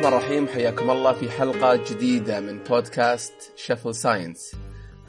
الرحمن 0.00 0.18
الرحيم 0.18 0.48
حياكم 0.48 0.90
الله 0.90 1.12
في 1.12 1.30
حلقة 1.30 1.76
جديدة 1.90 2.40
من 2.40 2.58
بودكاست 2.58 3.52
Shuffle 3.56 3.94
Science 3.94 4.56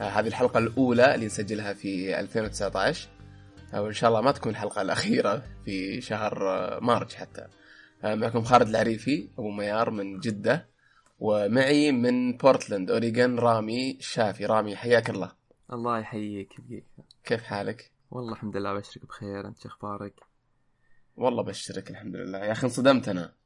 آه 0.00 0.08
هذه 0.08 0.26
الحلقة 0.26 0.58
الأولى 0.58 1.14
اللي 1.14 1.26
نسجلها 1.26 1.72
في 1.72 2.20
2019 2.20 3.08
آه 3.74 3.82
وإن 3.82 3.92
شاء 3.92 4.10
الله 4.10 4.20
ما 4.20 4.32
تكون 4.32 4.52
الحلقة 4.52 4.82
الأخيرة 4.82 5.42
في 5.64 6.00
شهر 6.00 6.48
آه 6.48 6.78
مارس 6.80 7.14
حتى. 7.14 7.46
معكم 8.04 8.42
خالد 8.42 8.68
العريفي 8.68 9.28
أبو 9.38 9.50
ميار 9.50 9.90
من 9.90 10.20
جدة 10.20 10.68
ومعي 11.18 11.92
من 11.92 12.36
بورتلاند 12.36 12.90
أوريغون 12.90 13.38
رامي 13.38 13.98
شافي. 14.00 14.46
رامي 14.46 14.76
حياك 14.76 15.10
الله. 15.10 15.32
الله 15.72 15.98
يحييك 15.98 16.48
كيف 16.48 16.84
كيف 17.24 17.42
حالك؟ 17.42 17.92
والله 18.10 18.32
الحمد 18.32 18.56
لله 18.56 18.74
بشرك 18.74 19.06
بخير. 19.06 19.46
أنت 19.46 19.58
شو 19.62 19.68
أخبارك؟ 19.68 20.14
والله 21.16 21.42
بشرك 21.42 21.90
الحمد 21.90 22.16
لله. 22.16 22.38
يا 22.38 22.52
أخي 22.52 22.66
انصدمت 22.66 23.08
أنا. 23.08 23.41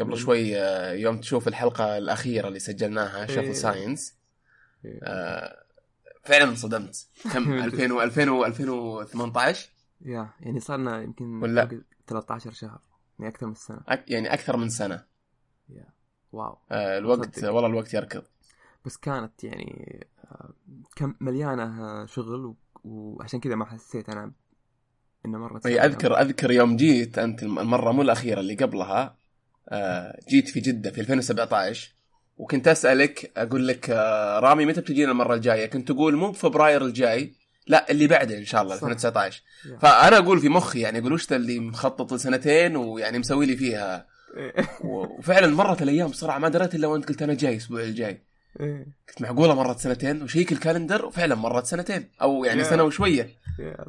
قبل 0.00 0.16
شوي 0.18 0.58
آه، 0.60 0.92
يوم 0.92 1.20
تشوف 1.20 1.48
الحلقة 1.48 1.98
الأخيرة 1.98 2.48
اللي 2.48 2.58
سجلناها 2.58 3.26
Shuffle. 3.26 3.56
Science 3.56 4.14
إيه. 4.84 5.00
آه، 5.02 5.62
فعلا 6.24 6.44
انصدمت. 6.44 7.06
كم؟ 7.32 7.52
2000 7.64 7.92
و 7.92 8.02
2000 8.02 8.28
و 8.30 8.44
2018 8.46 9.70
يا 10.04 10.30
يعني 10.40 10.60
صار 10.60 10.76
لنا 10.78 11.02
يمكن 11.02 11.42
ولا- 11.42 11.66
فوق 11.66 11.78
13 12.06 12.52
شهر 12.52 12.80
يعني 13.18 13.32
أكثر 13.32 13.46
من 13.46 13.52
السنة 13.52 13.80
أك- 13.90 13.98
يعني 14.08 14.32
أكثر 14.34 14.56
من 14.56 14.68
سنة. 14.68 15.04
يا 15.68 15.84
wow. 16.32 16.58
آه، 16.70 16.98
الوقت. 16.98 17.44
والله 17.44 17.66
الوقت 17.66 17.94
يركض. 17.94 18.22
بس 18.84 18.96
كانت 18.96 19.44
يعني 19.44 20.06
كم 20.96 21.14
مليانة 21.20 22.06
شغل 22.06 22.54
وعشان 22.84 23.40
كذا 23.40 23.54
ما 23.54 23.64
حسيت 23.64 24.08
أنا 24.08 24.32
إنه 25.26 25.38
مرة 25.38 25.60
أي 25.66 25.80
أذكر 25.80 26.20
أذكر 26.20 26.50
يوم 26.50 26.76
جيت 26.76 27.18
أنت 27.18 27.42
المرة 27.42 27.92
مو 27.92 28.02
الأخيرة 28.02 28.40
اللي 28.40 28.54
قبلها. 28.54 29.16
جيت 30.28 30.48
في 30.48 30.60
جدة 30.60 30.90
في 30.90 31.00
2017 31.00 31.90
وكنت 32.36 32.68
أسألك 32.68 33.32
أقول 33.36 33.68
لك 33.68 33.90
آه، 33.90 34.38
رامي 34.38 34.66
متى 34.66 34.80
بتجينا 34.80 35.12
المرة 35.12 35.34
الجاية 35.34 35.66
كنت 35.66 35.88
تقول 35.88 36.16
مو 36.16 36.30
بفبراير 36.30 36.84
الجاي 36.84 37.32
لا 37.66 37.90
اللي 37.90 38.06
بعده 38.06 38.38
إن 38.38 38.44
شاء 38.44 38.62
الله 38.62 38.76
صح. 38.76 38.82
2019 38.82 39.42
يا. 39.66 39.78
فأنا 39.78 40.18
أقول 40.18 40.38
في 40.38 40.48
مخي 40.48 40.80
يعني 40.80 40.98
أقول 40.98 41.12
وش 41.12 41.32
اللي 41.32 41.58
مخطط 41.58 42.12
لسنتين 42.12 42.76
ويعني 42.76 43.18
مسوي 43.18 43.46
لي 43.46 43.56
فيها 43.56 44.06
إيه. 44.36 44.52
وفعلا 44.84 45.46
مرت 45.46 45.82
الأيام 45.82 46.10
بسرعة 46.10 46.38
ما 46.38 46.48
دريت 46.48 46.74
إلا 46.74 46.86
وأنت 46.86 47.08
قلت 47.08 47.22
أنا 47.22 47.34
جاي 47.34 47.52
الأسبوع 47.52 47.80
الجاي 47.82 48.22
إيه. 48.60 48.86
قلت 49.08 49.22
معقولة 49.22 49.54
مرت 49.54 49.78
سنتين 49.78 50.22
وشيك 50.22 50.52
ال 50.52 50.58
calendar 50.58 51.04
وفعلا 51.04 51.34
مرت 51.34 51.66
سنتين 51.66 52.08
أو 52.22 52.44
يعني. 52.44 52.64
سنة 52.64 52.82
وشوية 52.82 53.30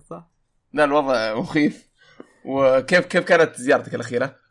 صح 0.10 0.32
لا 0.74 0.84
الوضع 0.84 1.36
مخيف 1.36 1.88
وكيف 2.46 3.06
كيف 3.06 3.24
كانت 3.24 3.56
زيارتك 3.56 3.96
الأخيرة؟ 3.96 4.43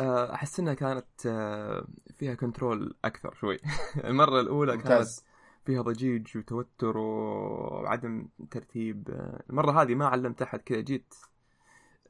آه، 0.00 0.34
أحس 0.34 0.60
إنها 0.60 0.74
كانت 0.74 1.26
آه، 1.26 1.86
فيها 2.18 2.34
control 2.34 2.94
أكثر 3.04 3.34
شوي. 3.34 3.58
المرة 4.04 4.40
الأولى 4.40 4.72
كانت 4.72 4.86
ممتاز. 4.86 5.24
فيها 5.66 5.82
ضجيج 5.82 6.36
وتوتر 6.36 6.98
وعدم 6.98 8.28
ترتيب. 8.50 9.10
آه، 9.10 9.42
المرة 9.50 9.82
هذه 9.82 9.94
ما 9.94 10.06
علمت 10.06 10.42
أحد 10.42 10.58
كذا 10.58 10.80
جيت 10.80 11.14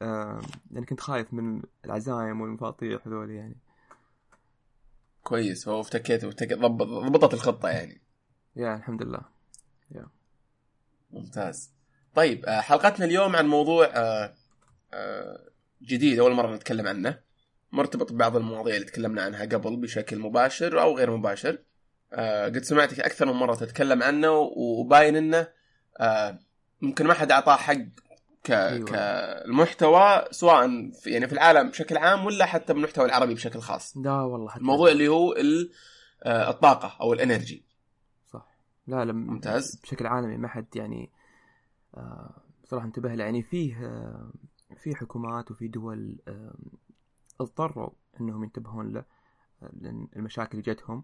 آه، 0.01 0.41
لأن 0.71 0.83
كنت 0.83 0.99
خايف 0.99 1.33
من 1.33 1.61
العزايم 1.85 2.41
والمفاطيح 2.41 3.07
هذول 3.07 3.31
يعني. 3.31 3.55
كويس. 5.23 5.67
هو 5.67 5.81
افتكيت 5.81 6.25
ضبط 6.25 6.87
ضبطت 6.87 7.33
الخطة 7.33 7.69
يعني. 7.69 8.01
يا 8.55 8.75
الحمد 8.75 9.03
لله. 9.03 9.21
ممتاز. 11.11 11.71
طيب 12.15 12.45
حلقتنا 12.49 13.05
اليوم 13.05 13.35
عن 13.35 13.47
موضوع 13.47 13.89
جديد 15.81 16.19
أول 16.19 16.33
مرة 16.33 16.55
نتكلم 16.55 16.87
عنه. 16.87 17.19
مرتبط 17.73 18.11
ببعض 18.13 18.35
المواضيع 18.35 18.75
اللي 18.75 18.85
تكلمنا 18.85 19.21
عنها 19.21 19.45
قبل 19.45 19.75
بشكل 19.75 20.19
مباشر 20.19 20.81
أو 20.81 20.97
غير 20.97 21.17
مباشر. 21.17 21.57
آه، 22.13 22.45
قد 22.45 22.63
سمعتك 22.63 22.99
أكثر 22.99 23.25
من 23.25 23.31
مرة 23.33 23.55
تتكلم 23.55 24.03
عنه 24.03 24.31
وباين 24.31 25.15
إنه 25.15 25.47
آه، 25.99 26.39
ممكن 26.81 27.07
ما 27.07 27.13
حد 27.13 27.31
أعطاه 27.31 27.55
حق 27.55 27.73
ك... 28.43 28.51
أيوة. 28.51 28.85
كالمحتوى 28.85 30.25
سواء 30.31 30.91
في 30.91 31.09
يعني 31.09 31.27
في 31.27 31.33
العالم 31.33 31.69
بشكل 31.69 31.97
عام 31.97 32.25
ولا 32.25 32.45
حتى 32.45 32.73
بالمحتوى 32.73 33.05
العربي 33.05 33.33
بشكل 33.33 33.59
خاص. 33.59 33.97
لا 33.97 34.21
والله 34.21 34.49
حتى 34.49 34.59
الموضوع 34.59 34.91
اللي 34.91 35.07
هو 35.07 35.33
ال- 35.33 35.71
آه، 36.23 36.49
الطاقة 36.49 36.97
أو 37.01 37.13
الإنرجي. 37.13 37.65
صح. 38.27 38.47
لا 38.87 39.05
لا 39.05 39.13
ممتاز. 39.13 39.79
بشكل 39.83 40.07
عالمي 40.07 40.37
ما 40.37 40.47
حد 40.47 40.75
يعني 40.75 41.11
آه، 41.97 42.41
صراحة 42.63 42.85
انتبه 42.85 43.13
له. 43.15 43.23
يعني 43.23 43.43
فيه 43.43 43.85
آه، 43.85 44.31
في 44.83 44.95
حكومات 44.95 45.51
وفي 45.51 45.67
دول 45.67 46.17
اضطروا 47.43 47.89
انهم 48.19 48.43
ينتبهون 48.43 48.93
له 48.93 49.05
آه، 49.63 49.71
لأن 49.73 50.07
المشاكل 50.15 50.57
اللي 50.57 50.73
جتهم 50.73 51.03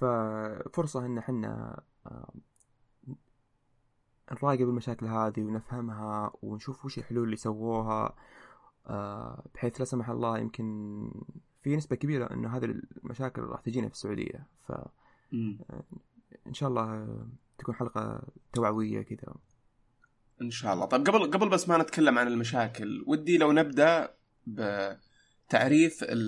ففرصة 0.00 1.06
ان 1.06 1.18
إحنا 1.18 1.80
آه، 2.06 2.32
نراقب 4.32 4.68
المشاكل 4.68 5.06
هذه 5.06 5.40
ونفهمها 5.40 6.32
ونشوف 6.42 6.84
وش 6.84 6.98
الحلول 6.98 7.24
اللي 7.24 7.36
سووها 7.36 8.16
آه، 8.86 9.44
بحيث 9.54 9.80
لا 9.80 9.84
سمح 9.84 10.10
الله 10.10 10.38
يمكن 10.38 11.10
في 11.62 11.76
نسبة 11.76 11.96
كبيرة 11.96 12.32
انه 12.32 12.56
هذه 12.56 12.64
المشاكل 13.04 13.42
راح 13.42 13.60
تجينا 13.60 13.88
في 13.88 13.94
السعودية. 13.94 14.46
فان 14.68 16.52
شاء 16.52 16.68
الله 16.68 17.16
تكون 17.58 17.74
حلقة 17.74 18.22
توعوية 18.52 19.02
كذا. 19.02 19.34
إن 20.42 20.50
شاء 20.50 20.74
الله. 20.74 20.86
طيب 20.86 21.06
قبل 21.06 21.30
قبل 21.30 21.48
بس 21.48 21.68
ما 21.68 21.78
نتكلم 21.78 22.18
عن 22.18 22.26
المشاكل 22.26 23.04
ودي 23.06 23.38
لو 23.38 23.52
نبدأ 23.52 24.14
بتعريف 24.46 25.07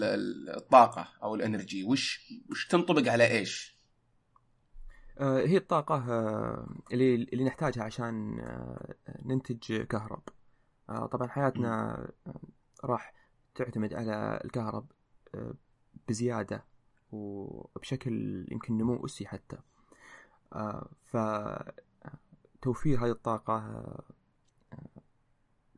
ال- 0.04 0.48
الطاقة 0.56 1.08
أو 1.22 1.34
الإنرجي. 1.34 1.84
وش 1.84 2.32
وش 2.50 2.66
تنطبق 2.66 3.12
على 3.12 3.26
إيش؟ 3.30 3.80
آه، 5.18 5.38
هي 5.46 5.56
الطاقة 5.56 5.94
آه، 5.94 6.68
اللي 6.92 7.14
اللي 7.14 7.44
نحتاجها 7.44 7.84
عشان 7.84 8.40
آه، 8.40 8.94
ننتج 9.24 9.82
كهرب. 9.82 10.22
طبعا 11.10 11.28
حياتنا 11.28 12.06
راح 12.84 13.14
تعتمد 13.54 13.94
على 13.94 14.40
الكهرب 14.44 14.86
بزيادة 16.08 16.64
وبشكل 17.12 18.46
يمكن 18.52 18.78
نمو 18.78 19.04
أسي 19.06 19.26
حتى. 19.26 19.58
فتوفير 22.60 23.04
هذه 23.04 23.10
الطاقة 23.10 23.84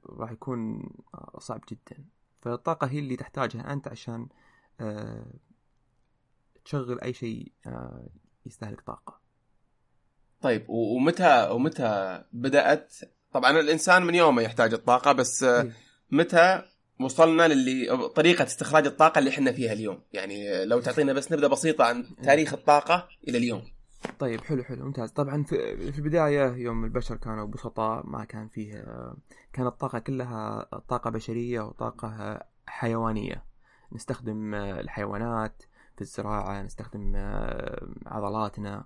راح 0.07 0.31
يكون 0.31 0.91
صعب 1.39 1.61
جدا. 1.71 2.05
فالطاقة 2.43 2.87
هي 2.87 2.99
اللي 2.99 3.17
تحتاجها 3.17 3.73
أنت 3.73 3.89
عشان 3.89 4.29
آه، 4.81 5.27
تشغل 6.65 7.01
أي 7.01 7.13
شيء 7.13 7.53
آه، 7.67 8.09
يستهلك 8.47 8.81
طاقة. 8.81 9.21
طيب 10.41 10.65
ومتى 10.69 11.49
ومتى 11.51 12.23
بدأت؟ 12.33 12.95
طبعا 13.33 13.61
الإنسان 13.61 14.03
من 14.03 14.15
يومه 14.15 14.43
يحتاج 14.43 14.73
الطاقة 14.73 15.13
بس 15.13 15.43
آه، 15.43 15.63
إيه. 15.63 15.73
متى 16.11 16.63
وصلنا 17.01 17.49
للي 17.49 18.09
طريقة 18.09 18.45
استخراج 18.45 18.87
الطاقة 18.87 19.19
اللي 19.19 19.31
إحنا 19.31 19.53
فيها 19.53 19.73
اليوم؟ 19.73 20.03
يعني 20.13 20.65
لو 20.65 20.81
تعطينا 20.81 21.13
بس 21.13 21.33
نبذه 21.33 21.47
بسيطة 21.47 21.85
عن 21.85 22.17
تاريخ 22.23 22.53
الطاقة 22.55 23.09
إلى 23.29 23.39
اليوم. 23.39 23.72
طيب 24.19 24.41
حلو 24.41 24.63
حلو 24.63 24.85
ممتاز. 24.85 25.11
طبعا 25.11 25.43
في, 25.43 25.93
في 25.93 25.99
البداية 25.99 26.53
يوم 26.57 26.85
البشر 26.85 27.17
كانوا 27.17 27.47
بسطاء 27.47 28.07
ما 28.07 28.25
كان 28.25 28.49
فيه 28.49 28.85
كانت 29.53 29.69
الطاقة 29.69 29.99
كلها 29.99 30.63
طاقة 30.89 31.11
بشرية 31.11 31.61
وطاقة 31.61 32.41
حيوانية. 32.67 33.45
نستخدم 33.93 34.55
الحيوانات 34.55 35.63
في 35.97 36.01
الزراعة 36.01 36.63
نستخدم 36.63 37.13
عضلاتنا. 38.07 38.85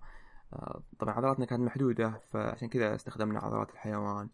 طبعا 0.98 1.14
عضلاتنا 1.14 1.46
كانت 1.46 1.62
محدودة 1.62 2.20
فعشان 2.32 2.68
كذا 2.68 2.94
استخدمنا 2.94 3.38
عضلات 3.38 3.70
الحيوان. 3.70 4.28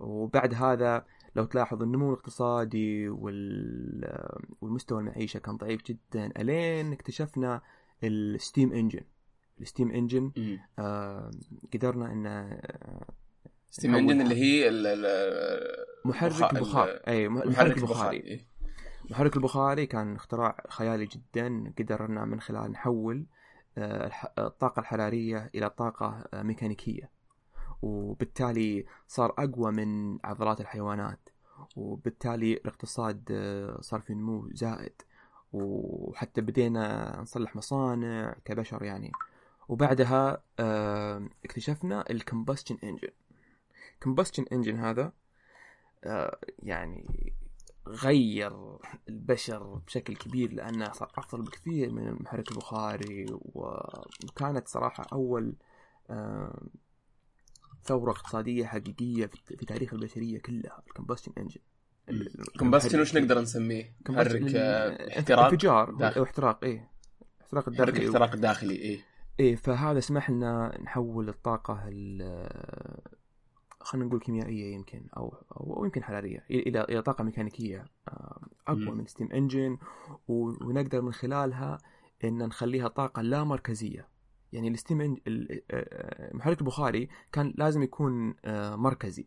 وبعد 0.00 0.54
هذا 0.54 1.04
لو 1.36 1.44
تلاحظ 1.44 1.82
النمو 1.82 2.12
الاقتصادي 2.12 3.08
وال... 3.08 4.28
والمستوى 4.60 5.00
المعيشة 5.00 5.38
كان 5.38 5.56
ضعيف 5.56 5.82
جدا 5.82 6.32
ألين 6.36 6.92
اكتشفنا 6.92 7.60
ال 8.04 8.15
steam 8.15 8.72
engine 8.72 9.04
ال 9.60 9.65
steam 9.65 9.90
engine. 9.90 10.32
آه 10.78 11.30
قدرنا 11.74 12.12
إن 12.12 12.26
آه، 12.26 13.04
steam 13.70 13.94
engine 13.94 14.20
اللي. 14.20 14.34
هي 14.34 14.68
ال- 14.68 14.86
ال- 14.86 15.86
محرك 16.04 16.32
البخا- 16.32 16.52
البخار. 16.56 16.88
ال- 16.88 17.06
أي 17.08 17.28
مح- 17.28 17.36
محرك 17.46 17.48
المحرك 17.58 17.76
البخاري. 17.78 18.16
إيه. 18.16 18.46
المحرك 19.06 19.36
البخاري 19.36 19.86
كان 19.86 20.14
اختراع 20.16 20.56
خيالي 20.68 21.06
جدا. 21.06 21.72
قدرنا 21.78 22.24
من 22.24 22.40
خلال 22.40 22.70
نحول 22.72 23.26
آه، 23.78 24.10
الطاقة 24.38 24.80
الحرارية 24.80 25.50
إلى 25.54 25.70
طاقة 25.70 26.24
آه، 26.34 26.42
ميكانيكية. 26.42 27.10
وبالتالي 27.82 28.86
صار 29.08 29.34
أقوى 29.38 29.72
من 29.72 30.18
عضلات 30.24 30.60
الحيوانات. 30.60 31.28
وبالتالي 31.76 32.52
الاقتصاد 32.52 33.28
آه، 33.30 33.78
صار 33.80 34.00
في 34.00 34.14
نمو 34.14 34.48
زائد. 34.52 34.92
وحتى 35.52 36.40
بدينا 36.40 37.16
نصلح 37.20 37.56
مصانع 37.56 38.36
كبشر 38.44 38.82
يعني. 38.82 39.12
وبعدها 39.70 40.42
اكتشفنا 41.44 42.04
ال 42.10 42.16
combustion 42.16 42.78
engine. 42.84 43.08
combustion 44.00 44.44
engine 44.52 44.76
هذا 44.76 45.12
آه، 46.04 46.38
يعني 46.58 47.32
غير 47.86 48.78
البشر 49.08 49.62
بشكل 49.86 50.16
كبير 50.16 50.52
لأنه 50.52 50.92
صار 50.92 51.12
أفضل 51.18 51.42
بكثير 51.42 51.92
من 51.92 52.08
المحرك 52.08 52.50
البخاري 52.52 53.26
وكانت 53.30 54.68
صراحة 54.68 55.06
أول 55.12 55.54
ثورة 57.84 58.10
اقتصادية 58.10 58.66
حقيقية 58.66 59.30
في 59.44 59.66
تاريخ 59.66 59.94
البشرية 59.94 60.38
كلها 60.38 60.82
ال 60.86 60.90
combustion 60.90 61.32
engine. 61.38 61.60
combustion 62.58 63.00
وش 63.00 63.16
نقدر 63.16 63.40
نسميه؟ 63.40 63.94
محرك 64.08 64.54
آه، 64.54 65.18
احتراق؟ 65.18 65.44
انفجار 65.44 66.16
أو 66.16 66.22
احتراق 66.22 66.64
إيه. 66.64 66.90
احتراق 67.40 67.68
الداخلي. 67.68 68.06
احتراق 68.06 68.32
الداخلي 68.32 68.74
إيه. 68.74 69.09
إيه 69.40 69.56
فهذا 69.56 70.00
سمح 70.00 70.30
لنا 70.30 70.78
نحول 70.82 71.28
الطاقة 71.28 71.74
خلينا 73.80 74.06
نقول 74.06 74.20
كيميائية 74.20 74.74
يمكن 74.74 75.06
أو 75.16 75.34
أو 75.56 75.84
يمكن 75.84 76.04
حرارية 76.04 76.44
إلى 76.50 76.84
إلى 76.84 77.02
طاقة 77.02 77.24
ميكانيكية 77.24 77.84
آه، 78.08 78.40
أقوى 78.68 78.90
من 78.90 79.06
steam 79.06 79.32
engine 79.32 79.78
ونقدر 80.28 81.02
من 81.02 81.12
خلالها 81.12 81.78
إن 82.24 82.38
نخليها 82.38 82.88
طاقة 82.88 83.22
لا 83.22 83.44
مركزية. 83.44 84.08
يعني 84.52 84.68
ال 84.68 84.75
steam. 84.75 85.16
المحرك 85.26 86.56
آه، 86.56 86.60
البخاري 86.60 87.08
كان 87.32 87.54
لازم 87.56 87.82
يكون 87.82 88.34
مركزي. 88.74 89.26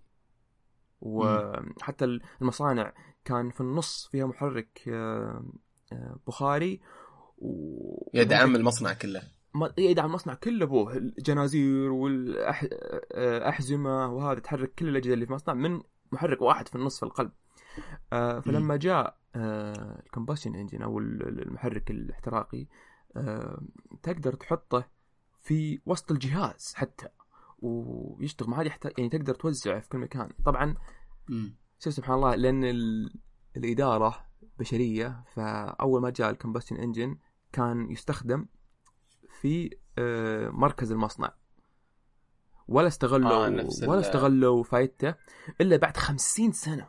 وحتى 1.02 2.20
المصانع 2.42 2.94
كان 3.26 3.50
في 3.50 3.62
النص 3.62 4.08
فيها 4.12 4.26
محرك 4.26 4.82
آه، 4.88 5.46
آه، 5.94 6.20
بخاري. 6.28 6.82
و... 7.38 8.10
يدعم 8.14 8.56
المصنع 8.56 8.94
كله. 8.94 9.22
يدعم 9.78 10.06
المصنع 10.06 10.34
كله 10.34 10.66
أبوه 10.66 10.98
الجنازير 10.98 11.92
والاحزمه 11.92 13.90
آه، 13.90 14.12
وهذا 14.12 14.40
تحرك 14.40 14.74
كل 14.74 14.88
الأجهزة 14.88 15.14
اللي 15.14 15.26
في 15.26 15.32
المصنع 15.32 15.54
من 15.54 15.82
محرك 16.12 16.42
واحد 16.42 16.68
في 16.68 16.76
النص 16.76 17.00
في 17.00 17.04
القلب. 17.04 17.32
فلما 18.42 18.76
جاء 18.76 19.18
الكمبشن 19.36 20.56
إنجن 20.56 20.82
أو 20.82 21.00
المحرك 21.00 21.92
الاحتراقي 21.92 22.68
تقدر 24.04 24.34
تحطه 24.34 24.90
في 25.42 25.82
وسط 25.86 26.12
الجهاز 26.12 26.74
حتى 26.76 27.08
ويشتغل 27.60 28.50
ما 28.50 28.58
عاد 28.58 28.66
يحتاج 28.66 28.94
يعني 28.98 29.10
تقدر 29.10 29.36
توزعه 29.36 29.80
في 29.80 29.90
كل 29.90 29.98
مكان. 29.98 30.30
طبعا 30.46 30.76
شوف 31.80 31.94
سبحان 31.94 32.16
الله 32.16 32.36
لأن 32.36 32.64
ال... 32.64 33.14
الإدارة 33.58 34.26
بشرية 34.60 35.24
فأول 35.34 36.02
ما 36.02 36.10
جاء 36.10 36.30
الكمبشن 36.30 36.76
إنجن 36.76 37.18
كان 37.52 37.92
يستخدم 37.92 38.46
في 39.44 39.70
آه، 39.98 40.50
مركز 40.50 40.92
المصنع. 40.92 41.34
ولا 42.68 42.88
استغلوا 42.88 43.48
آه 43.48 43.70
ولا 43.88 44.00
استغلوا 44.00 44.64
فايدته 44.64 45.16
إلا 45.62 45.78
بعد 45.78 45.98
خمسين 45.98 46.52
سنة 46.52 46.88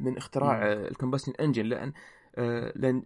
من 0.00 0.16
اختراع 0.16 0.72
الكمبشن 0.72 1.32
انجن 1.40 1.66
لأن 1.66 1.92
آه، 2.34 2.72
لأن 2.76 3.02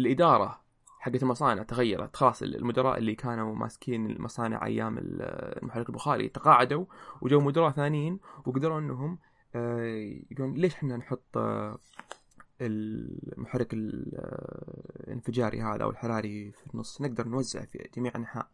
الإدارة 0.00 0.60
حقت 0.98 1.22
المصانع 1.22 1.62
تغيرت. 1.62 2.16
خلاص 2.16 2.42
المدراء 2.42 2.98
اللي 2.98 3.14
كانوا 3.14 3.54
ماسكين 3.54 4.10
المصانع 4.10 4.66
أيام 4.66 4.98
المحرك 4.98 5.88
البخاري 5.88 6.28
تقاعدوا 6.28 6.84
وجو 7.20 7.40
مدراء 7.40 7.70
ثانيين 7.70 8.20
وقدروا 8.46 8.78
إنهم 8.78 9.18
آه، 9.54 10.20
يقولون 10.30 10.54
ليش 10.54 10.74
إحنا 10.74 10.96
نحط 10.96 11.36
آه، 11.36 11.78
المحرك 12.60 13.74
الانفجاري 13.74 15.62
هذا 15.62 15.82
أو 15.82 15.90
الحراري 15.90 16.52
في 16.52 16.74
النص 16.74 17.00
نقدر 17.00 17.28
نوزعه 17.28 17.64
في 17.64 17.88
جميع 17.96 18.12
أنحاء 18.16 18.50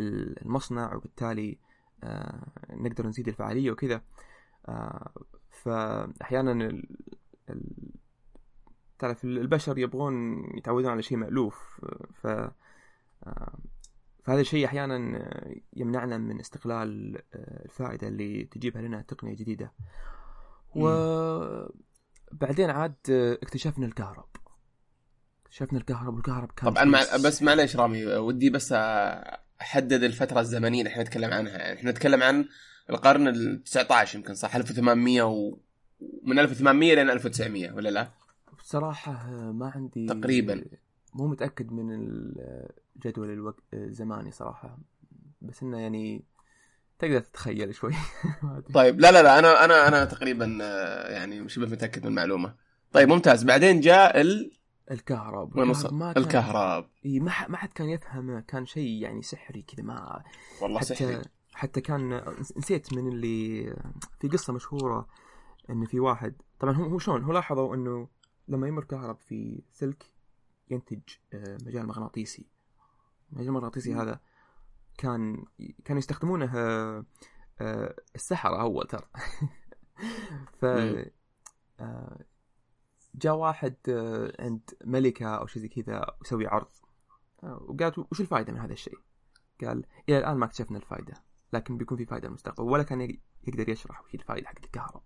المصنع 0.00 0.94
وبالتالي 0.94 1.58
آه، 2.04 2.46
نقدر 2.70 3.06
نزيد 3.06 3.28
الفعالية 3.28 3.70
وكذا. 3.70 4.02
فأحيانا 5.50 6.82
تعرف 8.98 9.24
البشر 9.24 9.78
يبغون 9.78 10.44
يتعودون 10.58 10.90
على 10.90 11.02
شيء 11.02 11.18
مألوف. 11.18 11.80
ف 12.14 12.26
فهذا 14.24 14.40
الشيء 14.40 14.66
أحيانا 14.66 15.20
يمنعنا 15.72 16.18
من 16.18 16.40
استغلال 16.40 17.18
الفائدة 17.34 18.08
اللي 18.08 18.44
تجيبها 18.44 18.82
لنا 18.82 19.02
تقنية 19.02 19.36
جديدة. 19.36 19.72
وبعدين 22.32 22.70
عاد 22.70 22.94
اكتشفنا 23.42 23.86
الكهرب. 23.86 24.28
اكتشفنا 25.44 25.78
الكهرب 25.78 26.14
والكهرب 26.14 26.52
كان 26.52 26.70
طبعا 26.70 26.84
مع... 26.84 27.00
بس 27.24 27.42
معليش 27.42 27.76
رامي 27.76 28.06
ودي 28.06 28.50
بس 28.50 28.72
أحدد 29.60 30.02
الفترة 30.02 30.40
الزمنية 30.40 30.78
اللي 30.78 30.90
إحنا 30.90 31.02
نتكلم 31.02 31.32
عنها. 31.32 31.58
يعني 31.58 31.78
إحنا 31.78 31.90
نتكلم 31.90 32.22
عن 32.22 32.48
القرن 32.90 33.28
ال 33.28 33.62
19 33.62 34.18
يمكن 34.18 34.34
صح؟ 34.34 34.56
1800 34.56 35.22
و 35.22 35.58
من 36.22 36.38
1800 36.38 36.94
لين 36.94 37.10
1900 37.10 37.72
ولا 37.72 37.88
لا؟ 37.88 38.10
بصراحة 38.58 39.30
ما 39.52 39.72
عندي 39.74 40.06
تقريبا. 40.06 40.64
مو 41.14 41.26
متأكد 41.26 41.72
من 41.72 41.92
الجدول 42.96 43.30
الوقت 43.30 43.62
الزماني 43.74 44.30
صراحة. 44.30 44.78
بس 45.42 45.62
إنه 45.62 45.78
يعني 45.80 46.24
تقدر 46.98 47.20
تتخيل 47.20 47.74
شوي. 47.74 47.92
طيب 48.74 49.00
لا 49.00 49.12
لا 49.12 49.22
لا 49.22 49.38
أنا 49.38 49.64
أنا 49.64 49.88
أنا 49.88 50.04
تقريبا 50.04 50.44
يعني 51.10 51.48
شبه 51.48 51.66
متأكد 51.66 52.02
من 52.02 52.08
المعلومة. 52.08 52.54
طيب 52.92 53.08
ممتاز. 53.08 53.44
بعدين 53.44 53.80
جاء 53.80 54.20
ال 54.20 54.52
الكهرب. 54.90 55.58
الكهرب 55.58 55.94
ما 55.94 56.12
كان... 56.12 56.22
الكهرب. 56.22 56.90
إي 57.04 57.20
ما 57.20 57.32
ما 57.48 57.56
حد 57.56 57.72
كان 57.72 57.88
يفهم 57.88 58.40
كان 58.40 58.66
شيء 58.66 59.02
يعني 59.02 59.22
سحري 59.22 59.62
كذا 59.62 59.84
ما 59.84 60.22
والله 60.62 60.80
حتى 60.80 60.94
سحري. 60.94 61.22
حتى 61.54 61.80
كان 61.80 62.22
نسيت 62.56 62.92
من 62.92 63.08
اللي 63.08 63.76
في 64.20 64.28
قصة 64.28 64.52
مشهورة 64.52 65.08
إن 65.70 65.84
في 65.84 66.00
واحد 66.00 66.34
طبعا 66.60 66.74
هو 66.74 66.84
هو 66.84 66.98
شلون؟ 66.98 67.24
هو 67.24 67.32
لاحظوا 67.32 67.74
إنه 67.74 68.08
لما 68.48 68.68
يمر 68.68 68.84
كهرب 68.84 69.18
في 69.20 69.62
سلك 69.72 70.12
ينتج 70.70 71.00
آه، 71.34 71.58
مجال 71.66 71.86
مغناطيسي. 71.86 72.46
المجال 73.32 73.48
المغناطيسي 73.48 73.94
هذا. 73.94 74.20
كان 74.98 75.44
كانوا 75.84 75.98
يستخدمونه 75.98 76.50
آه، 77.60 77.94
السحرة 78.14 78.60
أول 78.60 78.86
ترى. 78.86 79.06
ف 80.60 80.64
آه، 81.80 82.24
جاء 83.14 83.34
واحد 83.34 83.76
عند 84.38 84.70
ملكة 84.84 85.26
أو 85.26 85.46
شيء 85.46 85.62
زي 85.62 85.68
كذا 85.68 86.06
وسوي 86.20 86.46
عرض. 86.46 86.70
وقالت 87.42 87.98
وش 87.98 88.20
الفائدة 88.20 88.52
من 88.52 88.58
هذا 88.58 88.72
الشيء؟ 88.72 88.98
قال 89.60 89.86
إلى 90.08 90.18
الآن 90.18 90.36
ما 90.36 90.44
اكتشفنا 90.44 90.78
الفائدة 90.78 91.14
لكن 91.52 91.76
بيكون 91.76 91.98
في 91.98 92.06
فائدة 92.06 92.28
المستقبل 92.28 92.64
ولا 92.64 92.82
كان 92.82 93.18
يقدر 93.46 93.68
يشرح 93.68 94.04
وش 94.04 94.14
الفائدة 94.14 94.48
حقت 94.48 94.64
الكهرباء. 94.64 95.02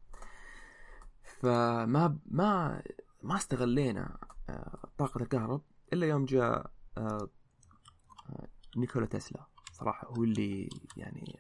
فما 1.41 2.19
ما 2.27 2.83
ما 3.23 3.37
استغلينا 3.37 4.19
آه، 4.49 4.89
طاقة 4.99 5.23
الكهرب 5.23 5.63
إلا 5.93 6.07
يوم 6.07 6.25
جاء 6.25 6.71
آه، 6.99 7.29
آه، 8.29 8.49
نيكولا 8.77 9.07
تسلا. 9.07 9.47
صراحة 9.81 10.09
هو 10.09 10.25
اللي 10.25 10.69
يعني 10.97 11.39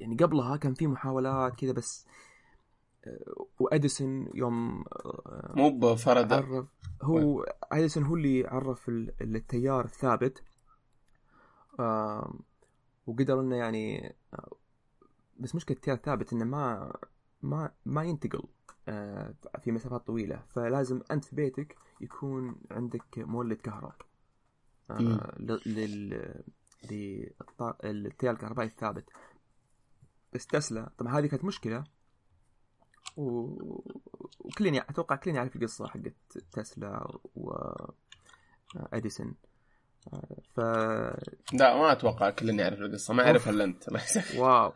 يعني 0.00 0.16
قبلها 0.16 0.56
كان 0.56 0.74
في 0.74 0.86
محاولات 0.86 1.54
كذا 1.54 1.72
بس 1.72 2.06
وأديسون 3.58 4.30
يوم 4.34 4.84
مو 5.54 5.70
بفرد. 5.70 6.32
عرف 6.32 6.66
هو 7.02 7.42
أديسون 7.62 8.04
هو 8.04 8.14
اللي 8.16 8.46
عرف 8.46 8.88
التيار 8.88 9.84
الثابت. 9.84 10.42
وقدر 13.06 13.40
إنه 13.40 13.56
يعني 13.56 14.14
بس 15.40 15.54
مشكلة 15.54 15.76
التيار 15.76 15.96
الثابت 15.96 16.32
إنه 16.32 16.44
ما 16.44 16.96
ما 17.42 17.70
ما 17.86 18.04
ينتقل 18.04 18.42
آه، 18.88 19.34
في 19.60 19.72
مسافات 19.72 20.06
طويلة. 20.06 20.42
فلازم 20.48 21.00
أنت 21.10 21.24
في 21.24 21.36
بيتك 21.36 21.76
يكون 22.00 22.56
عندك 22.70 23.04
مولد 23.18 23.56
كهرب 23.56 23.94
آه، 24.90 25.34
لل 25.66 26.44
للتيار 26.92 28.34
الكهربائي 28.34 28.68
الثابت. 28.68 29.04
بس 30.32 30.46
تسلا 30.46 30.90
طبعا 30.98 31.18
هذه 31.18 31.26
كانت 31.26 31.44
مشكلة. 31.44 31.84
و... 33.16 33.50
وكلين 34.38 34.76
أتوقع 34.76 35.16
كلين 35.16 35.36
يعرف 35.36 35.56
القصة 35.56 35.86
حقت 35.86 36.38
تسلا 36.52 37.18
و 37.34 37.52
أديسون. 38.76 39.34
ف 40.54 40.60
لا 41.52 41.76
ما 41.76 41.92
أتوقع 41.92 42.30
كلنا 42.30 42.62
يعرف 42.62 42.78
القصة. 42.78 43.14
ما 43.14 43.22
يعرفها 43.22 43.52
إلا 43.52 43.64
أنت. 43.64 43.84
واو. 44.36 44.72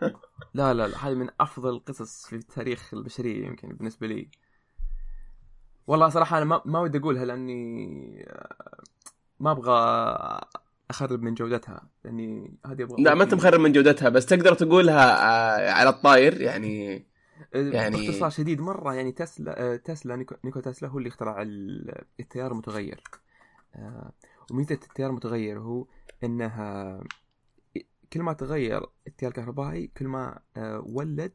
لا 0.55 0.75
لا 0.75 0.89
لا. 0.89 0.99
هذه 0.99 1.15
من 1.15 1.31
أفضل 1.41 1.71
القصص 1.71 2.27
في 2.27 2.39
تاريخ 2.39 2.95
البشرية 2.95 3.47
يمكن 3.47 3.69
بالنسبة 3.69 4.07
لي. 4.07 4.31
والله 5.87 6.09
صراحة 6.09 6.39
أنا 6.39 6.45
ما, 6.45 6.63
ما 6.65 6.81
ودي 6.81 6.99
أقولها 6.99 7.25
لأني 7.25 8.25
آه، 8.29 8.83
ما 9.41 9.51
أبغى 9.51 10.41
أخرب 10.91 11.23
من 11.23 11.35
جودتها 11.35 11.89
لأني 12.05 12.59
هذه 12.67 12.83
أبغى 12.83 13.03
لا 13.03 13.15
ما 13.15 13.25
أنت 13.25 13.35
مخرب 13.35 13.61
من 13.61 13.73
جودتها 13.73 14.09
بس 14.09 14.27
تقدر 14.27 14.55
تقولها 14.55 15.13
آه، 15.13 15.73
على 15.73 15.89
الطاير 15.89 16.41
يعني 16.41 16.97
آه، 17.55 17.59
يعني 17.59 17.97
باختصار 17.97 18.31
شديد 18.31 18.61
مرة 18.61 18.95
يعني 18.95 19.13
تسلا 19.13 19.77
تسلا 19.77 20.17
نيكو, 20.17 20.61
تسلا 20.61 20.89
هو 20.89 20.99
اللي 20.99 21.09
اخترع 21.09 21.43
التيار 22.21 22.53
المتغير. 22.53 23.03
وميزة 24.51 24.75
التيار 24.75 25.11
المتغير 25.11 25.59
هو 25.59 25.87
إنها 26.25 27.01
كل 28.13 28.23
ما 28.23 28.33
تغير 28.33 28.87
التيار 29.07 29.31
الكهربائي 29.31 29.87
كل 29.87 30.09
ما 30.09 30.39
آه، 30.57 30.83
ولد 30.87 31.35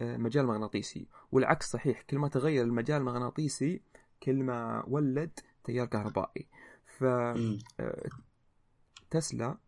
آه، 0.00 0.16
مجال 0.16 0.46
مغناطيسي. 0.46 1.08
والعكس 1.32 1.70
صحيح 1.70 2.02
كل 2.02 2.18
ما 2.18 2.28
تغير 2.28 2.64
المجال 2.64 2.96
المغناطيسي 2.96 3.82
كل 4.22 4.42
ما 4.42 4.84
ولد 4.86 5.30
تيار 5.64 5.86
كهربائي. 5.86 6.48
ف. 6.98 7.04
آه، 7.04 7.58
تسلا 9.12 9.58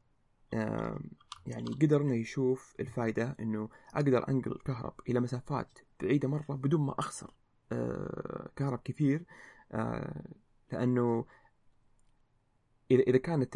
يعني 1.46 1.70
قدر 1.82 2.00
إنه 2.02 2.14
يشوف 2.14 2.74
الفائده 2.80 3.36
إنه 3.40 3.68
أقدر 3.94 4.28
أنقل 4.28 4.52
الكهرب 4.52 4.94
إلى 5.08 5.20
مسافات 5.20 5.78
بعيدة 6.02 6.28
مرة 6.28 6.54
بدون 6.54 6.80
ما 6.80 6.94
أخسر 6.98 7.30
آه، 7.72 8.50
كهرب 8.56 8.78
كثير 8.84 9.24
آه، 9.72 10.24
لأنه 10.72 11.24
إذا 12.90 13.18
كان 13.18 13.46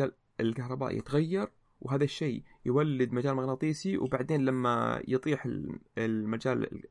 الكهرباء 0.41 0.97
يتغير 0.97 1.49
وهذا 1.81 2.05
الشيء 2.05 2.43
يولد 2.65 3.13
مجال 3.13 3.35
مغناطيسي 3.35 3.99
وبعدين 3.99 4.45
لما 4.45 5.03
يطيح 5.09 5.45
ال- 5.45 5.79
المجال 5.99 6.85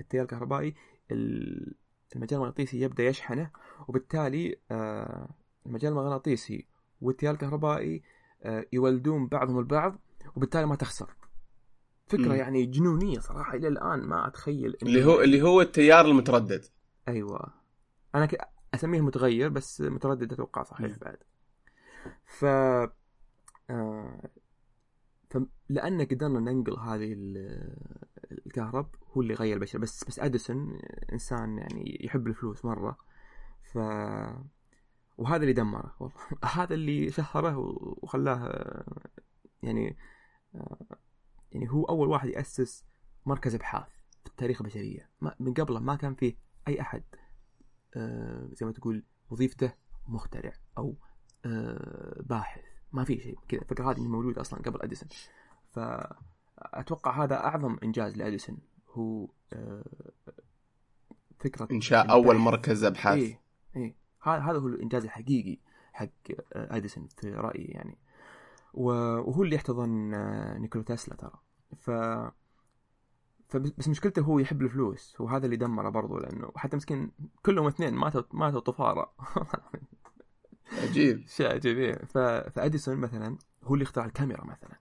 التيار 0.00 0.22
الكهربائي 0.22 0.74
ال- 1.10 1.74
المجال 2.16 2.34
المغناطيسي 2.38 2.80
يبدأ 2.80 3.04
يشحنه 3.04 3.50
وبالتالي 3.88 4.56
آه، 4.70 5.28
المجال 5.66 5.92
المغناطيسي 5.92 6.66
والتيار 7.00 7.34
الكهربائي 7.34 8.02
آه، 8.42 8.66
يولدون 8.72 9.26
بعضهم 9.26 9.58
البعض 9.58 9.98
وبالتالي 10.36 10.66
ما 10.66 10.76
تخسر. 10.76 11.14
فكرة 12.06 12.28
مم. 12.28 12.34
يعني 12.34 12.66
جنونية 12.66 13.18
صراحة 13.18 13.54
إلى 13.56 13.68
الآن 13.68 14.00
ما 14.00 14.26
أتخيل 14.26 14.72
إنه- 14.72 14.82
اللي 14.82 15.04
هو 15.04 15.20
اللي 15.20 15.42
هو 15.42 15.60
التيار 15.60 16.04
المتردد. 16.06 16.64
أيوه. 17.08 17.52
أنا 18.14 18.26
ك... 18.26 18.38
أسميه 18.74 19.00
متغير 19.00 19.48
بس 19.48 19.80
متردد 19.80 20.32
أتوقع 20.32 20.62
صحيح 20.62 20.90
مم. 20.90 20.96
بعد. 21.02 21.16
ف 22.24 22.44
آه... 23.70 24.30
فلان 25.30 26.02
قدرنا 26.04 26.40
ننقل 26.40 26.78
هذه 26.78 27.12
ال- 27.12 27.76
الكهرب 28.46 28.94
هو 29.12 29.20
اللي 29.22 29.34
غير 29.34 29.54
البشر 29.56 29.78
بس 29.78 30.04
بس 30.04 30.18
أديسون 30.20 30.78
إنسان 31.12 31.58
يعني 31.58 31.98
يحب 32.04 32.26
الفلوس 32.26 32.64
مرة. 32.64 32.96
ف 33.72 33.78
وهذا 35.18 35.42
اللي 35.42 35.52
دمره. 35.52 35.94
والله 36.00 36.14
هذا 36.62 36.74
اللي 36.74 37.10
شهره 37.10 37.58
وخلاه 38.02 38.46
آه، 38.46 39.10
يعني 39.62 39.96
آه، 40.54 40.98
يعني 41.52 41.70
هو 41.70 41.84
أول 41.84 42.08
واحد 42.08 42.28
يأسس 42.28 42.84
مركز 43.26 43.54
أبحاث 43.54 43.88
في 44.24 44.30
التاريخ 44.30 44.60
البشرية. 44.60 45.10
من 45.40 45.54
قبله 45.54 45.80
ما 45.80 45.96
كان 45.96 46.14
فيه 46.14 46.36
أي 46.68 46.80
أحد 46.80 47.02
آه، 47.96 48.48
زي 48.52 48.66
ما 48.66 48.72
تقول 48.72 49.04
وظيفته 49.30 49.72
مخترع 50.08 50.52
أو 50.78 50.96
باحث. 52.20 52.62
ما 52.92 53.04
في 53.04 53.20
شيء 53.20 53.38
كذا. 53.48 53.60
الفكرة 53.60 53.90
هذه 53.90 54.00
موجودة 54.00 54.40
أصلا 54.40 54.62
قبل 54.62 54.82
أديسون. 54.82 55.08
فاتوقع 55.70 57.24
هذا 57.24 57.36
أعظم 57.36 57.76
إنجاز 57.82 58.16
لأديسون. 58.16 58.58
هو 58.90 59.28
فكرة 61.40 61.68
إنشاء 61.72 62.10
أول. 62.10 62.36
مركز 62.36 62.84
أبحاث. 62.84 63.18
إيه 63.18 63.40
إيه. 63.76 63.97
هذا 64.22 64.58
هو 64.58 64.66
الإنجاز 64.66 65.04
الحقيقي 65.04 65.58
حق 65.92 66.08
آه، 66.52 66.76
أديسون 66.76 67.08
في 67.16 67.30
رأيي 67.34 67.64
يعني. 67.64 67.98
وهو 68.74 69.42
اللي 69.42 69.56
يحتضن 69.56 70.14
آه، 70.14 70.58
نيكولا 70.58 70.84
تسلا 70.84 71.14
ترى. 71.14 71.40
ف 71.76 71.90
فبس 73.48 73.70
بس 73.78 73.88
مشكلته 73.88 74.22
هو 74.22 74.38
يحب 74.38 74.62
الفلوس. 74.62 75.20
وهذا 75.20 75.44
اللي 75.44 75.56
دمره 75.56 75.88
برضو 75.88 76.18
لأنه 76.18 76.52
حتى 76.56 76.76
مسكين 76.76 77.10
كلهم 77.42 77.66
اثنين 77.66 77.94
ماتوا 77.94 78.22
ماتوا 78.32 78.60
طفارة. 78.60 79.12
عجيب. 80.82 81.26
شيء 81.26 81.52
عجيب 81.54 81.78
إيه. 81.78 81.94
ف... 82.04 82.18
فاديسون 82.18 82.96
مثلا 82.96 83.38
هو 83.64 83.74
اللي 83.74 83.82
اخترع 83.82 84.04
الكاميرا 84.04 84.44
مثلا. 84.44 84.78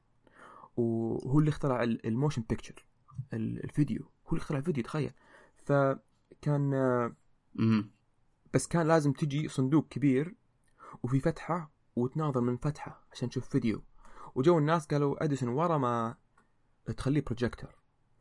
وهو 0.78 1.40
اللي 1.40 1.50
اخترع 1.50 1.84
ال- 1.84 2.08
ال 2.08 2.13
motion 2.13 2.44
picture 2.50 2.86
ال- 3.34 3.64
الفيديو. 3.64 4.02
هو 4.02 4.30
اللي 4.30 4.42
اخترع 4.42 4.60
الفيديو 4.60 4.84
تخيل. 4.84 5.12
فكان 5.58 6.74
آه،. 6.74 7.16
بس 8.54 8.68
كان 8.68 8.88
لازم 8.88 9.14
تجي 9.14 9.48
صندوق 9.48 9.88
كبير 9.88 10.36
وفي 11.04 11.20
فتحة 11.20 11.72
وتناظر 11.96 12.42
من 12.42 12.58
فتحة 12.58 13.04
عشان 13.12 13.30
تشوف 13.30 13.50
فيديو 13.50 13.84
وجو 14.36 14.58
الناس 14.58 14.88
قالوا 14.88 15.24
أديسون 15.24 15.50
ورا 15.50 15.78
ما 15.78 16.16
تخليه 16.98 17.22
بروجيكتور 17.22 17.70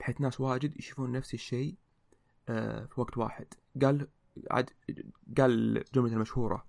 بحيث 0.00 0.20
ناس 0.20 0.40
واجد 0.40 0.76
يشوفون 0.76 1.12
نفس 1.12 1.34
الشيء 1.34 1.74
آه، 2.48 2.84
في 2.84 3.00
وقت 3.00 3.18
واحد 3.18 3.46
قال 3.82 4.08
عاد 4.50 4.70
قال 5.38 5.78
الجملة 5.78 6.12
المشهورة 6.12 6.66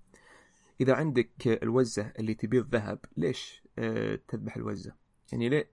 إذا 0.82 0.94
عندك 0.94 1.48
الوزة 1.64 2.14
اللي 2.20 2.34
تبيض 2.34 2.76
ذهب 2.76 3.00
ليش 3.18 3.64
آه، 3.80 4.20
تذبح 4.28 4.56
الوزة؟ 4.56 4.96
يعني 5.32 5.50
ليه 5.50 5.72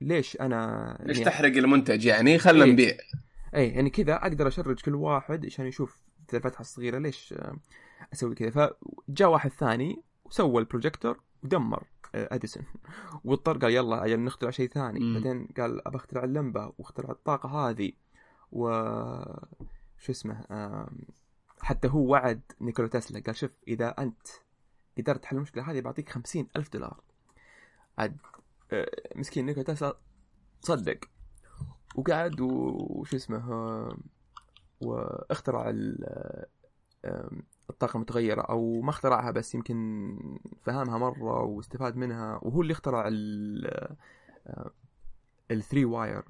ليش 0.00 0.40
أنا 0.40 0.98
ليش 1.02 1.18
يعني 1.18 1.30
تحرق 1.30 1.56
المنتج 1.56 2.04
يعني 2.04 2.38
خلنا 2.38 2.64
إيه. 2.64 2.72
نبيع 2.72 2.96
اي 3.54 3.68
يعني 3.68 3.90
كذا 3.90 4.16
أقدر 4.16 4.48
أشرج 4.48 4.80
كل 4.80 4.94
واحد 4.94 5.46
عشان 5.46 5.66
يشوف 5.66 6.07
الفتحه 6.34 6.60
الصغيرة 6.60 6.98
ليش 6.98 7.34
أسوي 8.12 8.34
كذا؟ 8.34 8.50
فجاء 8.50 9.28
واحد 9.28 9.50
ثاني 9.50 10.02
وسوى 10.24 10.60
البروجيكتور 10.60 11.20
ودمر 11.44 11.84
آه، 12.14 12.28
أديسون. 12.34 12.64
واضطر 13.24 13.58
قال 13.58 13.72
يلا 13.72 14.04
أجل 14.04 14.20
نخترع 14.20 14.50
شيء 14.50 14.68
ثاني. 14.68 15.00
مم. 15.00 15.14
بعدين 15.14 15.48
قال 15.56 15.88
أبى 15.88 15.96
أخترع 15.96 16.24
اللمبة 16.24 16.72
واخترع 16.78 17.10
الطاقة 17.10 17.48
هذه 17.48 17.92
و 18.52 18.68
شو 19.98 20.12
اسمه 20.12 20.44
حتى 21.60 21.88
هو 21.88 22.12
وعد 22.12 22.40
نيكولا 22.60 22.88
تسلا. 22.88 23.22
قال 23.26 23.36
شوف 23.36 23.50
إذا 23.68 23.88
أنت 23.88 24.26
قدرت 24.98 25.22
تحل 25.22 25.36
المشكلة 25.36 25.70
هذه 25.70 25.80
بعطيك 25.80 26.08
خمسين 26.08 26.48
ألف 26.56 26.72
دولار. 26.72 27.00
عاد 27.98 28.16
آه، 28.72 28.90
مسكين 29.16 29.46
نيكولا 29.46 29.64
تسلا 29.64 29.98
صدق. 30.60 30.98
وقعد 31.94 32.40
وش 32.40 33.14
اسمه 33.14 33.38
واخترع 34.80 35.72
الطاقة 37.70 37.96
المتغيرة 37.96 38.40
أو 38.42 38.80
ما 38.80 38.90
اخترعها 38.90 39.30
بس 39.30 39.54
يمكن 39.54 40.18
فهمها 40.62 40.98
مرة 40.98 41.42
واستفاد 41.44 41.96
منها 41.96 42.38
وهو 42.42 42.62
اللي 42.62 42.72
اخترع 42.72 43.04
ال 43.08 43.96
ال 45.50 45.56
three 45.56 45.84
wire 45.84 46.22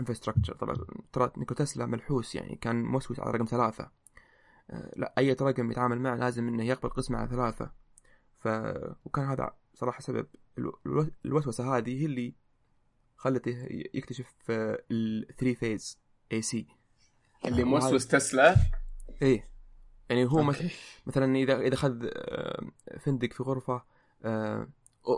infrastructure 0.00 0.54
طبعا 0.54 0.76
ترى 1.12 1.30
نيكولا 1.36 1.58
تسلا 1.58 1.86
ملحوس 1.86 2.34
يعني 2.34 2.56
كان 2.56 2.84
موسوس 2.84 3.20
على 3.20 3.30
رقم 3.30 3.44
ثلاثة. 3.44 3.90
آه، 4.70 4.92
لا 4.96 5.14
أي 5.18 5.32
رقم 5.32 5.70
يتعامل 5.70 6.00
معه 6.00 6.16
لازم 6.16 6.48
إنه 6.48 6.64
يقبل 6.64 6.88
قسمة 6.88 7.18
على 7.18 7.28
ثلاثة. 7.28 7.70
ف 8.38 8.48
وكان 9.04 9.24
هذا 9.24 9.54
صراحة 9.74 10.00
سبب 10.00 10.26
الو- 10.58 10.78
الو- 10.86 11.10
الوسوسة 11.24 11.76
هذه 11.76 12.00
هي 12.00 12.06
اللي 12.06 12.34
خلته 13.16 13.66
يكتشف 13.94 14.34
ال 14.90 15.54
three 15.54 15.98
phase 16.32 16.42
AC 16.42 16.66
اللي 17.44 17.64
موسوس 17.64 18.06
تسلا 18.06 18.56
إيه. 19.22 19.50
يعني 20.08 20.24
هو 20.24 20.42
مثلا 20.42 20.62
okay. 20.62 20.74
مثلا 21.06 21.36
اذا 21.36 21.60
إذا 21.60 21.74
اخذ 21.74 22.08
فندق 23.00 23.32
في 23.32 23.42
غرفة 23.42 23.82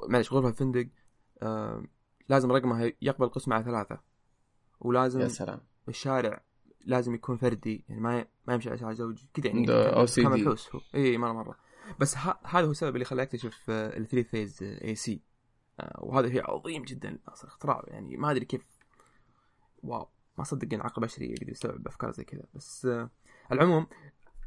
معلش 0.08 0.32
غرفة 0.32 0.52
فندق 0.52 0.88
لازم 2.28 2.52
رقمها 2.52 2.92
يقبل 3.02 3.28
قسمة 3.28 3.54
على 3.54 3.64
ثلاثة. 3.64 4.00
ولازم 4.80 5.20
يا 5.20 5.28
سلام. 5.28 5.60
الشارع 5.88 6.42
لازم 6.84 7.14
يكون 7.14 7.36
فردي. 7.36 7.84
يعني 7.88 8.00
ما 8.00 8.26
ما 8.46 8.54
يمشي 8.54 8.68
على 8.68 8.78
شارع 8.78 8.92
زوجي 8.92 9.28
كذا 9.34 9.46
يعني 9.46 9.66
كان 9.66 10.06
OCD. 10.06 10.18
ملحوس 10.18 10.74
هو 10.74 10.80
اي 10.94 11.18
مره 11.18 11.32
مرة. 11.32 11.56
بس 12.00 12.16
هذا 12.44 12.66
هو 12.66 12.70
السبب 12.70 12.94
اللي 12.94 13.04
خلاه 13.04 13.22
يكتشف 13.22 13.70
ال 13.70 14.24
three 14.24 14.62
phase 14.62 14.94
AC 14.94 15.22
وهذا 15.98 16.28
شيء 16.28 16.50
عظيم 16.50 16.82
جدا. 16.82 17.18
أصلا 17.28 17.50
اختراع. 17.50 17.84
يعني 17.86 18.16
ما 18.16 18.30
أدري 18.30 18.44
كيف. 18.44 18.66
wow. 19.82 20.08
ما 20.38 20.44
صدق 20.44 20.74
إن 20.74 20.80
عقل 20.80 21.02
بشري 21.02 21.30
يقدر 21.30 21.50
يستوعب 21.50 21.86
أفكار 21.86 22.12
زي 22.12 22.24
كذا. 22.24 22.44
بس 22.54 22.86
آه 22.86 23.10
على 23.50 23.60
العموم 23.60 23.86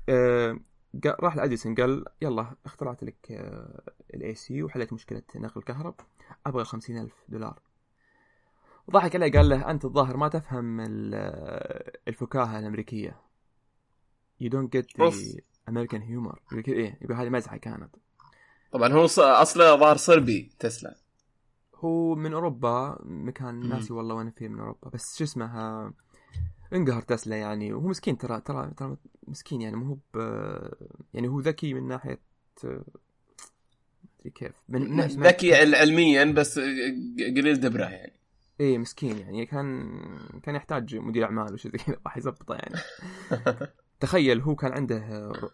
آه 0.09 0.59
راح 1.05 1.35
لأديسون 1.35 1.75
قال 1.75 2.05
يلا 2.21 2.55
اخترعت 2.65 3.03
لك 3.03 3.31
آه 3.31 3.93
ال 4.13 4.35
AC 4.35 4.63
وحليت 4.63 4.93
مشكلة 4.93 5.23
نقل 5.35 5.59
الكهرب 5.59 5.95
أبغى 6.45 6.65
خمسين 6.65 6.97
ألف 6.97 7.13
دولار. 7.29 7.59
وضحك 8.87 9.15
عليه 9.15 9.31
قال 9.31 9.49
له 9.49 9.71
أنت 9.71 9.85
الظاهر 9.85 10.17
ما 10.17 10.27
تفهم 10.27 10.79
آه، 11.13 11.91
الفكاهة 12.07 12.59
الأمريكية. 12.59 13.21
You 14.43 14.47
don't 14.47 14.69
get 14.77 14.85
the 14.97 15.01
أوف. 15.01 15.21
American 15.69 16.01
humor. 16.01 16.37
يقول 16.51 16.63
كذا 16.63 16.75
إيه 16.75 16.97
يقول 17.01 17.15
هذه 17.15 17.29
مزحة 17.29 17.57
كانت. 17.57 17.95
طبعا 18.71 18.93
هو 18.93 19.05
أصله 19.05 19.75
ظاهر 19.75 19.97
صربي 19.97 20.51
تسلا. 20.59 20.95
هو 21.75 22.15
من 22.15 22.34
أوروبا 22.34 22.98
مكان. 23.03 23.70
ناسي 23.70 23.94
والله 23.94 24.15
وين 24.15 24.32
فيه 24.32 24.48
من 24.48 24.60
أوروبا 24.60 24.89
بس 24.89 25.17
شو 25.17 25.24
اسمه 25.24 25.60
آه، 25.60 25.94
انقهر 26.74 27.01
تسلا 27.01 27.38
يعني. 27.38 27.74
وهو 27.74 27.88
مسكين 27.88 28.17
ترى 28.17 28.41
ترى 28.41 28.72
ترى 28.77 28.98
مسكين 29.27 29.62
يعني 29.62 29.75
مو 29.75 29.86
هو 30.15 30.22
يعني 31.13 31.27
هو 31.27 31.39
ذكي 31.39 31.74
من 31.74 31.88
ناحية 31.88 32.20
ما 32.63 32.84
ادري 34.20 34.32
كيف. 34.36 34.51
من 34.70 34.96
ناحية 34.96 35.15
ذكي 35.20 35.55
عل- 35.55 35.75
علميا 35.75 36.24
بس 36.24 36.60
قليل 37.20 37.60
دبره 37.60 37.84
يعني. 37.86 38.13
إيه 38.60 38.77
مسكين 38.77 39.17
يعني. 39.17 39.46
كان 39.46 39.89
كان 40.44 40.55
يحتاج 40.55 40.96
مدير 40.96 41.24
أعمال 41.25 41.53
وشي 41.53 41.70
زي 41.70 41.77
كذا 41.77 41.98
راح 42.05 42.17
يزبطه 42.17 42.55
يعني. 42.55 42.75
تخيل 44.00 44.41
هو 44.41 44.55
كان 44.55 44.72
عنده 44.72 45.27
ro- 45.27 45.50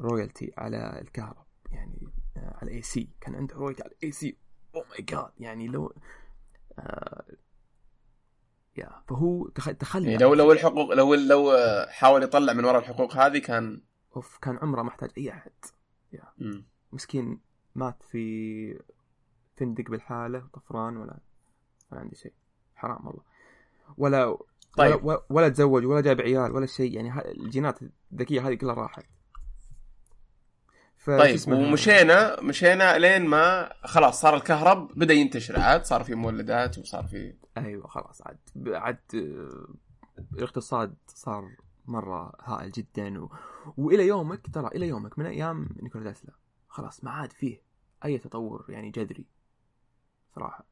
royalty 0.00 0.52
على 0.58 0.98
الكهرب 1.02 1.46
يعني 1.72 2.08
على 2.36 2.70
AC 2.70 3.08
كان 3.20 3.34
عنده 3.34 3.54
royalty 3.54 3.82
على 3.82 3.92
AC 4.04 4.36
oh 4.74 4.84
my 4.90 5.02
God 5.02 5.30
يعني 5.38 5.66
لو 5.66 5.94
آه، 6.78 7.24
يا 8.76 9.02
فهو 9.08 9.48
تخ... 9.48 9.70
تخلى 9.70 10.10
يعني 10.10 10.22
لو 10.22 10.34
لو 10.34 10.52
الحقوق 10.52 10.92
لو 10.92 11.14
لو 11.14 11.56
حاول 11.88 12.22
يطلع 12.22 12.52
من 12.52 12.64
وراء 12.64 12.78
الحقوق 12.78 13.16
هذه 13.16 13.38
كان 13.38 13.82
أوف 14.16 14.38
كان 14.38 14.56
عمره 14.56 14.82
محتاج 14.82 15.10
أي 15.18 15.30
أحد. 15.30 15.52
مم. 16.38 16.64
مسكين 16.92 17.40
مات 17.74 18.02
في 18.02 18.80
فندق 19.56 19.90
بالحالة 19.90 20.48
طفران 20.52 20.96
ولا 20.96 21.18
ولا 21.92 22.00
عندي 22.00 22.16
شيء. 22.16 22.32
حرام 22.76 23.06
والله. 23.06 23.22
ولا 23.98 24.38
طيب. 24.76 25.04
ولا, 25.04 25.22
ولا 25.30 25.48
تزوج 25.48 25.84
ولا 25.84 26.00
جاب 26.00 26.20
عيال 26.20 26.52
ولا 26.52 26.66
شيء. 26.66 26.94
يعني 26.94 27.30
الجينات 27.30 27.78
الذكية 28.12 28.48
هذه 28.48 28.54
كلها 28.54 28.74
راحت. 28.74 29.04
طيب؟ 31.06 31.40
ومشينا 31.48 32.40
مشينا 32.40 32.98
لين 32.98 33.26
ما 33.26 33.72
خلاص 33.84 34.20
صار 34.20 34.36
الكهرب 34.36 34.98
بدأ 34.98 35.14
ينتشر 35.14 35.60
عاد 35.60 35.84
صار 35.84 36.04
في 36.04 36.14
مولدات 36.14 36.78
وصار 36.78 37.06
في 37.06 37.34
أيوه 37.56 37.86
خلاص 37.86 38.22
عاد 38.22 38.38
عاد 38.68 38.98
الاقتصاد 40.34 40.94
صار 41.06 41.56
مرة 41.86 42.32
هائل 42.40 42.70
جدا 42.70 43.22
و... 43.22 43.30
وإلى 43.76 44.06
يومك 44.06 44.54
ترى 44.54 44.66
إلى 44.66 44.88
يومك 44.88 45.18
من 45.18 45.26
أيام 45.26 45.68
نيكولا 45.82 46.12
تسلا 46.12 46.32
خلاص 46.68 47.04
ما 47.04 47.10
عاد 47.10 47.32
فيه 47.32 47.62
أي 48.04 48.18
تطور 48.18 48.64
يعني 48.68 48.90
جذري 48.90 49.26
صراحة. 50.34 50.66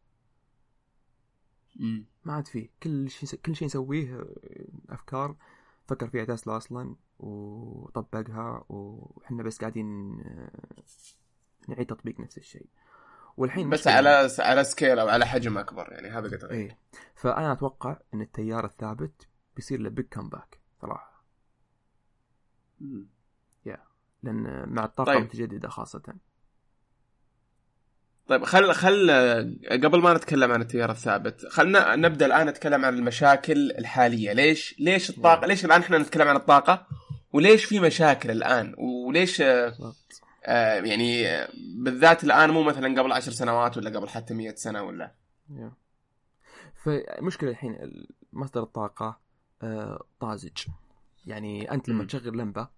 ما 2.25 2.33
عاد 2.33 2.47
فيه 2.47 2.69
كل 2.83 3.11
شيء 3.11 3.41
كل 3.47 3.57
شيء 3.57 3.67
نسويه 3.67 4.25
أفكار 4.89 5.37
فكر 5.91 6.09
فيها 6.09 6.25
تسلا 6.25 6.57
أصلا 6.57 6.97
وطبقها 7.19 8.65
وحنا 8.69 9.43
بس 9.43 9.59
قاعدين 9.59 10.21
آه، 10.21 10.83
نعيد 11.69 11.87
تطبيق 11.87 12.21
نفس 12.21 12.39
الشيء. 12.39 12.67
والحين 13.37 13.71
بس 13.71 13.89
على 13.89 14.29
على 14.39 14.65
scale 14.65 14.99
أو 14.99 15.09
على 15.09 15.27
حجم 15.27 15.59
أكبر 15.59 15.93
يعني 15.93 16.09
هذا 16.09 16.37
قدر 16.37 16.51
إيه. 16.51 16.79
فأنا 17.15 17.53
أتوقع 17.53 17.97
إن 18.15 18.21
التيار 18.21 18.65
الثابت 18.65 19.29
بيصير 19.57 19.81
له 19.81 19.89
big 19.89 20.07
comeback 20.07 20.61
صراحة. 20.81 21.25
مم. 22.81 23.07
لأن 24.23 24.69
مع 24.69 24.85
الطاقة 24.85 25.07
طيب. 25.07 25.19
المتجددة 25.19 25.69
خاصه. 25.69 26.15
طيب 28.31 28.45
خل 28.45 28.73
خل 28.73 29.11
قبل 29.71 30.03
ما 30.03 30.15
نتكلم 30.15 30.53
عن 30.53 30.61
التيار 30.61 30.91
الثابت 30.91 31.47
خلنا 31.47 31.97
نبدأ 31.97 32.27
الآن 32.27 32.47
نتكلم 32.47 32.85
عن 32.85 32.95
المشاكل 32.95 33.71
الحالية 33.71 34.33
ليش 34.33 34.75
ليش 34.79 35.11
الطاقه. 35.11 35.47
ليش 35.47 35.65
الآن 35.65 35.81
إحنا 35.81 35.99
نتكلم 35.99 36.29
عن 36.29 36.37
الطاقة 36.37 36.87
وليش 37.33 37.65
في 37.65 37.81
مشاكل 37.81 38.31
الآن 38.31 38.75
وليش 38.79 39.41
آه، 39.41 39.75
يعني 40.85 41.47
بالذات 41.77 42.25
الآن 42.25 42.51
مو 42.51 42.63
مثلا 42.63 43.01
قبل 43.01 43.13
عشر 43.13 43.33
سنوات 43.33 43.77
ولا 43.77 43.99
قبل 43.99 44.09
حتى 44.09 44.35
مئة 44.35 44.55
سنة 44.55 44.83
ولا 44.83 45.15
يا. 45.51 45.73
فالمشكلة 46.85 47.51
الحين 47.51 48.05
مصدر 48.33 48.63
الطاقة 48.63 49.19
آه، 49.63 50.05
طازج 50.21 50.67
يعني 51.27 51.71
أنت 51.71 51.89
لما. 51.89 52.05
تشغل 52.05 52.39
لمبة 52.39 52.69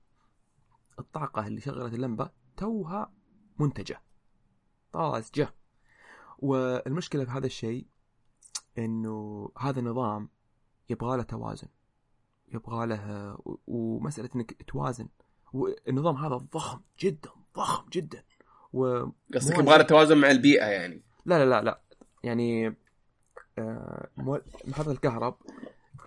الطاقة 0.99 1.47
اللي 1.47 1.61
شغلت 1.61 1.95
اللمبة 1.95 2.31
توها 2.57 3.12
منتجة 3.59 4.01
طازجه 4.92 5.55
والمشكلة 6.38 7.24
في 7.24 7.31
هذا 7.31 7.46
الشيء 7.46 7.87
إنه 8.78 9.48
هذا 9.59 9.81
النظام 9.81 10.28
يبغى 10.90 11.16
له 11.16 11.22
توازن 11.22 11.68
يبغى 12.48 12.87
له 12.87 13.35
و- 13.44 13.57
ومسألة 13.66 14.28
إنك 14.37 14.62
توازن. 14.62 15.09
والنظام 15.52 16.16
هذا 16.16 16.37
ضخم 16.37 16.81
جدا 17.00 17.31
ضخم 17.57 17.88
جدا. 17.90 18.24
و 18.72 19.07
قصدك 19.35 19.59
يبغى 19.59 19.78
له 19.78 19.83
توازن 19.83 20.18
مع 20.18 20.31
البيئة 20.31 20.66
يعني. 20.66 21.02
لا 21.26 21.44
لا 21.44 21.50
لا 21.50 21.62
لا. 21.62 21.81
يعني 22.24 22.76
آه، 23.59 24.09
محطة 24.66 24.90
الكهرب 24.92 25.37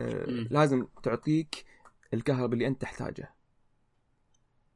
آه،. 0.02 0.26
لازم 0.28 0.88
تعطيك 1.04 1.66
الكهرب 2.14 2.54
اللي 2.54 2.68
أنت 2.68 2.82
تحتاجه. 2.82 3.34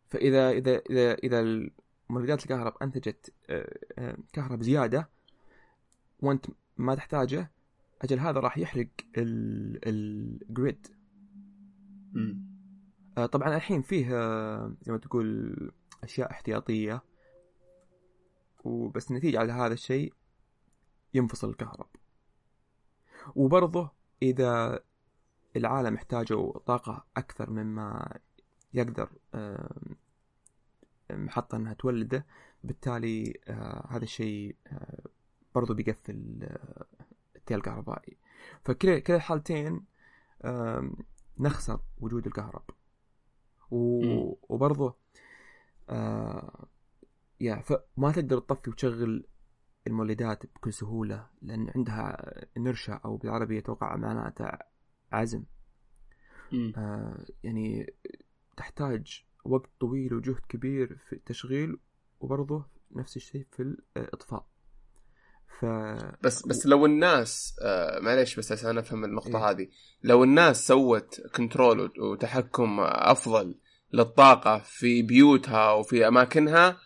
فإذا 0.09 0.49
إذا 0.51 0.77
إذا 0.89 1.13
إذا 1.13 1.69
مولدات 2.09 2.43
الكهرب 2.43 2.73
أنتجت 2.81 3.33
آه، 3.49 3.79
آه، 3.97 4.17
كهرب 4.33 4.61
زيادة 4.63 5.09
وأنت 6.19 6.45
ما 6.77 6.95
تحتاجه 6.95 7.51
أجل 8.01 8.19
هذا 8.19 8.39
راح 8.39 8.57
يحرق 8.57 8.87
الجريد. 9.17 10.87
آه، 13.17 13.25
طبعا 13.25 13.55
الحين 13.55 13.81
فيه 13.81 14.07
زي 14.81 14.91
ما 14.91 14.97
تقول 14.97 15.55
أشياء 16.03 16.31
احتياطية 16.31 17.03
وبس 18.63 19.11
نتيجه 19.11 19.39
على 19.39 19.53
هذا 19.53 19.73
الشيء 19.73 20.13
ينفصل 21.13 21.49
الكهرب 21.49 21.87
وبرضه 23.35 23.91
إذا 24.21 24.83
العالم 25.55 25.95
احتاجوا 25.95 26.59
طاقة 26.59 27.05
أكثر 27.17 27.49
مما 27.49 28.19
يقدر 28.73 29.09
محطة 31.11 31.55
إنها 31.55 31.73
تولده 31.73 32.25
بالتالي 32.63 33.39
آه، 33.47 33.87
هذا 33.89 34.03
الشيء 34.03 34.55
آه، 34.67 35.03
برضه 35.55 35.73
بيقفل 35.73 36.39
آه، 36.43 36.85
التيار 37.35 37.59
الكهربائي. 37.59 38.17
فكلا 38.63 38.99
كلا 38.99 39.15
الحالتين 39.15 39.85
نخسر 41.39 41.79
وجود 41.97 42.27
الكهرب. 42.27 42.63
و... 43.71 44.35
وبرضه 44.49 44.95
آه 45.89 46.67
يا 47.41 47.55
فما 47.55 48.11
تقدر 48.11 48.39
تطفي 48.39 48.69
وتشغل 48.69 49.27
المولدات 49.87 50.45
بكل 50.45 50.73
سهولة 50.73 51.27
لأن 51.41 51.71
عندها 51.75 52.33
نرشة 52.57 52.93
أو 52.93 53.17
بالعربية 53.17 53.59
أتوقع 53.59 53.95
معناته 53.95 54.49
عزم. 55.11 55.43
آه 56.77 57.25
يعني 57.43 57.93
تحتاج 58.57 59.25
وقت 59.45 59.69
طويل 59.80 60.13
وجهد 60.13 60.39
كبير 60.49 60.97
في 61.10 61.13
التشغيل 61.13 61.78
وبرضه 62.19 62.65
نفس 62.91 63.17
الشيء 63.17 63.47
في 63.52 63.75
الإطفاء 63.97 64.45
ف 65.60 65.65
بس 66.23 66.47
بس 66.47 66.65
لو 66.65 66.86
الناس 66.86 67.56
آه 67.62 67.99
معليش 67.99 68.39
بس 68.39 68.52
عشان 68.52 68.78
أفهم 68.78 69.06
النقطة 69.06 69.38
إيه. 69.38 69.49
هذه 69.49 69.67
لو 70.04 70.23
الناس 70.23 70.67
سوت 70.67 71.21
كنترول 71.36 71.91
وتحكم 71.99 72.80
أفضل 72.80 73.56
للطاقة 73.93 74.60
في 74.60 75.02
بيوتها 75.02 75.71
وفي 75.71 76.08
أماكنها 76.08 76.78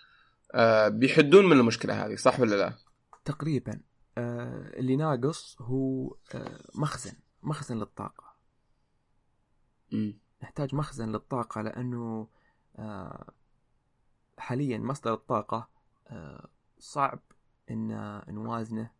آه 0.53 0.87
بيحدون 0.87 1.45
من 1.45 1.59
المشكلة 1.59 2.05
هذه 2.05 2.15
صح 2.15 2.39
ولا 2.39 2.55
لا؟ 2.55 2.73
تقريبا 3.25 3.81
آه 4.17 4.79
اللي 4.79 4.95
ناقص 4.95 5.61
هو 5.61 6.15
آه 6.35 6.63
مخزن 6.75 7.13
مخزن 7.43 7.77
للطاقة 7.77 8.35
مم. 9.91 10.19
نحتاج 10.43 10.75
مخزن 10.75 11.09
للطاقة 11.11 11.61
لأنه 11.61 11.97
آه 11.97 12.42
حاليا 14.37 14.77
مصدر 14.77 15.13
الطاقة 15.13 15.67
آه 16.07 16.47
صعب 16.79 17.19
إن 17.71 18.21
نوازنه. 18.27 18.91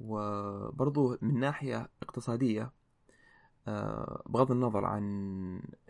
وبرضو 0.00 1.18
من 1.22 1.40
ناحية 1.40 1.88
اقتصادية 2.02 2.72
آه 3.68 4.22
بغض 4.26 4.50
النظر 4.50 4.84
عن 4.84 5.02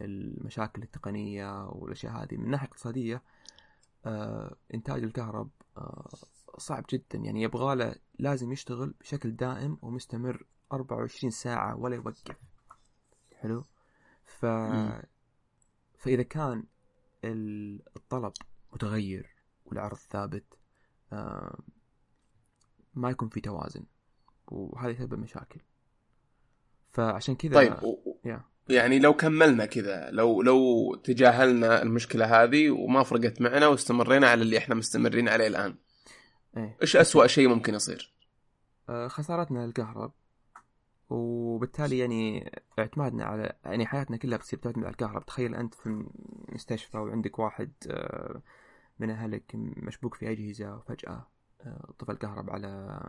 المشاكل 0.01 0.83
التقنية 0.83 1.67
والأشياء 1.69 2.13
هذه 2.13 2.37
من 2.37 2.51
ناحية 2.51 2.67
اقتصادية 2.67 3.23
آه 4.07 4.57
إنتاج 4.75 5.03
الكهرب 5.03 5.51
آه 5.77 6.09
صعب 6.59 6.85
جدا. 6.91 7.19
يعني 7.19 7.43
يبغى 7.43 7.75
له 7.77 7.95
لازم 8.19 8.53
يشتغل 8.53 8.95
بشكل 9.01 9.37
دائم 9.37 9.79
ومستمر 9.83 10.47
24 10.73 11.31
ساعة 11.31 11.77
ولا 11.77 11.97
يوقف. 11.97 12.23
حلو؟ 13.37 13.65
ف. 14.25 14.47
فإذا 15.99 16.23
كان 16.23 16.65
الطلب 17.25 18.33
متغير 18.73 19.27
والعرض 19.65 19.97
ثابت 19.97 20.45
ما 22.95 23.11
يكون 23.11 23.29
في 23.29 23.41
توازن 23.41 23.85
وهذا 24.47 24.91
يسبب 24.91 25.19
مشاكل 25.19 25.61
فعشان 26.93 27.35
كذا 27.37 27.55
طيب 27.55 27.83
و- 27.83 28.19
يا. 28.25 28.45
يعني 28.69 28.99
لو 28.99 29.15
كملنا 29.15 29.67
كذا 29.67 30.11
لو 30.11 30.43
لو 30.43 30.95
تجاهلنا 30.95 31.83
المشكلة 31.83 32.43
هذه 32.43 32.71
وما 32.71 33.03
فرقت 33.03 33.41
معنا 33.41 33.67
واستمرينا 33.67 34.29
على 34.29 34.43
اللي 34.43 34.59
إحنا 34.59 34.75
مستمرين 34.75 35.29
عليه 35.29 35.47
الآن 35.47 35.77
إيه 36.57 36.77
إيش 36.83 36.97
أسوأ 36.97 37.27
شيء 37.27 37.49
ممكن 37.49 37.75
يصير؟ 37.75 38.15
آه، 38.89 39.09
خسارتنا 39.09 39.67
للكهرب 39.67 40.13
وبالتالي 41.11 41.99
يعني 41.99 42.53
اعتمادنا 42.79 43.25
على 43.25 43.53
يعني 43.65 43.87
حياتنا 43.87 44.17
كلها 44.17 44.39
بتصير 44.39 44.59
تعتمد 44.59 44.85
على 44.85 44.93
الكهرب 44.93 45.27
تخيل 45.27 45.55
أنت 45.55 45.75
في 45.75 46.05
مستشفى 46.49 46.99
وعندك 46.99 47.39
واحد 47.39 47.73
آه، 47.91 48.43
من 48.99 49.11
أهلك 49.11 49.45
مشبوك 49.55 50.15
في 50.15 50.31
أجهزة 50.31 50.77
وفجأة 50.77 51.27
آه، 51.61 51.93
طفى 51.99 52.13
الكهرب 52.13 52.51
على 52.51 53.01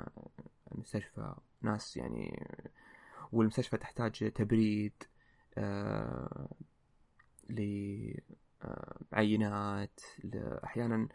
المستشفى 0.71 1.33
ناس 1.61 1.97
يعني 1.97 2.47
والمستشفى 3.31 3.77
تحتاج 3.77 4.31
تبريد 4.31 4.93
آه، 5.57 6.49
لعينات 9.11 10.01
أحيانا 10.63 11.07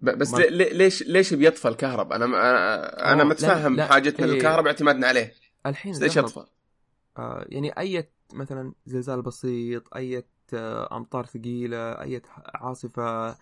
بس 0.00 0.34
ليش 0.34 1.02
ليش 1.02 1.34
بيطفى 1.34 1.68
الكهرب؟ 1.68 2.12
أنا 2.12 2.24
أنا, 2.24 3.12
أنا 3.12 3.24
متفهم 3.24 3.80
حاجتنا 3.80 4.26
إيه. 4.26 4.32
للكهرب 4.32 4.66
اعتمادنا 4.66 5.06
عليه 5.06 5.32
الحين 5.66 5.94
ليش؟ 5.94 6.18
آه 7.18 7.46
يعني 7.48 7.78
أي 7.78 8.10
مثلا 8.32 8.72
زلزال 8.86 9.22
بسيط 9.22 9.94
أي 9.96 10.24
آه 10.54 10.96
أمطار 10.96 11.26
ثقيلة 11.26 11.92
أي 11.92 12.22
عاصفة 12.54 13.36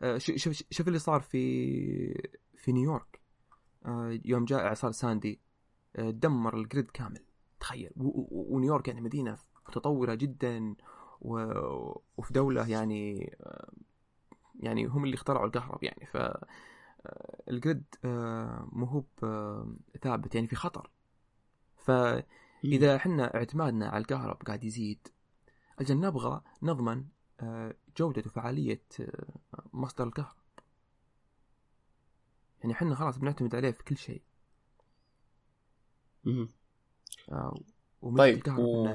آه 0.00 0.18
شوف 0.18 0.62
شوف 0.70 0.88
اللي 0.88 0.98
صار 0.98 1.20
في 1.20 2.28
في 2.56 2.72
نيويورك. 2.72 3.20
آه 3.86 4.18
يوم 4.24 4.44
جاء 4.44 4.66
إعصار 4.66 4.92
ساندي 4.92 5.40
آه 5.96 6.10
دمر 6.10 6.56
الجريد 6.56 6.90
كامل. 6.90 7.24
تخيل. 7.60 7.90
ونيويورك 7.96 8.88
يعني 8.88 9.00
مدينة 9.00 9.38
متطورة 9.68 10.14
جدا 10.14 10.74
وفي 11.20 12.32
دولة 12.32 12.68
يعني 12.68 13.36
آه 13.40 13.72
يعني 14.60 14.86
هم 14.86 15.04
اللي 15.04 15.14
اخترعوا 15.14 15.46
الكهرب 15.46 15.84
يعني. 15.84 16.06
ف 16.06 16.16
الجريد 17.50 17.84
مو 18.72 18.86
هو 18.86 19.02
ثابت 20.02 20.34
يعني 20.34 20.46
في 20.48 20.56
خطر. 20.56 20.90
فإذا 21.84 22.96
إحنا 22.96 23.34
اعتمادنا 23.34 23.88
على 23.88 23.98
الكهرب 24.00 24.42
قاعد 24.42 24.64
يزيد 24.64 25.08
أجل 25.78 26.00
نبغى 26.00 26.42
نضمن 26.62 27.04
جودة 27.96 28.22
وفعالية 28.26 28.82
مصدر 29.72 30.04
الكهرب. 30.06 30.36
يعني 32.60 32.72
إحنا 32.74 32.94
خلاص 32.94 33.18
بنعتمد 33.18 33.54
عليه 33.54 33.70
في 33.70 33.84
كل 33.84 33.96
شيء. 33.96 34.22
طيب 38.16 38.34
الكهرب 38.36 38.58
و... 38.58 38.86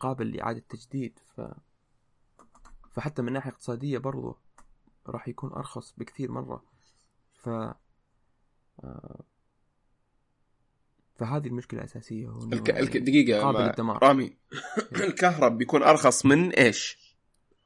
قابل 0.00 0.30
لإعادة 0.30 0.58
التجديد 0.58 1.18
ف 1.36 1.40
فحتى 2.92 3.22
من 3.22 3.32
ناحية 3.32 3.50
اقتصادية 3.50 3.98
برضو 3.98 4.36
راح 5.06 5.28
يكون 5.28 5.52
أرخص 5.52 5.94
بكثير 5.98 6.32
مرة. 6.32 6.64
ف 7.32 7.48
آه، 8.84 9.20
فهذه 11.20 11.46
المشكلة 11.46 11.80
الأساسية 11.80 12.28
هو 12.28 12.38
الك... 12.52 12.70
الك... 12.70 12.96
دقيقة 12.96 13.40
قابل 13.40 13.60
للدمار. 13.60 14.02
رامي 14.02 14.36
الكهرب 15.04 15.58
بيكون 15.58 15.82
أرخص 15.82 16.26
من 16.26 16.50
إيش؟ 16.50 16.98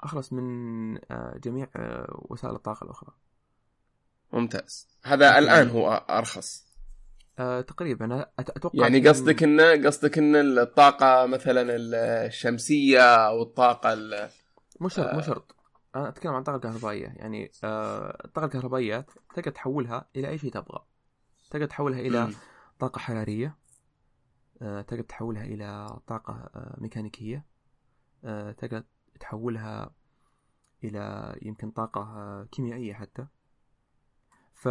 أرخص 0.05 0.33
من 0.33 0.97
آه، 0.97 1.39
جميع 1.45 1.69
آه، 1.77 2.27
وسائل 2.31 2.55
الطاقة 2.55 2.85
الأخرى. 2.85 3.11
ممتاز. 4.33 4.89
هذا 5.05 5.39
الآن 5.39 5.69
هو 5.69 6.07
أرخص. 6.11 6.67
أه 7.39 7.61
تقريبا. 7.61 8.27
أتوقع 8.39 8.79
يعني 8.83 9.09
قصدك 9.09 9.43
ان 9.43 9.87
قصدك 9.87 10.19
إن 10.19 10.37
الطاقة 10.37 11.27
مثلا 11.27 11.77
الشمسية 11.77 13.01
أو 13.01 13.43
الطاقة 13.43 13.95
مو 14.81 14.89
شرط 14.89 15.15
مو 15.15 15.21
شرط. 15.21 15.57
أنا 15.97 16.09
أتكلم 16.09 16.33
عن 16.33 16.39
الطاقه 16.39 16.57
الكهربائيه 16.57 17.07
يعني 17.17 17.51
آه 17.65 18.23
الطاقة 18.25 18.45
الكهربائية 18.45 19.07
تقدر 19.35 19.51
تحولها 19.51 20.09
إلى 20.17 20.29
أي 20.29 20.39
شيء 20.39 20.51
تبغى. 20.51 20.85
تقدر 21.51 21.67
تحولها 21.67 22.01
إلى 22.01 22.29
طاقة 22.85 22.99
حرارية 22.99 23.57
آه 24.63 24.83
تقدر 24.83 25.03
تحولها 25.03 25.45
إلى 25.45 26.01
طاقة 26.07 26.33
آه 26.33 26.77
ميكانيكية 26.81 27.47
آه 28.25 28.53
تقدر 28.53 28.85
تحولها 29.21 29.95
إلى 30.85 31.35
يمكن 31.43 31.71
طاقة 31.71 32.01
آه 32.01 32.45
كيميائية 32.45 32.95
حتى. 32.95 33.27
ف 34.53 34.69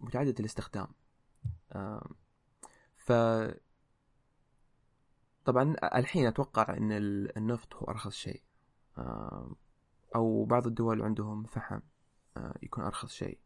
متعددة 0.00 0.34
الاستخدام. 0.40 0.86
ف 2.96 3.12
طبعا 5.44 5.74
الحين 5.94 6.26
أتوقع 6.26 6.76
إن 6.76 6.92
النفط 7.36 7.74
هو 7.74 7.84
أرخص 7.88 8.14
شيء. 8.14 8.42
أو 10.16 10.44
بعض 10.44 10.66
الدول 10.66 11.02
عندهم 11.02 11.44
فحم 11.44 11.80
يكون 12.62 12.84
أرخص 12.84 13.12
شيء. 13.12 13.38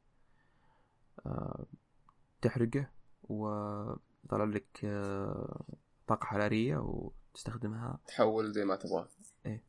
تحرقه 2.43 2.89
ويطلع 3.23 4.45
لك 4.45 4.67
آه، 4.85 5.65
طاقة 6.07 6.25
حرارية 6.25 6.77
وتستخدمها. 6.77 7.99
تحول 8.07 8.53
زي 8.53 8.65
ما 8.65 8.77
تبغى. 8.77 9.09
إيه. 9.47 9.65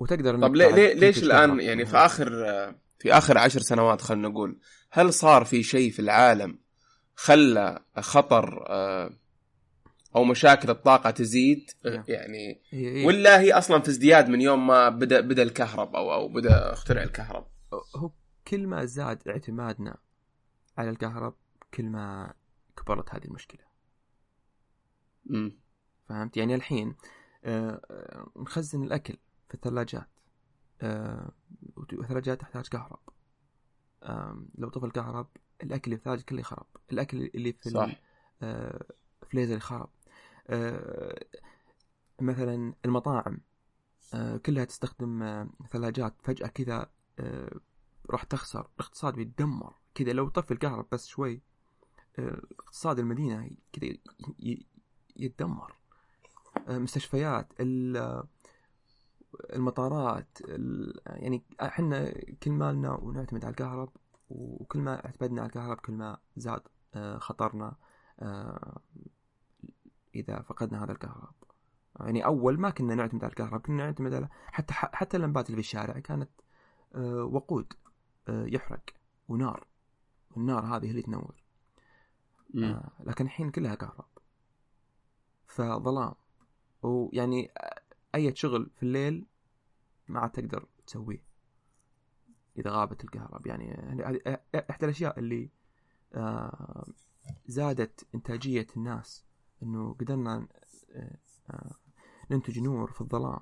وتقدر 0.00 0.40
طب 0.40 0.56
ليه 0.56 0.74
ليه 0.74 0.94
ليش 0.94 1.22
الآن 1.22 1.60
يعني 1.60 1.86
في 1.86 1.96
آخر 1.96 2.28
في 2.98 3.12
آخر 3.12 3.38
عشر 3.38 3.60
سنوات 3.60 4.00
خلينا 4.00 4.28
نقول 4.28 4.58
هل 4.90 5.12
صار 5.12 5.44
في 5.44 5.62
شيء 5.62 5.90
في 5.90 5.98
العالم 5.98 6.58
خلى 7.14 7.84
خطر 7.98 8.64
أو 10.16 10.24
مشاكل 10.24 10.70
الطاقة 10.70 11.10
تزيد؟ 11.10 11.70
نعم. 11.84 12.04
يعني 12.08 12.60
ولا 13.06 13.40
هي 13.40 13.52
أصلا 13.52 13.82
في 13.82 13.88
ازدياد 13.88 14.28
من 14.28 14.40
يوم 14.40 14.66
ما 14.66 14.88
بدا 14.88 15.20
بدأ 15.20 15.42
الكهرب 15.42 15.96
أو 15.96 16.12
أو 16.12 16.28
بدأ 16.28 16.72
اخترع 16.72 17.02
الكهرب؟ 17.02 17.46
هو 17.96 18.10
كل 18.48 18.66
ما 18.66 18.84
زاد 18.84 19.28
اعتمادنا 19.28 19.96
على 20.78 20.90
الكهرب 20.90 21.34
كل 21.74 21.84
ما 21.84 22.34
كبرت 22.76 23.14
هذه 23.14 23.24
المشكلة. 23.24 23.60
امم 25.30 25.58
فهمت؟ 26.08 26.36
يعني 26.36 26.54
الحين 26.54 26.96
آه, 27.44 27.80
آه، 27.90 28.30
نخزن 28.36 28.82
الأكل 28.82 29.16
في 29.48 29.54
الثلاجات. 29.54 30.08
آه 30.82 31.32
والثلاجات 31.76 32.40
تحتاج 32.40 32.68
كهرب. 32.68 33.00
آه 34.02 34.42
لو 34.54 34.68
طفى 34.68 34.86
الكهرب 34.86 35.28
الأكل 35.62 35.84
اللي 35.84 35.96
في 35.96 36.02
الثلاجة 36.06 36.22
كله 36.22 36.40
يخرب 36.40 36.66
الأكل 36.92 37.30
اللي 37.34 37.52
في 37.52 37.70
صح. 37.70 38.00
آه 38.42 38.86
يخرب 39.34 39.90
آه، 40.46 41.24
مثلا 42.20 42.74
المطاعم 42.84 43.40
آه، 44.14 44.36
كلها 44.36 44.64
تستخدم 44.64 45.48
ثلاجات. 45.70 46.14
فجأة 46.22 46.46
كذا 46.46 46.90
راح 48.10 48.22
تخسر. 48.24 48.68
الاقتصاد 48.76 49.14
بيتدمر. 49.14 49.74
كذا 49.98 50.12
لو 50.12 50.28
طفي 50.28 50.50
الكهرب 50.50 50.86
بس 50.92 51.06
شوي 51.06 51.42
اقتصاد 52.18 52.98
المدينة 52.98 53.50
كذا 53.72 53.90
يتدمر. 55.16 55.74
مستشفيات 56.68 57.52
المطارات 59.54 60.38
يعني 61.06 61.42
إحنا 61.62 62.12
كل 62.42 62.50
مالنا 62.50 62.92
ونعتمد 62.92 63.44
على 63.44 63.50
الكهرب 63.50 63.92
وكل 64.30 64.78
ما 64.78 65.06
اعتمدنا 65.06 65.40
على 65.40 65.48
الكهرب 65.48 65.76
كل 65.76 65.92
ما 65.92 66.18
زاد 66.36 66.62
خطرنا 67.18 67.76
إذا 70.14 70.42
فقدنا 70.42 70.84
هذا 70.84 70.92
الكهرب 70.92 71.34
يعني 72.00 72.24
أول 72.24 72.60
ما 72.60 72.70
كنا 72.70 72.94
نعتمد 72.94 73.24
على 73.24 73.30
الكهرباء 73.30 73.60
كنا 73.60 73.84
نعتمد 73.84 74.14
على 74.14 74.28
حتى 74.46 74.74
حتى 74.74 75.16
اللمبات 75.16 75.46
اللي 75.46 75.56
في 75.56 75.60
الشارع 75.60 75.98
كانت 75.98 76.30
آه، 76.94 77.24
وقود 77.24 77.72
آه، 78.28 78.44
يحرق 78.46 78.82
ونار. 79.28 79.66
النار 80.38 80.76
هذه 80.76 80.90
اللي 80.90 81.02
تنور. 81.02 81.42
آه، 82.56 82.90
لكن 83.00 83.24
الحين 83.24 83.50
كلها 83.50 83.74
كهرب. 83.74 84.08
فظلام. 85.46 86.14
ويعني 86.82 87.50
أي 88.14 88.34
شغل 88.36 88.70
في 88.76 88.82
الليل 88.82 89.26
ما 90.08 90.20
عاد 90.20 90.30
تقدر 90.30 90.66
تسويه 90.86 91.22
إذا 92.58 92.70
غابت 92.70 93.04
الكهرب. 93.04 93.46
يعني 93.46 93.72
هذه 93.72 94.38
إحدى 94.70 94.84
الأشياء 94.84 95.18
اللي 95.18 95.50
زادت 97.46 98.06
إنتاجية 98.14 98.66
الناس 98.76 99.24
إنه 99.62 99.94
قدرنا 99.94 100.48
آه، 100.92 101.18
آه، 101.50 101.70
ننتج 102.30 102.58
نور 102.58 102.92
في 102.92 103.00
الظلام. 103.00 103.40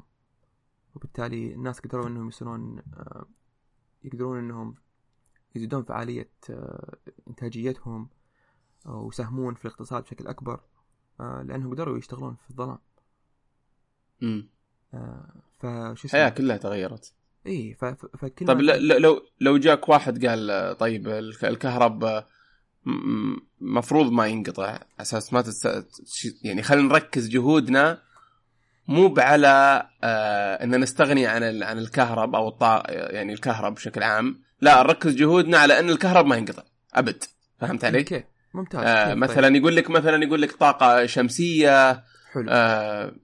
وبالتالي 0.94 1.54
الناس 1.54 1.80
قدروا 1.80 2.06
إنهم 2.06 2.28
يصيرون 2.28 2.78
آه، 2.78 3.26
يقدرون 4.04 4.38
إنهم 4.38 4.74
يزيدون 5.56 5.82
فعالية 5.82 6.30
إنتاجيتهم 7.28 8.08
ويساهمون 8.86 9.54
في 9.54 9.64
الاقتصاد 9.64 10.02
بشكل 10.02 10.26
أكبر 10.26 10.60
لأنهم 11.18 11.70
قدروا 11.70 11.98
يشتغلون 11.98 12.36
في 12.44 12.50
الظلام. 12.50 12.78
امم 14.22 14.48
فشو 15.58 16.04
الحياة 16.04 16.28
كلها 16.28 16.56
تغيرت. 16.56 17.14
اي 17.46 17.74
فكل 17.74 18.46
طيب 18.46 18.60
لو 18.60 19.22
لو 19.40 19.58
جاك 19.58 19.88
واحد 19.88 20.26
قال 20.26 20.76
طيب 20.78 21.08
الكهرب 21.44 22.24
مفروض 23.60 24.12
ما 24.12 24.26
ينقطع 24.26 24.78
أساس 25.00 25.32
ما. 25.32 25.44
يعني 26.42 26.62
خلينا 26.62 26.88
نركز 26.88 27.28
جهودنا 27.28 28.02
مو 28.88 29.14
على 29.18 29.86
آه 30.02 30.64
ان 30.64 30.80
نستغني 30.80 31.26
عن 31.26 31.42
ال... 31.42 31.62
عن 31.62 31.78
الكهرب 31.78 32.34
أو 32.34 32.48
الطاقه 32.48 32.92
يعني 32.92 33.32
الكهرب 33.32 33.74
بشكل 33.74 34.02
عام 34.02 34.45
لا 34.60 34.82
نركز 34.82 35.14
جهودنا 35.14 35.58
على 35.58 35.78
أن 35.78 35.90
الكهرب 35.90 36.26
ما 36.26 36.36
ينقطع. 36.36 36.62
أبد. 36.94 37.24
فهمت 37.58 37.84
علي؟ 37.84 37.98
okay. 37.98 38.24
ممتاز. 38.54 38.82
آه 38.84 39.14
مثلا 39.14 39.48
طيب. 39.48 39.56
يقول 39.56 39.76
لك 39.76 39.90
مثلا 39.90 40.24
يقول 40.24 40.42
لك 40.42 40.52
طاقة 40.52 41.06
شمسية. 41.06 42.04
حلو. 42.32 42.46
آه 42.48 43.14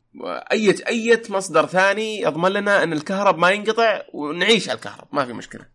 اي 0.52 0.74
أي 0.88 1.22
مصدر 1.30 1.66
ثاني 1.66 2.20
يضمن 2.20 2.50
لنا 2.50 2.82
أن 2.82 2.92
الكهرب 2.92 3.38
ما 3.38 3.50
ينقطع 3.50 4.02
ونعيش 4.14 4.68
على 4.68 4.76
الكهرب. 4.76 5.08
ما 5.12 5.24
في 5.24 5.32
مشكلة. 5.32 5.66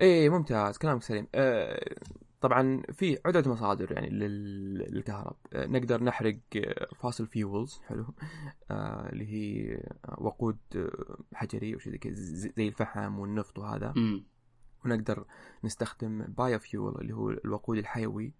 إيه 0.00 0.28
ممتاز. 0.30 0.78
كلامك 0.78 1.02
سليم. 1.02 1.26
آه 1.34 1.94
طبعا 2.40 2.82
في 2.92 3.18
عدة 3.26 3.50
مصادر 3.50 3.92
يعني 3.92 4.10
للكهرب. 4.10 5.36
آه، 5.52 5.66
نقدر 5.66 6.04
نحرق 6.04 6.38
fossil 7.02 7.26
fuels 7.26 7.80
حلو. 7.88 8.14
آه 8.70 9.08
اللي 9.12 9.26
هي 9.26 9.78
وقود 10.18 10.58
آه، 10.76 11.18
حجري 11.34 11.76
وشي 11.76 11.98
زي 12.56 12.68
الفحم 12.68 13.18
والنفط 13.18 13.58
وهذا. 13.58 13.92
م. 13.96 14.20
ونقدر 14.84 15.24
نستخدم 15.64 16.22
biofuel 16.22 17.00
اللي 17.00 17.14
هو 17.14 17.30
الوقود 17.30 17.78
الحيوي 17.78 18.34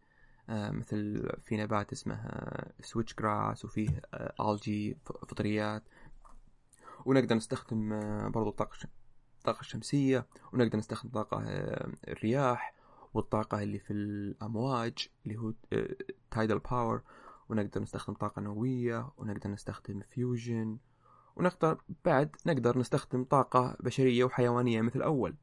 آه، 0.51 0.71
مثل 0.71 1.29
في 1.43 1.57
نبات 1.57 1.93
اسمه 1.93 2.31
switchgrass 2.81 3.65
وفيه 3.65 4.03
الجي 4.41 4.97
فطريات. 5.05 5.83
ونقدر 7.05 7.37
نستخدم 7.37 7.89
برضو 8.31 8.51
الطاقة 8.51 8.77
الطاقة 9.39 9.61
الشمسية. 9.61 10.27
ونقدر 10.53 10.79
نستخدم 10.79 11.11
طاقة 11.11 11.39
الرياح 12.09 12.75
والطاقة 13.15 13.63
اللي 13.63 13.79
في 13.79 13.93
الأمواج 13.93 15.09
اللي 15.27 15.39
هو 15.39 15.53
tidal 16.31 16.59
power 16.59 17.03
ونقدر 17.49 17.83
نستخدم 17.83 18.15
طاقة 18.15 18.43
نووية. 18.43 19.11
ونقدر 19.17 19.51
نستخدم 19.51 20.01
fusion 20.11 20.79
ونقدر 21.37 21.83
بعد 22.05 22.37
نقدر 22.47 22.79
نستخدم 22.79 23.25
طاقة 23.25 23.77
بشرية 23.81 24.25
وحيوانية 24.25 24.81
مثل 24.81 25.03
أول. 25.03 25.37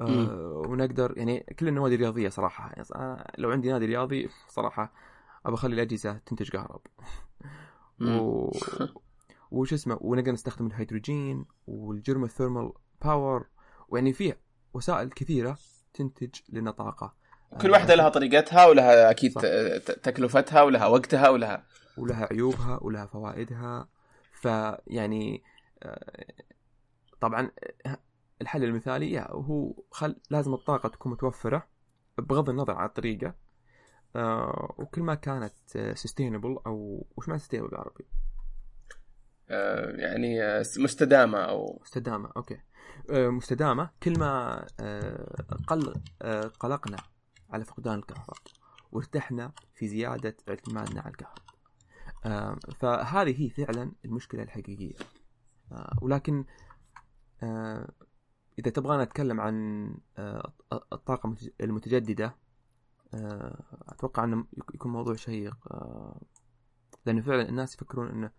آه 0.00 0.62
ونقدر 0.66 1.14
يعني 1.16 1.40
كل 1.58 1.68
النوادي 1.68 1.94
الرياضية 1.94 2.28
صراحة 2.28 2.70
يعني 2.70 3.22
لو 3.38 3.50
عندي 3.50 3.72
نادي 3.72 3.86
رياضي 3.86 4.28
صراحة 4.48 4.92
أبى 5.46 5.54
أخلي 5.54 5.74
الأجهزة 5.74 6.18
تنتج 6.26 6.50
كهرب. 6.50 6.80
و... 8.00 8.50
وش 9.50 9.72
اسمه 9.72 9.98
ونقدر 10.00 10.32
نستخدم 10.32 10.66
الهيدروجين 10.66 11.44
وال 11.66 11.84
geothermal 11.84 12.72
power 13.04 13.46
ويعني 13.88 14.12
فيه 14.12 14.40
وسائل 14.74 15.08
كثيرة 15.08 15.58
تنتج 15.94 16.40
لنا 16.48 16.70
طاقة. 16.70 17.14
كل 17.60 17.70
واحدة 17.70 17.94
لها 17.94 18.08
طريقتها 18.08 18.66
ولها 18.66 19.10
أكيد 19.10 19.32
صح. 19.32 19.42
تكلفتها 20.02 20.62
ولها 20.62 20.86
وقتها 20.86 21.28
ولها 21.28 21.64
ولها 21.96 22.28
عيوبها 22.30 22.78
ولها 22.82 23.06
فوائدها. 23.06 23.88
فيعني 24.32 25.42
آه، 25.82 26.24
طبعا 27.20 27.50
الحل 28.42 28.64
المثالي 28.64 29.20
هو 29.30 29.74
خل 29.90 30.16
لازم 30.30 30.54
الطاقة 30.54 30.88
تكون 30.88 31.12
متوفرة 31.12 31.68
بغض 32.18 32.50
النظر 32.50 32.74
عن 32.74 32.86
الطريقة. 32.86 33.34
آه، 34.16 34.74
وكل 34.78 35.02
ما 35.02 35.14
كانت 35.14 35.54
sustainable 35.94 36.58
أو 36.66 37.06
وش 37.16 37.28
معنى 37.28 37.40
sustainable 37.40 37.68
بالعربي؟ 37.68 38.04
آه، 39.50 39.90
يعني 39.90 40.38
مستدامة 40.78 41.38
أو 41.38 41.80
مستدامة 41.82 42.32
okay. 42.36 42.60
مستدامة. 43.10 43.90
كل 44.02 44.18
ما 44.18 44.66
قل 45.66 45.94
قلقنا 46.60 46.96
على 47.50 47.64
فقدان 47.64 47.94
الكهرباء 47.94 48.36
وارتحنا 48.92 49.52
في 49.74 49.88
زيادة 49.88 50.36
اعتمادنا 50.48 51.00
على 51.00 51.10
الكهرباء. 51.10 51.48
فهذه 52.80 53.42
هي 53.42 53.50
فعلا 53.50 53.92
المشكلة 54.04 54.42
الحقيقية. 54.42 54.94
ولكن 56.02 56.44
إذا 58.58 58.70
تبغانا 58.70 59.04
نتكلم 59.04 59.40
عن 59.40 59.94
الطاقة 60.92 61.34
المتجددة 61.60 62.34
أتوقع 63.88 64.24
أنه 64.24 64.46
يكون 64.74 64.92
موضوع 64.92 65.16
شيق 65.16 65.56
لأنه 67.06 67.22
فعلا 67.22 67.48
الناس 67.48 67.74
يفكرون 67.74 68.08
أنه 68.08 68.30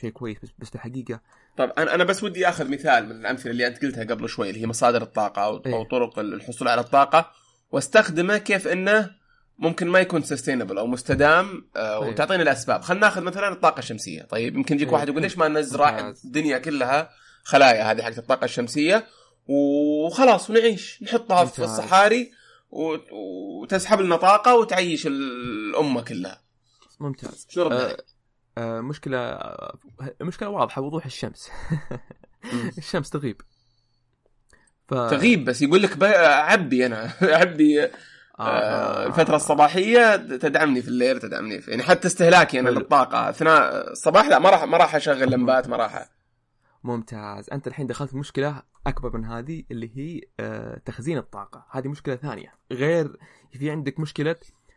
شيء 0.00 0.10
كويس 0.10 0.38
بس 0.42 0.48
بس 0.58 0.74
الحقيقة 0.74 1.20
طيب 1.56 1.70
أنا 1.70 1.94
أنا 1.94 2.04
بس 2.04 2.24
ودي 2.24 2.48
آخذ 2.48 2.70
مثال 2.70 3.04
من 3.04 3.12
الأمثلة 3.12 3.52
اللي 3.52 3.66
أنت 3.66 3.82
قلتها 3.82 4.04
قبل 4.04 4.28
شوي 4.28 4.50
اللي 4.50 4.60
هي 4.62 4.66
مصادر 4.66 5.02
الطاقة 5.02 5.44
أو, 5.44 5.62
إيه؟ 5.66 5.74
أو 5.74 5.84
طرق 5.84 6.18
الحصول 6.18 6.68
على 6.68 6.80
الطاقة 6.80 7.30
واستخدمه 7.70 8.38
كيف 8.38 8.68
إنه 8.68 9.10
ممكن 9.58 9.88
ما 9.88 10.00
يكون 10.00 10.22
سستينبل 10.22 10.78
أو 10.78 10.86
مستدام 10.86 11.68
آه 11.76 12.00
طيب. 12.00 12.08
وتعطينا 12.08 12.42
الأسباب 12.42 12.82
خلينا 12.82 13.06
ناخذ 13.06 13.22
مثلا 13.22 13.48
الطاقة 13.48 13.78
الشمسية 13.78 14.22
طيب 14.22 14.56
يمكن 14.56 14.74
يجيك 14.74 14.88
طيب. 14.88 14.94
واحد 14.94 15.08
يقول 15.08 15.22
ليش 15.22 15.38
ما 15.38 15.48
نزرع 15.48 16.14
الدنيا 16.24 16.58
كلها 16.58 17.10
خلايا 17.44 17.90
هذه 17.90 18.02
حقت 18.02 18.18
الطاقة 18.18 18.44
الشمسية 18.44 19.06
وخلاص 19.46 20.50
ونعيش. 20.50 21.02
نحطها 21.02 21.44
في 21.44 21.64
الصحاري 21.64 22.32
وتسحب 22.70 24.00
لنا 24.00 24.16
طاقة 24.16 24.54
وتعيش 24.56 25.06
الأمة 25.06 26.02
كلها. 26.02 26.42
ممتاز. 27.00 27.46
شو 27.50 27.62
آه 27.62 27.96
آه 28.58 28.80
مشكله 28.80 29.18
آه 29.18 29.78
مشكلة 30.20 30.48
واضحة 30.48 30.82
وضوح 30.82 31.04
الشمس. 31.06 31.50
الشمس 32.78 33.10
تغيب. 33.10 33.40
ف... 34.88 34.94
تغيب 34.94 35.44
بس 35.44 35.62
يقول 35.62 35.82
لك 35.82 36.02
عبي 36.02 36.86
أنا. 36.86 37.10
عبي 37.22 37.84
آه. 37.84 37.90
آه 38.40 39.06
الفترة 39.06 39.36
الصباحية 39.36 40.16
تدعمني 40.16 40.82
في 40.82 40.88
الليل 40.88 41.18
تدعمني 41.20 41.60
في 41.60 41.70
يعني 41.70 41.82
حتى 41.82 42.08
استهلاكي 42.08 42.60
أنا 42.60 42.70
للطاقة. 42.70 43.30
أثناء 43.30 43.90
الصباح 43.92 44.26
لا 44.26 44.38
ما 44.38 44.50
راح 44.50 44.64
ما 44.64 44.76
راح 44.76 44.94
أشغل 44.94 45.30
لمبات 45.30 45.68
ما 45.68 45.76
راح 45.76 46.08
ممتاز. 46.84 47.50
أنت 47.50 47.66
الحين 47.66 47.86
دخلت 47.86 48.10
في 48.10 48.16
مشكلة 48.16 48.62
أكبر 48.86 49.16
من 49.16 49.24
هذه 49.24 49.64
اللي 49.70 49.90
هي 49.98 50.20
آه 50.40 50.78
تخزين 50.78 51.18
الطاقة. 51.18 51.66
هذه 51.70 51.88
مشكلة 51.88 52.16
ثانية. 52.16 52.54
غير 52.72 53.18
في 53.52 53.70
عندك 53.70 54.00
مشكلة 54.00 54.36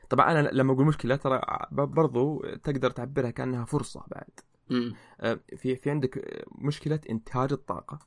طبعا 0.09 0.31
أنا 0.31 0.49
لما 0.51 0.73
أقول 0.73 0.85
مشكلة 0.85 1.15
ترى 1.15 1.41
برضو 1.71 2.45
تقدر 2.45 2.91
تعبرها 2.91 3.29
كأنها 3.31 3.65
فرصة 3.65 4.03
بعد. 4.07 4.29
آه 5.21 5.39
في 5.57 5.75
في 5.75 5.89
عندك 5.89 6.45
مشكلة 6.51 6.99
إنتاج 7.09 7.53
الطاقة 7.53 7.99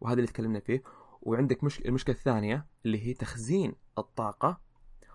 وهذا 0.00 0.14
اللي 0.16 0.26
تكلمنا 0.26 0.60
فيه. 0.60 0.82
وعندك 1.22 1.64
مش... 1.64 1.80
المشكلة 1.80 2.14
الثانية 2.14 2.66
اللي 2.86 3.06
هي 3.06 3.14
تخزين 3.14 3.74
الطاقة. 3.98 4.60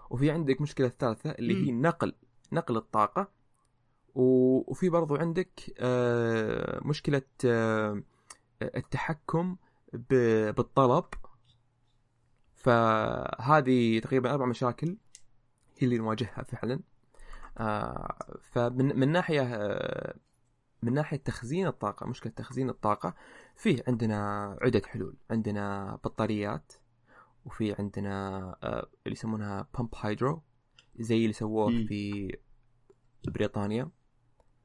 وفي 0.09 0.31
عندك 0.31 0.61
مشكلة 0.61 0.87
الثالثة 0.87 1.31
اللي 1.31 1.67
هي 1.67 1.71
نقل 1.71 2.15
نقل 2.51 2.77
الطاقة. 2.77 3.27
و... 4.15 4.23
وفي 4.71 4.89
برضو 4.89 5.15
عندك 5.15 5.73
آه 5.79 6.79
مشكلة 6.85 7.21
آه 7.45 8.03
التحكم. 8.61 9.55
بالطلب. 9.93 11.05
فهذه 12.55 13.99
تقريبا 13.99 14.31
أربع 14.31 14.45
مشاكل 14.45 14.97
هي 15.77 15.87
اللي 15.87 15.97
نواجهها 15.97 16.43
فعلا. 16.43 16.79
آه 17.57 18.37
فمن 18.41 18.99
من 18.99 19.11
ناحية 19.11 19.41
آه 19.55 20.15
من 20.83 20.93
ناحية 20.93 21.17
تخزين 21.17 21.67
الطاقة 21.67 22.05
مشكلة 22.05 22.33
تخزين 22.35 22.69
الطاقة 22.69 23.15
فيه 23.55 23.83
عندنا 23.87 24.57
عده 24.61 24.81
حلول. 24.85 25.17
عندنا 25.31 25.95
بطاريات 26.03 26.73
وفي 27.45 27.75
عندنا 27.79 28.37
آه، 28.63 28.89
اللي 29.05 29.13
يسمونها 29.13 29.67
بامب 29.73 29.89
هايدرو 29.95 30.41
زي 30.99 31.17
اللي 31.17 31.33
سووه 31.33 31.69
في 31.69 32.37
بريطانيا. 33.27 33.89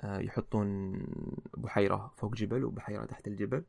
يحطون 0.04 0.92
بحيرة 1.56 2.12
فوق 2.16 2.34
جبل 2.34 2.64
وبحيرة 2.64 3.04
تحت 3.04 3.26
الجبل. 3.28 3.64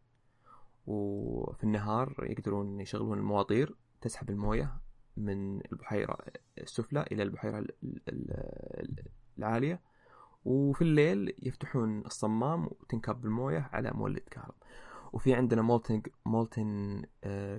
وفي 0.87 1.63
النهار 1.63 2.15
يقدرون 2.19 2.79
يشغلون 2.79 3.17
المواطير 3.17 3.75
تسحب 4.01 4.29
الموية 4.29 4.73
من 5.17 5.65
البحيرة 5.71 6.17
السفلى 6.57 7.05
إلى 7.11 7.23
البحيرة 7.23 7.65
العالية. 9.37 9.81
وفي 10.45 10.81
الليل 10.81 11.35
يفتحون 11.43 11.99
الصمام 12.05 12.65
وتنكب 12.65 13.25
الموية 13.25 13.69
على 13.73 13.91
مولد 13.91 14.23
كهرب. 14.31 14.55
وفي 15.13 15.33
عندنا 15.33 15.61
molten 15.61 16.01
molten 16.25 17.01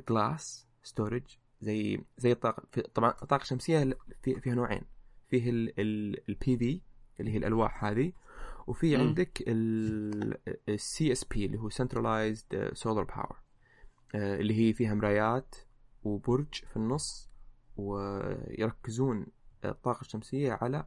glass 0.09 0.67
storage 0.83 1.39
زي 1.61 2.01
زي 2.19 2.33
الطاقة. 2.33 2.83
طبعا 2.95 3.11
الطاقة 3.11 3.43
الشمسية 3.43 3.99
في 4.23 4.41
فيها 4.41 4.55
نوعين. 4.55 4.83
فيه 5.29 5.51
ال 5.51 6.57
PV 6.57 6.81
اللي 7.21 7.31
هي 7.31 7.37
الألواح 7.37 7.85
هذه 7.85 8.13
وفي 8.67 8.97
عندك 8.97 9.45
ال 10.69 11.13
CSP 11.13 11.47
اللي 11.47 11.59
هو 11.59 11.69
centralized 11.69 12.71
solar 12.73 13.05
power 13.05 13.41
اللي 14.15 14.55
هي 14.55 14.73
فيها 14.73 14.95
مرايات 14.95 15.55
وبرج 16.05 16.55
في 16.55 16.77
النص 16.77 17.31
ويركزون 17.77 19.27
الطاقة 19.65 20.01
الشمسية 20.01 20.53
على 20.53 20.87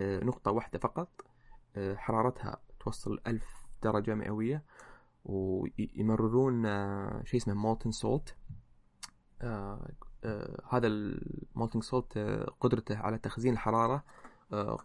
آه، 0.00 0.24
نقطة 0.24 0.50
واحدة 0.50 0.78
فقط. 0.78 1.08
آه، 1.76 1.94
حرارتها 1.94 2.56
توصل 2.80 3.20
ألف 3.26 3.66
درجة 3.82 4.14
مئوية 4.14 4.64
ويمررون 5.24 6.66
آه، 6.66 7.22
شيء 7.24 7.40
اسمه 7.40 7.54
molten 7.54 7.90
salt 7.90 8.36
هذا 10.70 10.86
ال 10.86 10.99
molten 10.99 11.80
salt 11.80 12.18
قدرته 12.60 12.98
على 12.98 13.18
تخزين 13.18 13.52
الحرارة 13.52 14.04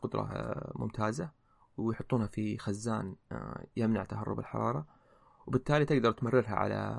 قدرة 0.02 0.32
ممتازة. 0.76 1.30
ويحطونها 1.80 2.28
في 2.28 2.58
خزان 2.58 3.16
يمنع 3.78 4.04
تهرب 4.04 4.40
الحرارة 4.40 4.86
وبالتالي 5.48 5.86
تقدر 5.86 6.12
تمررها 6.12 6.56
على 6.56 6.98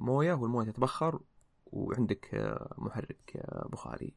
موية 0.00 0.34
والموية 0.34 0.70
تتبخر 0.70 1.20
وعندك 1.66 2.56
محرك 2.78 3.46
بخاري 3.72 4.14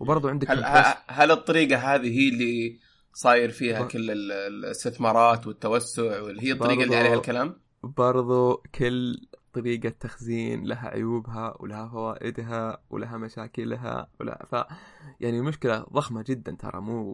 وبرضه 0.00 0.30
عندك 0.30 0.50
هل, 0.50 0.64
هل 1.06 1.30
الطريقة 1.30 1.76
هذه 1.76 2.18
هي 2.18 2.28
اللي 2.28 2.78
صاير 3.12 3.50
فيها 3.50 3.82
ب... 3.82 3.88
كل 3.88 4.10
الاستثمارات 4.10 5.46
والتوسع 5.46 6.22
واللي 6.22 6.42
هي 6.42 6.52
الطريقة 6.52 6.82
اللي 6.82 6.96
عليها 6.96 7.14
الكلام؟ 7.14 7.60
برضو 7.82 8.62
كل 8.74 9.20
طريقة 9.60 9.88
تخزين 10.00 10.64
لها 10.66 10.88
عيوبها 10.88 11.56
ولها 11.60 11.88
فوائدها 11.88 12.82
ولها 12.90 13.16
مشاكلها 13.16 14.08
ولا 14.20 14.46
ف 14.52 14.72
يعني 15.20 15.40
مشكلة 15.40 15.86
ضخمة 15.92 16.24
جدا 16.28 16.56
ترى 16.60 16.80
مو 16.80 17.12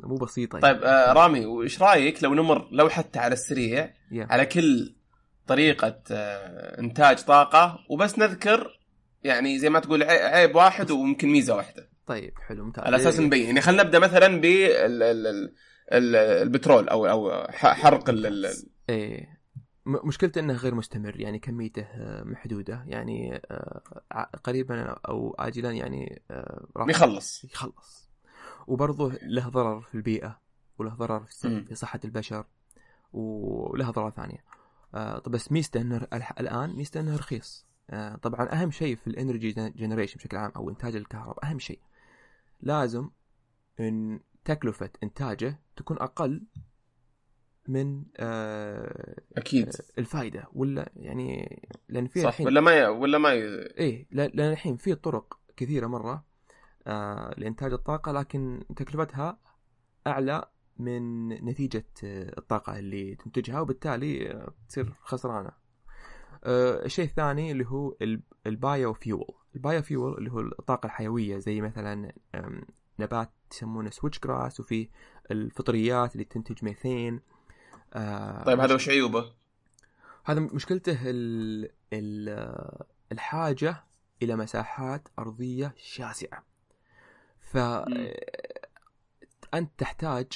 مو 0.00 0.14
بسيطة 0.14 0.58
طيب 0.58 0.74
يعني. 0.82 0.86
آه 0.86 1.12
رامي 1.12 1.46
وش 1.46 1.82
رأيك 1.82 2.24
لو 2.24 2.34
نمر 2.34 2.68
لو 2.72 2.88
حتى 2.88 3.18
على 3.18 3.32
السريع 3.32 3.86
yeah. 3.86 4.30
على 4.30 4.46
كل 4.46 4.96
طريقة 5.46 6.02
آه 6.10 6.80
إنتاج 6.80 7.24
طاقة 7.24 7.78
وبس 7.90 8.18
نذكر 8.18 8.80
يعني 9.24 9.58
زي 9.58 9.70
ما 9.70 9.80
تقول 9.80 10.02
عيب 10.02 10.54
واحد 10.56 10.90
ويمكن 10.90 11.28
ميزة 11.28 11.56
واحدة. 11.56 11.88
طيب 12.06 12.32
حلو 12.48 12.64
ممتاز. 12.64 12.84
على 12.84 12.96
أساس 12.96 13.18
إيه، 13.20 13.26
نبين. 13.26 13.46
يعني 13.46 13.60
خلينا 13.60 13.82
نبدأ 13.82 13.98
مثلا 13.98 14.40
بالبترول 15.92 16.88
أو 16.88 17.06
أو 17.06 17.46
ح- 17.50 17.72
حرق 17.82 18.10
ال- 18.10 18.52
إيه. 18.90 19.36
مشكلته 19.86 20.38
إنه 20.38 20.52
غير 20.52 20.74
مستمر 20.74 21.20
يعني 21.20 21.38
كميته 21.38 21.82
آه، 21.82 22.22
محدودة. 22.22 22.84
يعني 22.86 23.40
آه، 23.50 23.82
قريبا 24.44 24.82
أو 24.82 25.34
اجلا 25.38 25.70
يعني 25.72 26.22
آه، 26.30 26.66
راح 26.76 26.88
يخلص. 26.88 27.44
يخلص. 27.44 28.10
وبرضه 28.66 29.12
له 29.22 29.48
ضرر 29.48 29.80
في 29.80 29.94
البيئة 29.94 30.40
وله 30.78 30.94
ضرر 30.94 31.24
في 31.24 31.74
صحة 31.74 32.00
البشر 32.04 32.46
وله 33.12 33.90
ضرر 33.90 34.10
ثانية. 34.10 34.44
طب 34.92 35.30
بس 35.30 35.52
ميزته 35.52 35.80
إنه 35.80 36.06
الآن 36.40 36.76
ميزته 36.76 37.00
إنه 37.00 37.16
رخيص. 37.16 37.66
طبعا 38.22 38.52
أهم 38.52 38.70
شيء 38.70 38.96
في 38.96 39.06
ال 39.06 39.13
energy 39.13 39.52
generation 39.52 40.16
بشكل 40.18 40.36
عام 40.36 40.52
أو 40.56 40.70
إنتاج 40.70 40.96
الكهرباء 40.96 41.44
أهم 41.44 41.58
شيء. 41.58 41.80
لازم 42.60 43.10
إن 43.80 44.20
تكلفة 44.44 44.90
إنتاجه 45.02 45.60
تكون 45.76 45.98
أقل 45.98 46.46
من 47.68 48.02
آه، 48.16 49.20
أكيد. 49.36 49.68
الفائده 49.98 50.44
ولا 50.52 50.92
يعني 50.96 51.58
لأن 51.88 52.06
في 52.06 52.28
الحين 52.28 52.46
ولا 52.46 52.60
ما 52.60 52.72
ي... 52.72 52.86
ولا 52.86 53.18
ما 53.18 53.32
ي... 53.32 53.42
إيه 53.78 54.06
لا- 54.10 54.28
لأن 54.28 54.52
الحين 54.52 54.76
في 54.76 54.94
طرق 54.94 55.38
كثيرة 55.56 55.86
مرة 55.86 56.24
آه 56.86 57.34
لإنتاج 57.38 57.72
الطاقة 57.72 58.12
لكن 58.12 58.64
تكلفتها 58.76 59.38
أعلى 60.06 60.44
من 60.78 61.28
نتيجة 61.28 61.86
آه، 62.04 62.34
الطاقة 62.38 62.78
اللي 62.78 63.14
تنتجها 63.14 63.60
وبالتالي 63.60 64.30
آه، 64.30 64.54
تصير 64.68 64.92
خسرانة. 65.00 65.50
آه 66.44 66.84
الشيء 66.84 67.04
الثاني 67.04 67.52
اللي 67.52 67.66
هو 67.66 67.96
ال- 68.02 68.22
ال 68.46 68.92
biofuel 68.92 69.34
ال 69.54 69.82
biofuel 69.82 70.18
اللي 70.18 70.32
هو 70.32 70.40
الطاقة 70.40 70.86
الحيوية 70.86 71.38
زي 71.38 71.60
مثلا 71.60 72.12
نبات 72.98 73.30
يسمونه 73.52 73.90
switchgrass 73.90 74.60
وفي 74.60 74.88
الفطريات 75.30 76.12
اللي 76.12 76.24
تنتج 76.24 76.64
ميثين 76.64 77.20
آه 77.96 78.44
طيب 78.44 78.60
هذا 78.60 78.74
وش 78.74 78.88
عيوبه؟ 78.88 79.32
هذا 80.24 80.40
مشكلته 80.40 80.98
ال 81.04 81.70
ال 81.92 82.28
الحاجة 83.12 83.84
إلى 84.22 84.36
مساحات 84.36 85.08
أرضية 85.18 85.74
شاسعة. 85.76 86.44
ف 87.40 87.56
أنت 89.54 89.70
تحتاج 89.78 90.26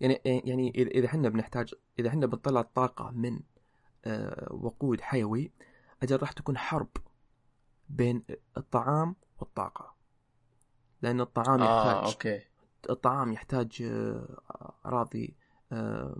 يعني 0.00 0.20
يعني 0.24 0.72
إذا 0.74 0.90
إذا 0.90 1.06
إحنا 1.06 1.28
بنحتاج 1.28 1.74
إذا 1.98 2.08
إحنا 2.08 2.26
بنطلع 2.26 2.60
الطاقة 2.60 3.10
من 3.10 3.40
آه، 4.04 4.48
وقود 4.50 5.00
حيوي 5.00 5.52
أجل 6.02 6.16
راح 6.16 6.32
تكون 6.32 6.58
حرب 6.58 6.88
بين 7.88 8.24
الطعام 8.56 9.16
والطاقة. 9.38 9.94
لأن 11.02 11.20
الطعام 11.20 11.62
آه 11.62 11.88
يحتاج 11.88 12.12
أوكي. 12.12 12.40
الطعام 12.90 13.32
يحتاج 13.32 13.82
آه، 13.82 14.72
أراضي 14.86 15.36
آه، 15.72 16.16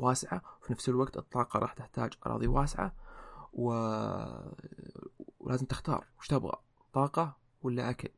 واسعة 0.00 0.42
وفي 0.62 0.72
نفس 0.72 0.88
الوقت 0.88 1.16
الطاقة 1.16 1.58
راح 1.58 1.72
تحتاج 1.72 2.12
أراضي 2.26 2.46
واسعة 2.46 2.94
و... 3.52 3.70
ولازم 5.40 5.66
تختار 5.66 6.04
وش 6.18 6.28
تبغى 6.28 6.56
طاقة 6.92 7.36
ولا 7.62 7.90
أكل. 7.90 8.08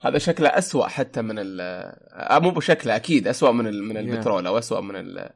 هذا 0.00 0.18
شكله 0.18 0.48
أسوأ 0.48 0.86
حتى 0.86 1.22
من 1.22 1.38
ال 1.38 1.60
آه 2.12 2.38
مو 2.38 2.50
بشكله 2.50 2.96
أكيد 2.96 3.28
أسوأ 3.28 3.52
من 3.52 3.66
ال... 3.66 3.84
من. 3.84 3.96
البترول 3.96 4.46
أو 4.46 4.58
أسوأ 4.58 4.80
من 4.80 4.96
ال... 4.96 5.30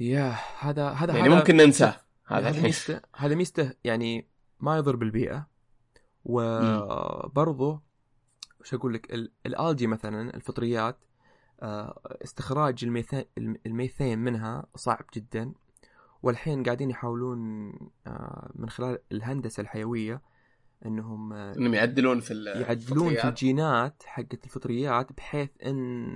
يا 0.00 0.36
هذا 0.58 0.88
هذا 0.88 1.16
يعني 1.16 1.28
هذا 1.28 1.36
ممكن 1.36 1.56
ننساه. 1.56 1.96
هذا 2.26 2.48
هذا 2.48 2.62
ميزته 2.62 3.00
هذا 3.16 3.34
ميزته 3.34 3.72
يعني 3.84 4.28
ما 4.60 4.76
يضر 4.76 4.96
بالبيئة 4.96 5.46
وبرضه 6.24 7.80
وش 8.60 8.74
أقول 8.74 8.94
لك 8.94 9.14
ال- 9.14 9.32
ال 9.46 9.53
algae 9.53 9.86
مثلا 9.86 10.34
الفطريات 10.34 10.98
استخراج 12.24 12.84
الميثان 12.84 13.24
الميثين 13.66 14.18
منها 14.18 14.66
صعب 14.76 15.04
جدا 15.14 15.52
والحين 16.22 16.62
قاعدين 16.62 16.90
يحاولون 16.90 17.72
آه، 18.06 18.50
من 18.54 18.70
خلال 18.70 18.98
الهندسة 19.12 19.60
الحيوية 19.60 20.22
إنهم 20.86 21.32
آه، 21.32 21.56
إنهم 21.56 21.74
يعدلون 21.74 22.20
في 22.20 22.30
ال... 22.30 22.46
يعدلون 22.46 23.14
في. 23.14 23.28
الجينات 23.28 24.02
حقت 24.06 24.44
الفطريات 24.44 25.12
بحيث 25.12 25.50
ان 25.66 26.12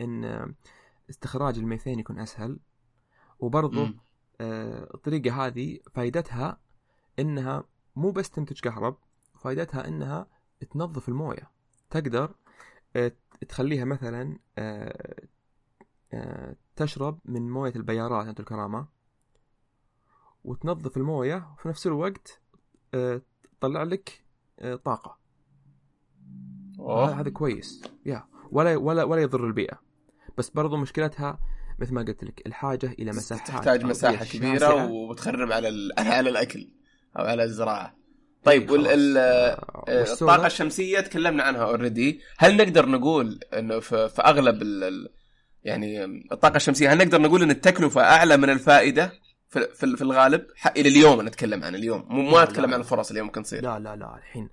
إن 0.00 0.54
استخراج 1.10 1.58
الميثين 1.58 1.98
يكون 1.98 2.18
أسهل 2.18 2.58
وبرضه 3.38 3.84
مم. 3.84 3.98
آه، 4.40 4.94
الطريقة 4.94 5.46
هذه 5.46 5.78
فائدتها 5.94 6.60
إنها 7.18 7.64
مو 7.96 8.10
بس 8.10 8.30
تنتج 8.30 8.60
كهرب 8.60 8.98
فائدتها 9.40 9.88
إنها 9.88 10.26
تنظف 10.70 11.08
الموية 11.08 11.50
تقدر 11.90 12.34
آه، 12.96 13.12
تخليها 13.48 13.84
مثلا 13.84 14.38
آه، 14.58 15.22
آه، 16.12 16.56
تشرب 16.76 17.18
من 17.24 17.50
موية 17.50 17.72
البيارات 17.76 18.26
انت 18.26 18.40
الكرامة 18.40 18.86
وتنظف 20.44 20.96
الموية 20.96 21.48
وفي 21.54 21.68
نفس 21.68 21.86
الوقت 21.86 22.40
آه، 22.94 23.22
تطلع 23.60 23.82
لك 23.82 24.24
طاقة 24.84 25.18
أوه. 26.78 27.20
هذا 27.20 27.30
كويس 27.30 27.82
يا 28.06 28.26
ولا 28.50 28.76
ولا 28.76 29.04
ولا 29.04 29.22
يضر 29.22 29.46
البيئة 29.46 29.80
بس 30.38 30.50
برضو 30.50 30.76
مشكلتها 30.76 31.38
مثل 31.78 31.94
ما 31.94 32.02
قلت 32.02 32.24
لك 32.24 32.46
الحاجة 32.46 32.86
إلى 32.86 33.10
مساحات 33.10 33.48
تحتاج 33.48 33.84
مساحة 33.84 34.24
كبيرة. 34.24 34.86
وتخرب 34.86 35.52
على. 35.52 35.68
على 35.98 36.30
الأكل 36.30 36.68
أو 37.18 37.24
على 37.24 37.44
الزراعة 37.44 37.96
طيب 38.46 38.68
خلاص. 38.68 38.78
وال... 38.78 38.86
ال... 38.86 39.16
آه، 39.18 39.82
آه، 39.88 40.12
الطاقة 40.12 40.46
الشمسية 40.46 41.00
تكلمنا 41.00 41.42
عنها 41.42 41.64
اوريدي 41.64 42.20
هل 42.38 42.56
نقدر 42.56 42.88
نقول 42.88 43.40
إنه 43.54 43.80
في, 43.80 44.08
في 44.08 44.22
أغلب 44.22 44.62
ال... 44.62 45.08
يعني 45.64 46.04
الطاقة 46.32 46.56
الشمسية 46.56 46.92
هل 46.92 46.98
نقدر 46.98 47.20
نقول 47.20 47.42
إن 47.42 47.50
التكلفة 47.50 48.00
أعلى 48.00 48.36
من 48.36 48.50
الفائدة 48.50 49.12
في, 49.48 49.68
في, 49.74 49.96
في 49.96 50.02
الغالب؟ 50.02 50.46
إلى 50.76 50.88
اليوم 50.88 51.20
أنا 51.20 51.28
أتكلم 51.28 51.64
عن 51.64 51.74
اليوم. 51.74 52.06
مو 52.08 52.30
ما 52.30 52.42
أتكلم 52.42 52.70
لا. 52.70 52.74
عن 52.74 52.80
الفرص 52.80 53.08
اللي 53.08 53.22
ممكن 53.22 53.42
تصير. 53.42 53.62
لا 53.62 53.78
لا 53.78 53.96
لا 53.96 54.16
الحين 54.16 54.48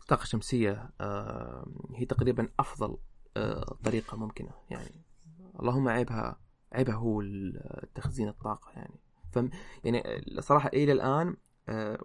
الطاقة 0.00 0.22
الشمسية 0.22 0.90
آه، 1.00 1.66
هي 1.96 2.06
تقريبا 2.06 2.48
أفضل 2.58 2.96
آه، 3.36 3.76
طريقة 3.84 4.16
ممكنة 4.16 4.50
يعني. 4.70 5.04
اللهم 5.60 5.88
عيبها 5.88 6.40
عيبها 6.72 6.94
هو 6.94 7.22
تخزين 7.94 8.28
الطاقة 8.28 8.72
يعني. 8.76 9.00
فم 9.32 9.50
يعني 9.84 10.02
الصراحة 10.38 10.70
إلى 10.74 10.92
الآن 10.92 11.28
آه، 11.28 11.36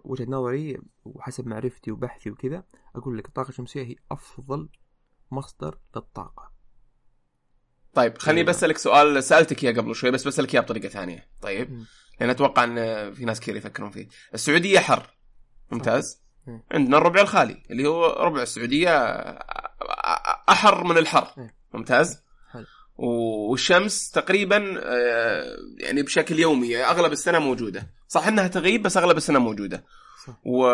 وجهة 0.04 0.26
نظري 0.28 0.78
وحسب 1.04 1.46
معرفتي 1.46 1.90
وبحثي 1.90 2.30
وكذا 2.30 2.64
أقول 2.96 3.18
لك 3.18 3.26
الطاقة 3.26 3.48
الشمسية 3.48 3.82
هي 3.82 3.96
أفضل 4.10 4.68
مصدر 5.30 5.78
للطاقة 5.96 6.50
طيب 7.94 8.18
خليني 8.18 8.40
أيوة. 8.40 8.50
بسألك 8.50 8.78
سؤال 8.78 9.24
سألتك 9.24 9.64
إياه 9.64 9.72
قبل 9.72 9.94
شوي 9.94 10.10
بس 10.10 10.26
بسألك 10.26 10.54
إياه 10.54 10.62
بطريقة 10.62 10.88
ثانية 10.88 11.26
طيب 11.42 11.70
مم. 11.72 11.84
لأن 12.20 12.30
أتوقع 12.30 12.64
إن 12.64 13.12
في 13.12 13.24
ناس 13.24 13.40
كثير 13.40 13.56
يفكرون 13.56 13.90
فيه 13.90 14.08
السعودية 14.34 14.78
حر 14.78 15.16
ممتاز 15.70 16.22
مم. 16.46 16.62
عندنا 16.72 16.98
الربع 16.98 17.20
الخالي 17.20 17.62
اللي 17.70 17.86
هو 17.86 18.06
ربع 18.06 18.42
السعودية 18.42 18.90
أحر 20.48 20.84
من 20.84 20.98
الحر 20.98 21.34
إيه. 21.38 21.54
ممتاز. 21.74 22.23
والشمس 22.96 24.10
تقريبا 24.10 24.80
آه، 24.82 25.56
يعني 25.78 26.02
بشكل 26.02 26.38
يومي 26.38 26.84
أغلب 26.84 27.12
السنة 27.12 27.38
موجودة. 27.38 27.90
صح 28.08 28.26
إنها 28.26 28.48
تغيب 28.48 28.82
بس 28.82 28.96
أغلب 28.96 29.16
السنة 29.16 29.38
موجودة. 29.38 29.84
صح. 30.26 30.40
و 30.44 30.68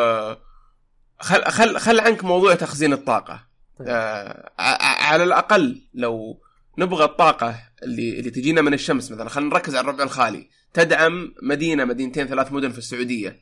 خل 1.21 1.45
خل 1.45 1.79
خل 1.79 2.01
عنك 2.01 2.25
موضوع 2.25 2.55
تخزين 2.55 2.93
الطاقة. 2.93 3.47
طيب. 3.79 3.89
آه، 3.89 4.51
على 5.03 5.25
الأقل 5.25 5.83
لو 5.95 6.41
نبغى 6.79 7.05
الطاقة 7.05 7.55
اللي 7.83 8.19
اللي 8.19 8.31
تجينا 8.31 8.63
من 8.63 8.75
الشمس 8.75 9.13
مثلا 9.13 9.29
خلينا 9.29 9.51
نركز 9.51 9.77
على 9.77 9.85
الربع 9.85 10.05
الخالي. 10.05 10.49
تدعم 10.75 11.35
مدينة 11.43 11.85
مدينتين 11.85 12.27
ثلاث 12.27 12.53
مدن 12.53 12.71
في 12.71 12.79
السعودية. 12.79 13.41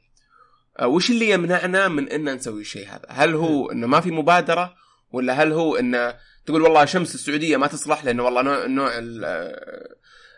آه، 0.78 0.86
وش 0.86 1.10
اللي 1.10 1.30
يمنعنا 1.30 1.88
من 1.88 2.08
إن 2.08 2.34
نسوي 2.34 2.60
الشيء 2.60 2.88
هذا؟ 2.88 3.06
هل 3.08 3.34
هو 3.34 3.70
إنه 3.70 3.86
ما 3.86 4.00
في 4.00 4.10
مبادرة؟ 4.10 4.74
ولا 5.12 5.32
هل 5.42 5.52
هو 5.52 5.76
انه 5.76 6.14
تقول 6.46 6.62
والله 6.62 6.84
شمس 6.84 7.14
السعودية 7.14 7.56
ما 7.56 7.66
تصلح 7.66 8.04
لأنه 8.04 8.22
والله 8.24 8.42
نوع 8.42 8.66
نوع 8.66 8.98
ال- 8.98 9.24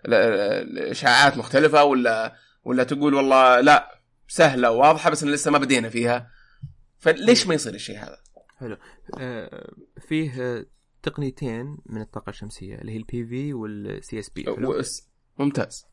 ال- 0.06 0.14
الاشعاعات 0.78 1.36
مختلفة 1.38 1.84
ولا 1.84 2.36
ولا 2.64 2.84
تقول 2.84 3.14
والله 3.14 3.60
لا 3.60 4.00
سهلة 4.28 4.70
وواضحة 4.70 5.10
بس 5.10 5.24
لسه 5.24 5.50
ما 5.50 5.58
بدينا 5.58 5.88
فيها. 5.88 6.30
فليش 6.98 7.46
ما 7.46 7.54
يصير 7.54 7.74
الشيء 7.74 7.98
هذا؟ 7.98 8.18
حلو. 8.58 8.76
آه، 9.18 9.72
فيه 10.08 10.66
تقنيتين 11.02 11.78
من 11.86 12.00
الطاقة 12.00 12.30
الشمسية 12.30 12.74
اللي 12.74 12.92
هي 12.92 12.96
ال 12.96 13.06
PV 13.06 13.26
وال 13.26 13.54
CSP 13.54 14.44
ممتاز. 15.38 15.86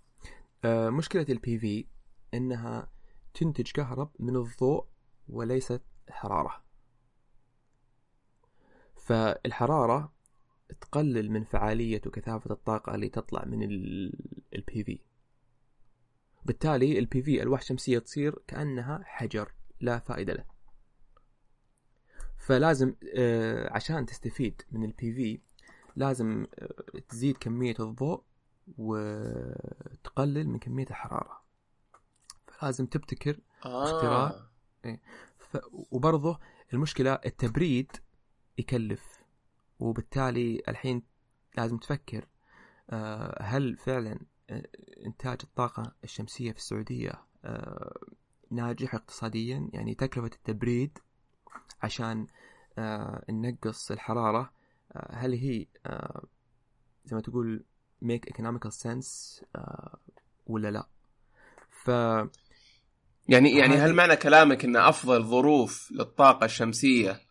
آه، 0.66 0.90
مشكلة 0.90 1.26
ال 1.30 1.60
PV 1.60 1.86
إنها 2.34 2.92
تنتج 3.34 3.72
كهرب 3.72 4.12
من 4.20 4.36
الضوء 4.36 4.86
وليست 5.30 5.82
حرارة. 6.10 6.67
فالحرارة 9.08 10.14
تقلل 10.82 11.32
من 11.32 11.44
فعالية 11.44 12.02
وكثافة 12.06 12.52
الطاقة 12.52 12.96
اللي 12.96 13.10
تطلع 13.10 13.46
من 13.46 13.64
ال 14.54 14.84
PV 14.84 15.00
بالتالي 16.46 17.00
ال 17.00 17.22
PV 17.22 17.44
ألواح 17.44 17.62
شمسية 17.62 18.00
تصير 18.00 18.40
كأنها 18.48 19.02
حجر 19.04 19.52
لا 19.82 20.00
فائدة 20.00 20.34
له 20.34 20.46
فلازم 22.38 22.96
آه، 23.16 23.74
عشان 23.74 24.06
تستفيد 24.06 24.62
من 24.72 24.84
ال 24.84 25.14
PV 25.14 25.42
لازم 25.96 26.48
آه، 26.60 27.00
تزيد 27.10 27.38
كمية 27.38 27.76
الضوء 27.80 28.24
وتقلل 28.78 30.50
من 30.50 30.60
كمية 30.60 30.86
الحرارة 30.90 31.42
فلازم 32.48 32.86
تبتكر 32.86 33.40
اختراع. 33.64 34.48
آه. 34.86 35.00
ف... 35.40 35.58
وبرضه 35.92 36.40
المشكلة 36.74 37.14
التبريد 37.14 37.92
يكلف. 38.58 39.18
وبالتالي 39.80 40.62
الحين 40.68 41.04
لازم 41.58 41.78
تفكر 41.78 42.28
آه، 42.90 43.44
هل 43.44 43.78
فعلا 43.78 44.20
آه، 44.50 44.64
إنتاج 45.06 45.38
الطاقة 45.44 45.92
الشمسية 46.04 46.52
في 46.52 46.58
السعودية 46.58 47.12
آه، 47.46 47.98
ناجح 48.52 48.96
اقتصاديا؟ 48.96 49.70
يعني 49.74 49.96
تكلفة 49.96 50.36
التبريد 50.36 50.98
عشان 51.84 52.28
ننقص 53.30 53.92
الحرارة 53.92 54.52
هل 55.10 55.34
هي 55.34 55.66
زي 57.06 57.16
ما 57.16 57.22
تقول 57.22 57.64
make 58.06 58.34
economical 58.34 58.72
sense 58.72 59.44
ولا 60.48 60.72
لا؟ 60.72 60.88
ف 61.70 61.88
يعني 63.30 63.58
يعني 63.58 63.76
هل 63.76 63.94
معنى 63.94 64.16
كلامك 64.16 64.66
إن 64.66 64.76
أفضل 64.76 65.24
ظروف 65.24 65.92
للطاقة 65.92 66.46
الشمسية 66.46 67.27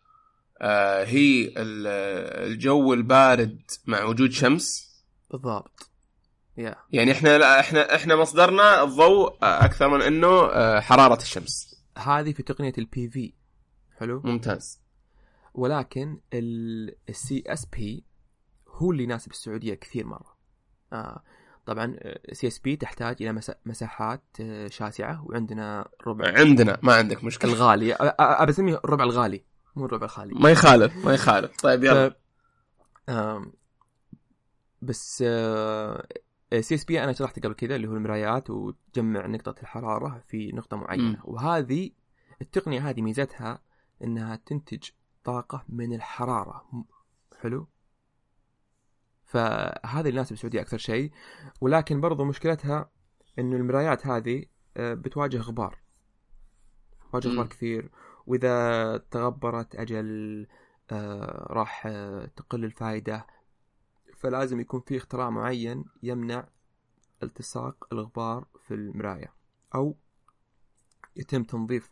هي 1.03 1.47
ال- 1.47 1.87
الجو 2.51 2.93
البارد 2.93 3.61
مع 3.85 4.03
وجود 4.03 4.31
شمس. 4.31 4.87
بالضبط. 5.31 5.89
يا 6.57 6.75
يعني 6.91 7.11
إحنا 7.11 7.37
لا 7.37 7.59
إحنا 7.59 7.95
إحنا 7.95 8.15
مصدرنا 8.15 8.83
الضوء 8.83 9.37
آه، 9.43 9.65
أكثر 9.65 9.87
من 9.89 10.01
إنه 10.01 10.27
آه، 10.27 10.79
حرارة 10.79 11.21
الشمس. 11.21 11.81
هذه 11.97 12.31
في 12.33 12.43
تقنية 12.43 12.73
البي 12.77 13.09
في 13.09 13.33
حلو؟ 13.97 14.21
ممتاز. 14.23 14.79
ولكن 15.53 16.19
ال 17.09 17.43
CSP 17.47 18.03
هو 18.69 18.91
اللي 18.91 19.03
يناسب 19.03 19.31
السعودية 19.31 19.73
كثير 19.73 20.05
مرة. 20.07 20.37
آه 20.93 21.23
طبعا 21.65 21.95
CSP 22.31 22.75
تحتاج 22.75 23.15
إلى 23.23 23.33
مسا- 23.41 23.55
مساحات 23.65 24.23
آه، 24.41 24.67
شاسعة 24.67 25.25
وعندنا 25.25 25.87
ربع 26.07 26.39
عندنا 26.39 26.79
ما 26.83 26.93
عندك 26.93 27.23
مشكلة. 27.23 27.51
الغالي 27.53 27.93
ابى 27.93 28.51
اسميه 28.51 28.75
الربع 28.85 29.03
الغالي. 29.03 29.43
مو 29.77 29.85
الربع 29.85 30.05
الخالي 30.05 30.33
ما 30.35 30.49
يخالف 30.51 31.05
ما 31.05 31.13
يخالف. 31.13 31.57
طيب 31.61 31.83
يلا. 31.83 32.09
ف... 32.09 32.13
آم، 33.09 33.53
بس 34.81 35.17
CSP 35.17 37.03
أنا 37.03 37.13
شرحت 37.13 37.39
قبل 37.45 37.53
كذا 37.53 37.75
اللي 37.75 37.87
هو 37.87 37.93
المرايات 37.93 38.49
وتجمع 38.49 39.25
نقطة 39.25 39.55
الحرارة 39.61 40.23
في 40.27 40.51
نقطة 40.51 40.77
معينة. 40.77 41.03
مم. 41.03 41.17
وهذه 41.23 41.91
التقنية 42.41 42.89
هذه 42.89 43.01
ميزتها 43.01 43.61
إنها 44.03 44.35
تنتج 44.35 44.89
طاقة 45.23 45.65
من 45.69 45.93
الحرارة. 45.93 46.65
م- 46.73 46.83
حلو؟ 47.41 47.67
فهذا 49.25 49.99
اللي 49.99 50.09
يناسب 50.09 50.33
السعودية 50.33 50.61
أكثر 50.61 50.77
شيء. 50.77 51.11
ولكن 51.61 52.01
برضو 52.01 52.25
مشكلتها 52.25 52.89
إنه 53.39 53.55
المرايات 53.57 54.07
هذه 54.07 54.45
آه، 54.77 54.93
بتواجه 54.93 55.37
غبار. 55.37 55.79
تواجه. 57.11 57.27
غبار 57.27 57.47
كثير. 57.47 57.89
وإذا 58.27 58.97
تغبرت 59.11 59.75
أجل 59.75 60.47
آه، 60.91 61.47
راح 61.49 61.87
آه، 61.87 62.25
تقل 62.25 62.65
الفائدة. 62.65 63.27
فلازم 64.17 64.59
يكون 64.59 64.81
في 64.81 64.97
اختراع 64.97 65.29
معين 65.29 65.85
يمنع 66.03 66.47
التصاق 67.23 67.87
الغبار 67.91 68.45
في 68.67 68.73
المراية 68.73 69.33
أو 69.75 69.95
يتم 71.15 71.43
تنظيف 71.43 71.91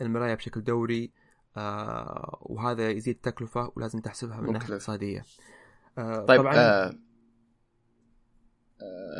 المراية 0.00 0.34
بشكل 0.34 0.64
دوري 0.64 1.12
آه 1.56 2.38
وهذا 2.42 2.90
يزيد 2.90 3.14
التكلفة 3.14 3.72
ولازم 3.76 4.00
تحسبها 4.00 4.40
من. 4.40 4.56
اقتصادية. 4.56 5.24
آه 5.98 6.24
طيب 6.24 6.40
طبعا 6.40 6.92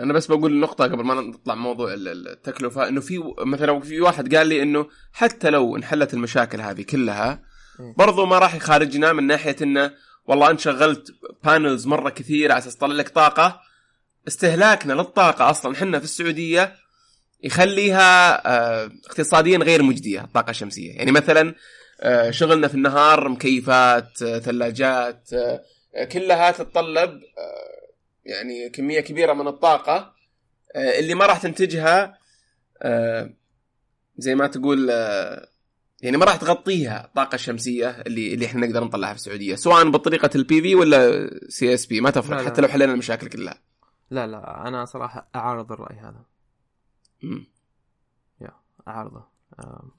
أنا 0.03 0.13
بس 0.13 0.27
بقول 0.27 0.61
نقطة 0.61 0.85
قبل 0.85 1.05
ما 1.05 1.15
نطلع 1.15 1.55
موضوع 1.55 1.95
ال- 1.95 2.09
ال- 2.09 2.29
التكلفة 2.29 2.89
إنه 2.89 3.01
في 3.01 3.35
مثلا 3.39 3.81
في 3.81 4.01
واحد 4.01 4.35
قال 4.35 4.47
لي 4.47 4.63
إنه 4.63 4.87
حتى 5.13 5.51
لو 5.51 5.77
انحلت 5.77 6.15
المشاكل 6.15 6.61
هذه 6.61 6.83
كلها. 6.83 7.43
برضو 7.99 8.27
ما 8.27 8.39
راح 8.39 8.55
يخارجنا 8.55 9.13
من 9.13 9.27
ناحية 9.27 9.57
إنه 9.63 9.91
والله 10.27 10.51
انت 10.51 10.61
شغلت 10.61 11.07
بانلز 11.45 11.87
مرة 11.87 12.11
كثير 12.11 12.53
على 12.53 12.59
أساس 12.59 12.77
تطلع 12.77 12.95
لك 12.95 13.09
طاقة 13.09 13.61
استهلاكنا 14.29 14.93
للطاقة 14.93 15.51
أصلا 15.51 15.73
إحنا 15.75 15.99
في 15.99 16.05
السعودية 16.05 16.75
يخليها 17.43 18.41
آه، 18.49 18.91
اقتصاديا 19.07 19.59
غير 19.59 19.83
مجدية 19.83 20.21
الطاقة 20.21 20.51
الشمسية 20.51 20.93
يعني 20.97 21.13
مثلا 21.13 21.55
آه، 22.01 22.31
شغلنا 22.31 22.69
في 22.69 22.75
النهار 22.75 23.29
مكيفات 23.29 24.23
آه، 24.23 24.39
ثلاجات 24.39 25.29
آه، 25.33 25.61
آه، 25.97 26.05
كلها 26.05 26.51
تتطلب 26.51 27.11
آه، 27.11 27.70
يعني 28.25 28.71
كمية 28.71 29.01
كبيرة 29.01 29.33
من 29.33 29.49
الطاقة 29.49 30.15
آه، 30.75 30.99
اللي 30.99 31.15
ما 31.15 31.27
راح 31.27 31.39
تنتجها 31.39 32.19
آه، 32.83 33.31
زي 34.19 34.35
ما 34.35 34.47
تقول 34.47 34.91
آه، 34.91 35.49
يعني 36.03 36.17
ما 36.17 36.25
راح 36.25 36.37
تغطيها 36.37 37.05
الطاقه 37.05 37.35
الشمسيه 37.35 37.89
اللي 37.89 38.35
اللي 38.35 38.47
إحنا 38.47 38.67
نقدر 38.67 38.85
نطلعها 38.85 39.13
في 39.13 39.19
السعودية 39.19 39.55
سواء 39.55 39.91
بطريقة 39.91 40.31
ال 40.35 40.63
PV 40.63 40.75
ولا 40.75 41.31
CSP 41.49 42.01
ما 42.01 42.11
تفرق 42.11 42.37
لا، 42.37 42.43
لا. 42.43 42.51
حتى 42.51 42.61
لو 42.63 42.69
حلينا 42.69 42.93
المشاكل 42.93 43.29
كلها 43.29 43.63
لا 44.11 44.27
لا 44.27 44.69
أنا 44.69 44.85
صراحة 44.85 45.29
أعارض 45.35 45.73
الرأي 45.73 45.97
هذا 45.97 46.25
مم. 47.23 47.47
أعارضه 48.89 49.25
آه 49.59 49.91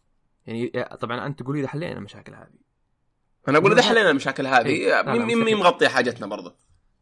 يعني 0.48 0.72
طبعا 1.02 1.28
أنت 1.28 1.40
تقول 1.40 1.58
إذا 1.58 1.68
حلينا 1.68 1.98
المشاكل 1.98 2.34
هذه 2.34 2.62
أنا 3.48 3.58
أقول 3.58 3.72
إذا. 3.72 3.82
حلينا 3.82 4.10
المشاكل 4.10 4.46
إيه. 4.46 4.60
هذه 4.60 5.02
لا، 5.04 5.16
مين. 5.26 5.58
مغطيه 5.58 5.88
حاجتنا 5.88 6.28
برضه 6.28 6.56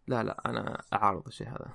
لا 0.09 0.23
لا 0.23 0.41
أنا 0.45 0.81
أعارض 0.93 1.23
الشيء 1.27 1.47
هذا. 1.47 1.65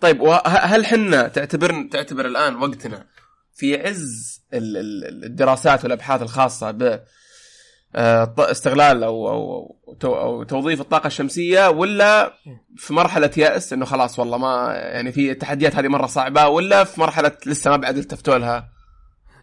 طيب 0.00 0.20
وهل 0.20 0.86
حنا 0.86 1.28
تعتبر 1.28 1.88
تعتبر 1.92 2.26
الآن 2.26 2.56
وقتنا 2.56 3.06
في 3.54 3.86
عز 3.88 4.42
ال- 4.54 4.76
ال- 4.76 5.24
الدراسات 5.24 5.84
والأبحاث 5.84 6.22
الخاصة 6.22 6.70
ب 6.70 7.00
آه، 7.96 8.34
استغلال 8.38 9.04
أو 9.04 9.28
أو 9.28 9.76
أو 10.04 10.42
توظيف 10.42 10.80
الطاقة 10.80 11.06
الشمسية 11.06 11.68
ولا 11.70 12.34
في 12.76 12.92
مرحلة 12.94 13.30
يأس 13.36 13.72
إنه 13.72 13.84
خلاص 13.84 14.18
والله 14.18 14.38
ما 14.38 14.72
يعني 14.74 15.12
في 15.12 15.30
التحديات 15.30 15.76
هذه 15.76 15.88
مرة 15.88 16.06
صعبة 16.06 16.48
ولا 16.48 16.84
في 16.84 17.00
مرحلة 17.00 17.32
لسه 17.46 17.70
ما 17.70 17.76
بعد 17.76 17.96
التفتوا 17.96 18.38
لها 18.38 18.73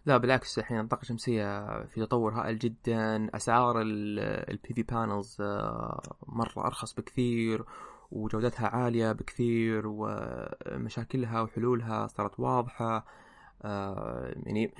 لا 0.05 0.17
بالعكس 0.17 0.59
الحين 0.59 0.79
الطاقة 0.79 1.01
الشمسية 1.01 1.83
في 1.85 2.01
تطور 2.05 2.33
هائل 2.33 2.59
جدا. 2.59 3.29
أسعار 3.35 3.81
ال 3.81 4.73
PV 4.73 4.83
panels 4.83 5.37
مرة 6.27 6.65
أرخص 6.65 6.93
بكثير 6.93 7.65
وجودتها 8.11 8.67
عالية 8.67 9.11
بكثير 9.11 9.83
ومشاكلها 9.85 11.41
وحلولها 11.41 12.07
صارت 12.07 12.39
واضحة. 12.39 13.05
آه، 13.63 14.33
يعني 14.35 14.73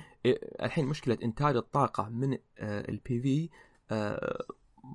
الحين 0.62 0.86
مشكلة 0.86 1.18
إنتاج 1.22 1.56
الطاقة 1.56 2.08
من 2.08 2.38
ال 2.60 3.20
PV 3.20 3.48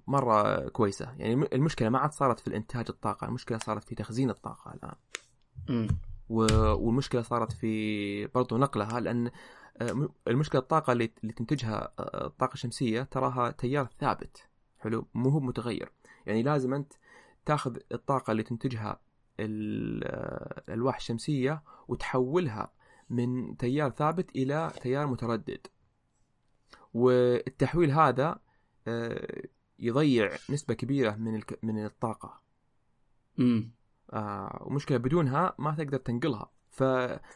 مرة 0.08 0.70
كويسة. 0.70 1.06
يعني 1.18 1.34
الم- 1.34 1.48
المشكلة 1.54 1.90
ما 1.90 2.00
عاد 2.00 2.12
صارت 2.12 2.40
في 2.40 2.48
الإنتاج 2.48 2.86
الطاقة 2.90 3.28
المشكلة 3.28 3.58
صارت 3.58 3.84
في 3.84 3.96
تخزين 3.96 4.30
الطاقة 4.30 4.74
الآن. 4.74 4.96
و- 6.30 6.74
والمشكلة 6.74 7.22
صارت 7.22 7.52
في 7.52 8.28
برضو 8.28 8.58
نقلها 8.58 9.00
لأن 9.00 9.28
آه، 9.28 9.32
المشكلة 10.28 10.62
الطاقة 10.62 10.94
اللي 10.94 11.12
اللي 11.24 11.34
تنتجها 11.34 11.94
آه، 12.00 12.26
الطاقه 12.28 12.54
الشمسيه 12.54 13.02
تراها 13.04 13.52
تيار 13.52 13.90
ثابت 14.00 14.48
حلو؟ 14.80 15.08
مو 15.14 15.30
هو 15.30 15.40
متغير. 15.40 15.92
يعني 16.26 16.44
لازم 16.44 16.74
أنت 16.74 16.94
تاخذ 17.46 17.78
الطاقة 17.92 18.32
اللي 18.32 18.44
تنتجها 18.44 19.00
ال- 19.40 20.04
آه، 20.06 20.64
الالواح 20.68 20.96
الشمسية 20.96 21.64
وتحولها 21.88 22.72
من 23.10 23.58
تيار 23.58 23.90
ثابت 23.90 24.36
إلى 24.36 24.72
تيار 24.82 25.08
متردد. 25.08 25.68
والتحويل 26.94 27.92
هذا 27.92 28.40
آه، 28.88 29.44
يضيع 29.80 30.32
نسبة 30.50 30.74
كبيرة 30.74 31.12
من 31.16 31.36
الك- 31.36 31.60
من 31.64 31.86
الطاقة. 31.86 32.42
امم 33.40 33.72
آه 34.14 34.64
ومشكلة 34.66 34.98
بدونها 34.98 35.56
ما 35.60 35.76
تقدر 35.76 35.98
تنقلها. 35.98 36.52
ف... 36.70 36.84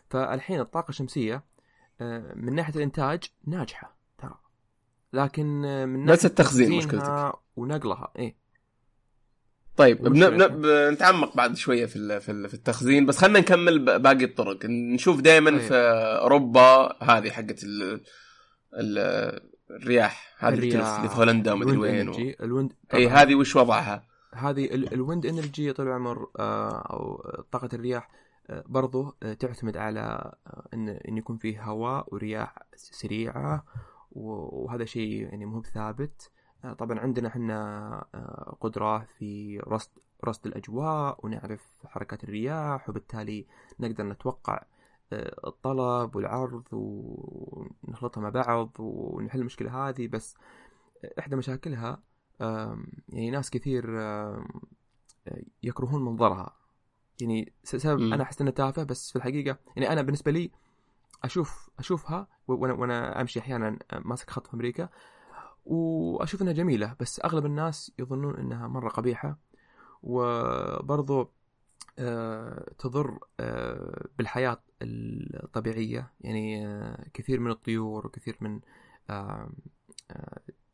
فالحين 0.10 0.60
الطاقة 0.60 0.90
الشمسية 0.90 1.36
آه 1.36 1.44
من 2.36 2.56
ناحية 2.56 2.76
الإنتاج 2.76 3.24
ناجحة 3.48 3.98
ترى 4.18 4.36
لكن 5.14 5.66
آه، 5.66 5.86
من 5.86 6.00
ناحية 6.00 6.14
بس 6.14 6.26
التخزين 6.26 6.78
مشكلتك 6.78 7.34
ونقلها 7.56 8.12
إيه 8.16 8.42
طيب 9.78 9.98
بن... 9.98 10.24
والمشكلة 10.24 10.48
بن... 10.48 10.62
بنتعمق 10.62 11.38
بعد 11.38 11.56
شوية 11.56 11.86
في. 11.86 12.20
في, 12.20 12.32
ال... 12.32 12.50
في 12.50 12.54
التخزين 12.54 13.06
بس 13.06 13.18
خلينا 13.18 13.40
نكمل 13.40 14.00
باقي 14.00 14.24
الطرق 14.24 14.66
نشوف 14.66 15.22
دائما 15.22 15.52
طيب. 15.52 15.60
في 15.60 15.76
أوروبا 16.22 17.04
هذه 17.04 17.30
حقت 17.30 17.64
ال... 17.64 18.02
ال... 18.74 18.98
الرياح 19.72 20.36
هذه 20.40 20.54
اللي 20.54 20.68
الرياح، 20.68 20.98
اللي 20.98 21.10
في 21.10 21.18
هولندا 21.18 21.54
ومدري 21.54 21.78
وين 21.78 22.10
و... 22.10 22.14
ال 22.42 22.48
wind 22.48 22.74
إي 22.94 23.10
هذه 23.10 23.36
وش 23.36 23.56
وضعها؟ 23.56 24.04
هذه 24.34 24.66
ال- 24.66 24.94
ال 24.94 25.00
wind 25.00 25.26
energy 25.26 25.66
يا 25.66 25.72
طول 25.72 25.88
العمر 25.88 26.28
آه، 26.40 26.88
أو 26.90 27.32
طاقة 27.52 27.70
الرياح 27.74 28.10
برضو 28.50 29.16
آه، 29.24 29.34
تعتمد 29.34 29.78
على 29.78 30.34
آه، 30.48 30.68
إن 30.74 30.90
إن 30.90 31.18
يكون 31.18 31.38
فيه 31.38 31.64
هواء 31.64 32.14
ورياح 32.14 32.58
سريعة 32.76 33.66
وهذا 34.12 34.86
شيء 34.86 35.24
يعني 35.24 35.46
مو 35.46 35.60
بثابت 35.60 36.32
آه، 36.66 36.74
طبعا 36.74 37.00
عندنا 37.00 37.28
إحنا 37.28 38.06
قدرة 38.62 39.00
في 39.00 39.60
رصد 39.60 39.92
رصد 40.26 40.48
الأجواء 40.48 41.26
ونعرف 41.26 41.86
حركات 41.86 42.24
الرياح 42.24 42.90
وبالتالي 42.90 43.48
نقدر 43.80 44.04
نتوقع 44.04 44.64
الطلب 45.48 46.16
والعرض 46.16 46.64
ونخلطها 46.72 48.22
مع 48.22 48.30
بعض 48.30 48.72
ونحل 48.80 49.40
المشكلة 49.40 49.90
هذه. 49.90 50.08
بس 50.08 50.38
إحدى 51.20 51.36
مشاكلها 51.36 52.04
يعني 53.10 53.32
ناس 53.32 53.50
كثير 53.50 53.86
يكرهون 55.64 56.06
منظرها. 56.06 56.61
يعني 57.22 57.54
سبب 57.64 58.02
أنا 58.02 58.24
احس 58.24 58.42
انه 58.42 58.52
تافه 58.52 58.84
بس 58.84 59.10
في 59.10 59.16
الحقيقة 59.16 59.58
يعني 59.76 59.94
أنا 59.94 60.02
بالنسبة 60.02 60.32
لي 60.32 60.52
أشوف 61.24 61.70
أشوفها 61.80 62.28
وأنا 62.48 62.74
وأنا 62.74 63.22
أمشي 63.22 63.40
أحيانا 63.40 63.80
ماسك 63.94 64.30
خط 64.30 64.48
في 64.48 64.54
أمريكا 64.54 64.90
وأشوف 65.66 66.42
إنها 66.42 66.54
جميلة 66.54 66.96
بس 67.00 67.22
أغلب 67.26 67.46
الناس 67.46 67.92
يظنون 68.00 68.38
إنها 68.38 68.68
مرة 68.68 68.90
قبيحة 68.90 69.38
وبرضو 70.04 71.32
آه، 72.00 72.72
تضر 72.80 73.20
آه، 73.40 74.08
بالحياة 74.18 74.64
الطبيعية. 74.82 76.14
يعني 76.22 76.68
آه، 76.68 77.06
كثير 77.14 77.40
من 77.40 77.52
الطيور 77.52 78.08
وكثير 78.08 78.38
من 78.42 78.60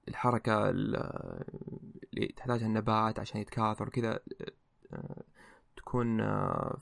الحركة 0.07 0.69
اللي 0.69 2.27
تحتاجها 2.35 2.65
النبات 2.65 3.19
عشان 3.19 3.41
يتكاثر 3.41 3.87
وكذا 3.87 4.19
تكون 5.77 6.17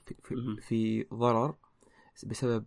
في, 0.06 0.16
في, 0.24 0.62
في 0.62 1.08
ضرر 1.14 1.56
بسبب 2.26 2.66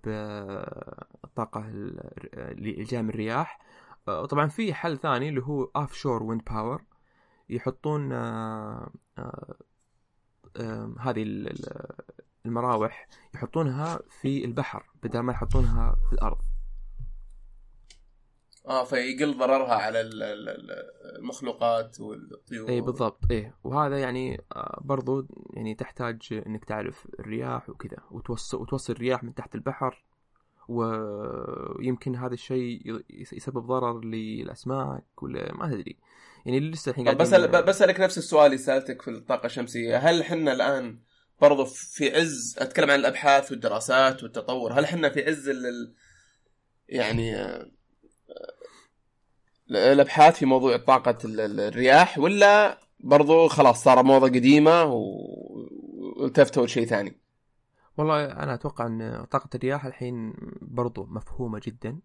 الطاقة 1.24 1.68
اللي 1.68 2.85
جاية 2.85 3.03
من 3.03 3.11
الرياح. 3.11 3.59
طبعا 4.07 4.47
في 4.47 4.74
حل 4.74 4.99
ثاني 4.99 5.29
اللي 5.29 5.43
هو 5.43 5.64
offshore 5.76 6.22
wind 6.22 6.44
power 6.44 6.82
يحطون 7.49 8.12
هذه 10.99 11.47
المراوح 12.47 13.09
يحطونها 13.35 14.01
في 14.20 14.45
البحر 14.45 14.87
بدل 15.03 15.20
ما 15.20 15.33
يحطونها 15.33 15.97
في 16.09 16.12
الأرض. 16.12 16.39
آه 18.68 18.84
فيقل 18.84 19.38
ضررها 19.38 19.74
على 19.74 20.00
المخلوقات 21.18 22.00
والطيور. 22.00 22.68
إي 22.68 22.80
بالضبط. 22.80 23.18
إيه 23.30 23.54
وهذا 23.64 23.98
يعني 23.98 24.44
آه، 24.52 24.80
برضو 24.84 25.26
يعني 25.54 25.74
تحتاج 25.74 26.42
إنك 26.46 26.64
تعرف 26.64 27.08
الرياح 27.20 27.70
وكذا 27.70 27.96
وتوصل 28.10 28.60
وتوصل 28.62 28.92
الرياح 28.92 29.24
من 29.24 29.34
تحت 29.34 29.54
البحر 29.54 30.04
ويمكن 30.68 32.16
هذا 32.16 32.34
الشيء 32.34 33.02
يسبب 33.32 33.66
ضرر 33.66 34.04
للأسماك 34.04 35.22
ولا 35.22 35.54
ما 35.54 35.66
تدري 35.66 35.96
يعني 36.46 36.60
لسه 36.60 36.90
الحين 36.90 37.14
بس 37.14 37.34
بسالك 37.34 38.00
نفس 38.00 38.18
السؤال 38.18 38.46
اللي 38.46 38.58
سالتك 38.58 39.02
في 39.02 39.10
الطاقة 39.10 39.46
الشمسية. 39.46 39.96
هل 39.96 40.20
إحنا 40.20 40.52
الآن 40.52 40.98
برضو 41.40 41.64
في 41.64 42.16
عز 42.16 42.56
أتكلم 42.58 42.90
عن 42.90 43.00
الأبحاث 43.00 43.50
والدراسات 43.50 44.22
والتطور 44.22 44.72
هل 44.72 44.84
إحنا 44.84 45.08
في 45.08 45.24
عز 45.24 45.48
ال... 45.48 45.94
يعني 46.88 47.36
آه، 47.36 47.70
الأبحاث 49.70 50.38
في 50.38 50.46
موضوع 50.46 50.76
طاقة 50.76 51.18
الرياح 51.24 52.18
ولا 52.18 52.78
برضو 53.00 53.48
خلاص 53.48 53.84
صار 53.84 54.02
موضة 54.02 54.26
قديمة 54.26 54.84
والتفتوا 54.84 56.66
لشيء 56.66 56.86
ثاني؟ 56.86 57.16
والله 57.96 58.24
أنا 58.24 58.54
أتوقع 58.54 58.86
إن 58.86 59.24
طاقة 59.30 59.48
الرياح 59.54 59.84
الحين 59.84 60.34
برضو 60.62 61.06
مفهومة 61.10 61.60
جدا. 61.64 61.98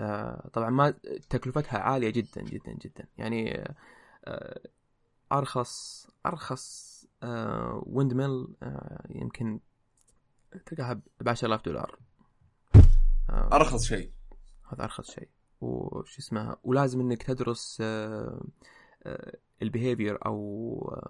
آه، 0.00 0.50
طبعا 0.52 0.70
ما 0.70 0.94
تكلفتها 1.30 1.78
عالية 1.78 2.10
جدا 2.10 2.42
جدا 2.42 2.72
جدا. 2.72 3.06
يعني 3.18 3.64
آه، 4.24 4.60
أرخص 5.32 6.06
أرخص 6.26 6.98
windmill 7.86 8.46
يمكن 9.10 9.60
تلقاها 10.66 11.00
ب 11.20 11.28
10000 11.28 11.64
دولار. 11.64 11.98
آه، 13.30 13.48
أرخص 13.52 13.84
شيء. 13.84 14.10
هذا 14.72 14.84
أرخص 14.84 15.10
شيء. 15.10 15.28
وش 15.60 16.18
اسمها 16.18 16.56
ولازم 16.64 17.00
إنك 17.00 17.22
تدرس 17.22 17.82
ال 19.62 19.68
behavior 19.68 20.18
أو 20.26 21.00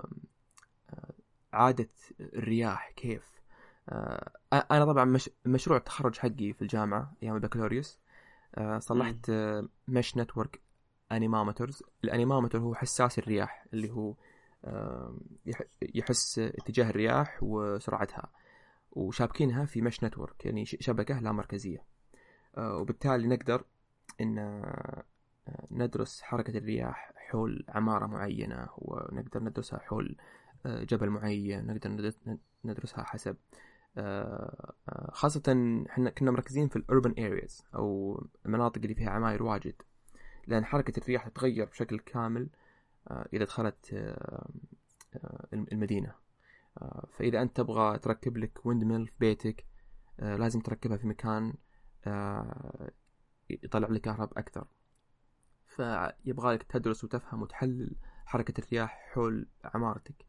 عادة 1.52 1.88
الرياح 2.20 2.90
كيف. 2.96 3.40
أنا 4.52 4.84
طبعا 4.84 5.04
مش 5.04 5.30
مشروع 5.46 5.78
التخرج 5.78 6.18
حقي 6.18 6.52
في 6.52 6.62
الجامعة 6.62 7.12
أيام 7.22 7.34
البكالوريوس. 7.34 7.98
آه، 8.54 8.78
صلحت 8.78 9.30
mesh 9.88 10.16
network 10.16 10.60
anemometers 11.12 11.82
ال 12.04 12.09
anemometer 12.09 12.58
هو 12.58 12.74
حساس 12.74 13.18
الرياح 13.18 13.66
اللي 13.72 13.90
هو 13.90 14.14
يحس 15.82 16.38
اتجاه 16.38 16.90
الرياح 16.90 17.38
وسرعتها. 17.42 18.30
وشابكينها 18.92 19.64
في 19.64 19.82
mesh 19.82 20.04
network 20.04 20.46
يعني 20.46 20.66
شبكة 20.66 21.20
لا 21.20 21.32
مركزية. 21.32 21.84
آه، 22.56 22.76
وبالتالي 22.76 23.28
نقدر 23.28 23.64
إن 24.20 24.38
آه، 24.38 25.04
ندرس 25.70 26.22
حركة 26.22 26.58
الرياح 26.58 27.12
حول 27.16 27.64
عمارة 27.68 28.06
معينة 28.06 28.68
ونقدر 28.78 29.42
ندرسها 29.42 29.78
حول 29.78 30.16
جبل 30.66 31.10
معين 31.10 31.66
نقدر 31.66 32.02
ندرسها 32.64 33.04
حسب 33.04 33.36
آه، 33.98 34.74
آه، 34.88 35.10
خاصة 35.12 35.42
إحنا 35.90 36.10
كنا 36.10 36.30
مركزين 36.30 36.68
في 36.68 36.76
ال 36.76 36.84
urban 36.84 37.24
areas 37.24 37.64
أو 37.74 38.20
المناطق 38.46 38.80
اللي 38.82 38.94
فيها 38.94 39.10
عماير 39.10 39.42
واجد. 39.42 39.74
لأن 40.46 40.64
حركة 40.64 40.98
الرياح 40.98 41.28
تتغير 41.28 41.64
بشكل 41.64 41.98
كامل 41.98 42.48
آه، 43.08 43.28
إذا 43.32 43.44
دخلت 43.44 43.94
المدينة. 45.52 46.14
فإذا 47.10 47.42
أنت 47.42 47.56
تبغى 47.56 47.98
تركب 47.98 48.36
لك 48.36 48.66
windmill 48.66 49.06
في 49.06 49.12
بيتك 49.20 49.64
لازم 50.18 50.60
تركبها 50.60 50.96
في 50.96 51.06
مكان 51.06 51.54
يطلع 53.50 53.88
لك 53.88 54.00
كهرب 54.00 54.38
أكثر. 54.38 54.66
فيبغى 55.66 56.54
لك 56.54 56.62
تدرس 56.62 57.04
وتفهم 57.04 57.42
وتحلل 57.42 57.96
حركة 58.26 58.60
الرياح 58.60 59.10
حول 59.12 59.46
عمارتك. 59.64 60.26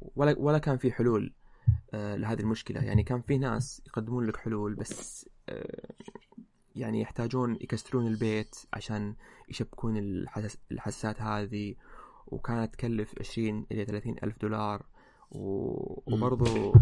ولا 0.00 0.34
ولا 0.38 0.58
كان 0.58 0.76
في 0.76 0.92
حلول 0.92 1.34
آه، 1.94 2.16
لهذه 2.16 2.40
المشكلة. 2.40 2.80
يعني 2.84 3.02
كان 3.02 3.22
في 3.22 3.38
ناس 3.38 3.82
يقدمون 3.86 4.26
لك 4.26 4.36
حلول 4.36 4.74
بس 4.74 5.28
آه، 5.48 5.94
يعني 6.76 7.00
يحتاجون 7.00 7.54
يكسرون 7.54 8.06
البيت 8.06 8.56
عشان 8.72 9.14
يشبكون 9.48 9.96
الحساسات 10.72 11.22
هذه. 11.22 11.74
وكانت 12.26 12.74
تكلف 12.74 13.14
عشرين 13.20 13.66
إلى 13.72 13.84
ثلاثين 13.84 14.16
ألف 14.22 14.38
دولار. 14.40 14.86
وبرضو 15.30 16.72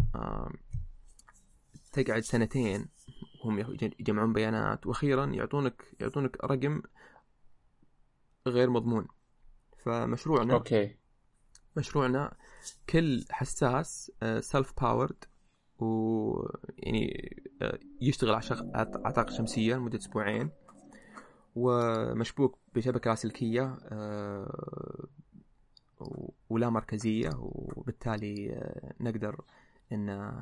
تقعد 1.92 2.20
سنتين 2.22 2.86
هم 3.45 3.59
يجمعون 4.01 4.32
بيانات 4.32 4.86
وأخيرا 4.86 5.24
يعطونك 5.26 5.82
يعطونك 6.01 6.45
رقم 6.45 6.82
غير 8.47 8.70
مضمون. 8.70 9.07
فمشروعنا 9.84 10.55
أوكي. 10.55 10.97
مشروعنا 11.76 12.34
كل 12.90 13.24
حساس 13.30 14.12
self 14.40 14.70
آه، 14.70 14.80
powered 14.80 15.24
ويعني 15.78 17.36
آه، 17.62 17.78
يشتغل 18.01 18.40
على 18.74 19.12
طاقة 19.12 19.32
شمسية 19.32 19.76
لمدة 19.76 19.99
أسبوعين 19.99 20.51
ومشبوك 21.55 22.59
بشبكة 22.74 23.11
لاسلكية 23.11 23.78
آه، 23.88 25.07
ولا 26.51 26.70
مركزية 26.70 27.30
وبالتالي 27.38 28.61
نقدر 29.01 29.40
إن 29.93 30.32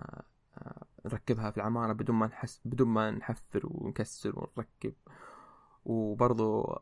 نركبها 1.06 1.50
في 1.50 1.56
العمارة 1.56 1.92
بدون 1.92 2.16
ما 2.16 2.26
نحس 2.26 2.60
بدون 2.64 2.88
ما 2.88 3.10
نحفر 3.10 3.60
ونكسر 3.64 4.32
ونركب. 4.38 4.94
وبرضو 5.84 6.78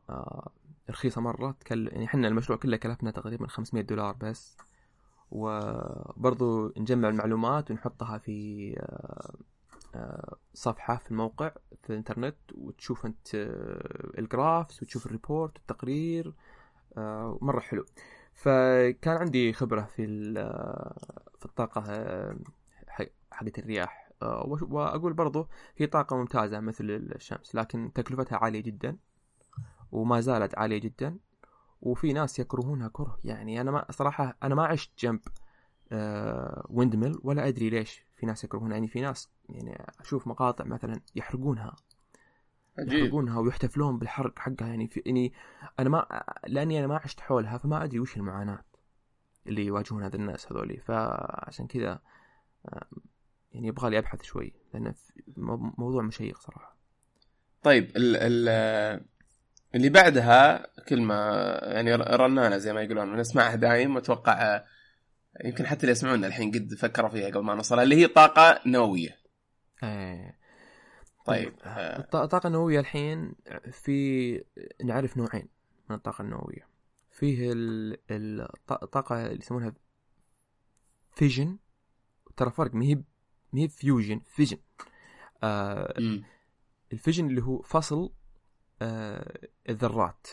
رخيصة 0.91 1.21
مرة 1.21 1.57
تكل... 1.61 1.89
يعني 1.89 2.05
إحنا 2.05 2.29
المشروع 2.29 2.59
كله 2.59 2.77
كلفنا 2.77 3.11
تقريبا 3.11 3.47
500 3.47 3.83
دولار 3.85 4.17
بس. 4.21 4.57
وبرضو 5.31 6.73
نجمع 6.77 7.09
المعلومات 7.09 7.71
ونحطها 7.71 8.19
في 8.19 8.75
آه، 8.81 9.35
آه، 9.95 10.37
صفحة 10.55 10.97
في 10.97 11.11
الموقع 11.11 11.51
في 11.83 11.91
الإنترنت 11.91 12.37
وتشوف 12.55 13.07
أنت 13.07 13.35
آه، 13.35 14.19
الجرافس 14.19 14.83
وتشوف 14.83 15.07
الريبورت 15.07 15.59
والتقرير 15.59 16.35
مرة 17.41 17.61
حلو. 17.61 17.85
فكان 18.35 19.17
عندي 19.17 19.53
خبرة 19.53 19.83
في 19.83 20.35
في 21.39 21.45
الطاقة 21.45 21.83
حقت 23.31 23.59
الرياح. 23.59 24.08
وأقول 24.23 25.13
برضو 25.13 25.49
هي 25.77 25.87
طاقة 25.87 26.17
ممتازة 26.17 26.61
مثل 26.61 26.85
الشمس 26.91 27.55
لكن 27.55 27.93
تكلفتها 27.95 28.39
عالية 28.39 28.61
جدا 28.61 28.97
وما 29.93 30.21
زالت 30.21 30.59
عالية 30.59 30.79
جدا 30.79 31.19
وفي 31.83 32.13
ناس 32.13 32.39
يكرهونها 32.39 32.89
كره. 32.89 33.19
يعني 33.25 33.61
أنا 33.61 33.71
ما 33.71 33.93
صراحة 33.93 34.37
أنا 34.43 34.55
ما 34.55 34.67
عشت 34.67 34.91
جنب 34.99 35.21
آه 35.93 36.67
ويند 36.71 36.97
ميل 36.97 37.19
ولا 37.23 37.49
أدري 37.49 37.71
ليش 37.71 38.07
في 38.17 38.27
ناس 38.27 38.45
يكرهونها. 38.45 38.75
يعني 38.75 38.89
في 38.89 39.01
ناس 39.01 39.29
يعني 39.49 39.87
أشوف 40.01 40.27
مقاطع 40.27 40.65
مثلا 40.65 41.01
يحرقونها 41.17 41.77
عجيب 42.79 42.99
يحرقونها 42.99 43.39
ويحتفلون 43.39 43.99
بالحرق 43.99 44.39
حقها. 44.39 44.69
يعني 44.69 44.89
في 44.89 45.03
يعني 45.07 45.33
أنا 45.79 45.89
ما 45.89 46.25
لأني 46.47 46.79
أنا 46.79 46.87
ما 46.87 46.97
عشت 46.97 47.21
حولها 47.21 47.59
فما 47.59 47.85
أدري 47.85 48.01
وش 48.01 48.17
المعاناة 48.17 48.65
اللي 49.47 49.67
يواجهون 49.67 50.03
هذا 50.03 50.17
الناس 50.17 50.53
هذولي. 50.53 50.77
فعشان 50.77 51.67
كذا 51.67 52.01
يعني 53.53 53.69
يبغى 53.69 53.91
لي 53.91 53.99
أبحث 53.99 54.23
شوي 54.23 54.53
لأن 54.75 54.95
موضوع 55.79 56.03
مشيق 56.03 56.39
صراحة. 56.41 56.77
طيب 57.63 57.97
ال 57.97 58.17
ال 58.17 58.49
اللي 59.75 59.89
بعدها 59.89 60.67
كلمة 60.89 61.15
يعني 61.63 61.95
رنانة 61.95 62.59
زي 62.59 62.73
ما 62.73 62.83
يقولون 62.83 63.17
نسمعها 63.17 63.55
دايم 63.57 63.95
وأتوقع 63.97 64.65
يمكن 65.45 65.67
حتى 65.67 65.81
اللي 65.81 65.93
يسمعونا 65.93 66.27
الحين 66.27 66.51
قد 66.51 66.75
فكروا 66.75 67.09
فيها 67.09 67.27
قبل 67.29 67.41
ما 67.45 67.55
نوصلها 67.55 67.83
اللي 67.83 67.97
هي 67.97 68.07
طاقة 68.07 68.61
نووية. 68.67 69.19
إيه. 69.83 70.39
طيب 71.27 71.55
آه، 71.65 71.99
الط- 71.99 72.17
الطاقة 72.17 72.47
النووية 72.47 72.81
الحين 72.81 73.35
في 73.73 74.45
نعرف 74.85 75.17
نوعين 75.17 75.49
من 75.91 75.97
الطاقة 75.97 76.23
النووية. 76.23 76.69
فيه 77.11 77.53
ال- 77.53 77.99
الط- 78.11 78.83
الطاقة 78.83 79.27
اللي 79.27 79.39
يسمونها 79.39 79.73
fission 81.13 81.59
ترى 82.37 82.51
فرق 82.51 82.75
ما 82.75 82.85
هي 82.85 83.03
هي 83.55 83.69
fusion 83.69 84.21
fission. 84.35 84.59
آه. 85.43 85.95
ال 86.93 86.97
fission 86.97 87.27
اللي 87.27 87.43
هو 87.43 87.63
فصل 87.63 88.13
آه 88.83 89.49
الذرات. 89.69 90.27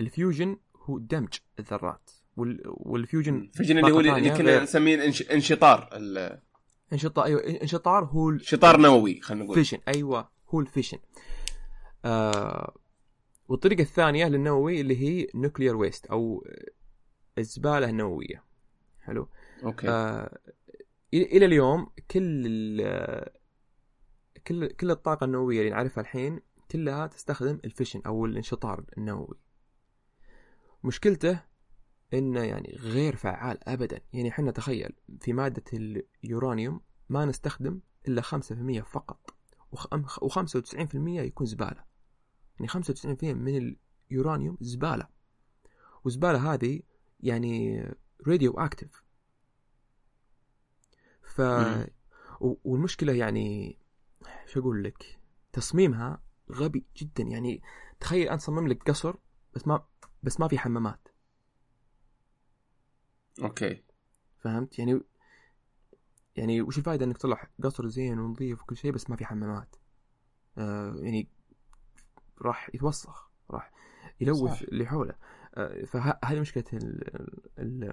ال 0.00 0.08
fusion 0.08 0.56
هو 0.76 0.98
دمج 0.98 1.34
الذرات. 1.58 2.10
وال 2.36 2.60
وال 2.66 2.87
fusion 2.87 3.50
fission 3.54 3.78
اللي 3.78 3.92
هو 3.92 4.00
اللي 4.00 4.30
كنا. 4.30 4.62
نسميه 4.62 5.04
انشطار 5.32 5.88
ال- 5.92 6.40
انشطار 6.92 7.24
أيوه 7.24 7.40
انشطار 7.40 8.04
هو 8.04 8.30
انشطار 8.30 8.80
نووي 8.80 9.20
خلينا 9.20 9.44
نقول. 9.44 9.56
fission 9.56 9.78
أيوه 9.88 10.28
هو 10.48 10.60
ال 10.60 10.65
fission 10.65 10.98
آه 12.04 12.74
والطريقة 13.48 13.80
الثانية 13.82 14.26
للنووي 14.28 14.80
اللي 14.80 14.96
هي 14.96 15.28
nuclear 15.34 15.76
waste 15.76 16.06
أو 16.06 16.44
الزباله 17.38 17.88
النوويه 17.90 18.44
حلو؟ 19.00 19.28
أوكي. 19.64 19.88
آه 19.88 20.38
إلى 21.14 21.46
اليوم 21.46 21.86
كل 22.10 22.42
كل 24.46 24.68
كل 24.68 24.90
الطاقة 24.90 25.24
النووية 25.24 25.60
اللي 25.60 25.70
نعرفها 25.70 26.00
الحين 26.00 26.40
كلها 26.70 27.06
تستخدم 27.06 27.60
ال 27.64 27.69
fission 27.69 28.02
أو 28.06 28.26
الانشطار 28.26 28.84
النووي. 28.98 29.38
مشكلته 30.84 31.42
إنه 32.14 32.42
يعني 32.42 32.76
غير 32.80 33.16
فعال 33.16 33.68
ابدا. 33.68 34.00
يعني 34.12 34.28
إحنا 34.28 34.50
تخيل 34.50 34.92
في 35.20 35.32
مادة 35.32 35.64
اليورانيوم 36.24 36.80
ما 37.08 37.24
نستخدم 37.24 37.80
إلا 38.08 38.22
5% 38.22 38.80
فقط 38.80 39.34
و95% 39.76 40.94
يكون 41.06 41.46
زبالة. 41.46 41.84
يعني 42.60 42.68
95% 42.68 43.24
من 43.24 43.76
اليورانيوم 44.10 44.58
زبالة. 44.60 45.08
والزباله 46.04 46.54
هذه 46.54 46.80
يعني 47.20 47.84
radioactive 48.26 49.02
ف 51.30 51.40
والمشكلة 52.40 53.12
يعني 53.12 53.78
شو 54.46 54.60
أقول 54.60 54.84
لك؟ 54.84 55.20
تصميمها 55.52 56.22
غبي 56.52 56.86
جدا. 56.96 57.22
يعني 57.22 57.62
تخيل 58.00 58.28
انت 58.28 58.40
صمم 58.40 58.68
لك 58.68 58.90
قصر 58.90 59.16
بس 59.54 59.66
ما 59.68 59.84
بس 60.22 60.40
ما 60.40 60.48
في 60.48 60.58
حمامات. 60.58 61.08
أوكي. 63.42 63.82
فهمت؟ 64.38 64.78
يعني 64.78 65.00
يعني 66.36 66.62
وش 66.62 66.78
الفائده 66.78 67.04
إنك 67.04 67.18
تطلع 67.18 67.48
قصر 67.62 67.86
زين 67.86 68.18
ونظيف 68.18 68.62
وكل 68.62 68.76
شيء 68.76 68.92
بس 68.92 69.10
ما 69.10 69.16
في 69.16 69.24
حمامات؟ 69.24 69.76
آه 70.58 70.94
يعني 70.96 71.28
راح 72.42 72.70
يتوسخ 72.74 73.30
راح 73.50 73.72
يلوث. 74.20 74.62
اللي 74.62 74.86
حوله. 74.86 75.14
آه 75.54 75.84
فهذه 75.84 76.40
مشكلة 76.40 76.64
ال 76.72 77.14
ال 77.58 77.92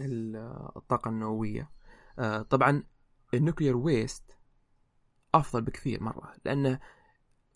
ال 0.00 0.36
الطاقة 0.76 1.08
النووية. 1.08 1.70
طبعا 2.50 2.82
ال 3.34 3.39
nuclear 3.39 3.76
waste 3.76 4.24
أفضل 5.34 5.62
بكثير 5.62 6.02
مرة 6.02 6.32
لأنه 6.44 6.78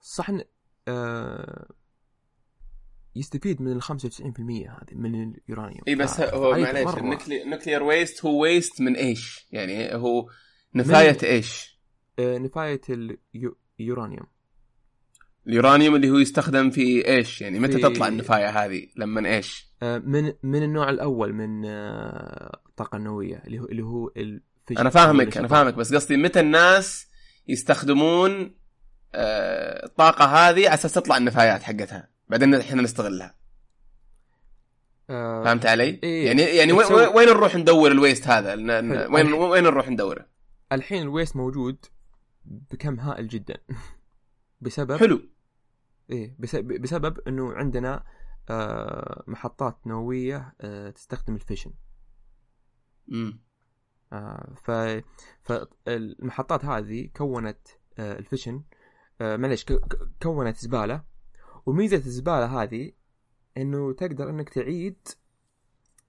صح 0.01 0.31
إن- 0.31 0.45
آه 0.89 1.71
يستفيد 3.17 3.63
من 3.63 3.73
ال 3.73 3.83
95% 3.83 3.91
هذه 4.71 4.95
من 4.95 5.35
اليورانيوم 5.35 5.81
إي 5.89 5.95
بس 5.95 6.21
هو 6.21 6.51
معليش 6.51 6.87
مرة. 6.87 7.19
ال 7.45 7.50
nuclear 7.50 7.83
waste 7.83 8.25
هو 8.25 8.43
waste 8.43 8.81
من 8.81 8.97
إيش؟ 8.97 9.47
يعني 9.51 9.95
هو 9.95 10.29
نفاية 10.75 11.19
إيش؟ 11.23 11.81
آه، 12.19 12.39
نفاية 12.39 12.81
اليورانيوم 13.79 14.27
اليورانيوم 15.47 15.95
اللي 15.97 16.11
هو 16.11 16.19
يستخدم 16.19 16.71
في 16.71 17.07
إيش؟ 17.09 17.41
يعني 17.43 17.59
متى 17.59 17.79
تطلع 17.79 18.09
النفاية 18.09 18.49
هذه؟ 18.65 18.89
لما 18.97 19.35
إيش؟ 19.37 19.73
آه، 19.83 19.99
من 19.99 20.33
من 20.43 20.63
النوع 20.63 20.91
الأول 20.91 21.33
من 21.33 21.65
آه، 21.65 22.61
الطاقة 22.69 22.97
النووية 22.97 23.37
اللي 23.47 23.59
هو 23.59 23.65
اللي 23.67 23.83
هو 23.83 24.13
أنا 24.71 24.91
فاهمك 24.91 25.37
أنا 25.37 25.49
فاهمك 25.49 25.75
بس 25.75 25.95
قصدي 25.95 26.17
متى 26.17 26.41
الناس 26.41 27.07
يستخدمون 27.49 28.55
آه، 29.15 29.87
الطاقة 29.87 30.25
هذه 30.25 30.67
على 30.67 30.75
أساس 30.75 30.93
تطلع 30.93 31.17
النفايات 31.17 31.63
حقتها؟ 31.63 32.09
بعدين 32.29 32.55
إحنا 32.55 32.83
نستغلها. 32.83 33.35
آه، 35.11 35.45
فهمت 35.45 35.67
علي؟ 35.67 36.01
إيه. 36.03 36.27
يعني 36.27 36.43
يعني 36.43 36.73
وين, 36.73 36.87
وين 36.93 37.29
نروح 37.29 37.57
ندور 37.57 37.91
الويست 37.91 38.29
هذا؟ 38.29 38.55
وين 39.15 39.33
وين 39.33 39.65
نروح 39.65 39.89
ندوره؟ 39.89 40.27
الحين 40.73 41.03
ال 41.03 41.09
waste 41.09 41.37
موجود 41.37 41.85
بكم 42.45 43.01
هائل 43.01 43.29
جدا. 43.29 43.55
بسبب؟ 44.61 44.97
حلو. 44.97 45.21
إيه 46.11 46.37
بس- 46.39 46.57
بسبب 46.57 47.19
إنه 47.29 47.53
عندنا 47.53 48.05
آه، 48.51 49.25
محطات 49.27 49.87
نووية 49.87 50.55
آه، 50.61 50.91
تستخدم 50.91 51.35
ال 51.35 51.39
fission. 51.39 51.73
امم 53.13 53.43
آه، 54.13 54.55
ف 54.55 54.71
فالمحطات 55.43 56.65
هذه 56.65 57.09
كونت 57.17 57.59
آه، 57.99 58.19
ال 58.19 58.24
fission 58.24 58.63
آه، 59.21 59.37
معليش 59.37 59.65
ك- 59.65 60.09
كونت 60.23 60.57
زبالة. 60.57 61.05
وميزة 61.67 61.97
الزبالة 61.97 62.63
هذه 62.63 62.93
إنه 63.57 63.93
تقدر 63.93 64.31
إنك 64.31 64.49
تعيد 64.49 65.09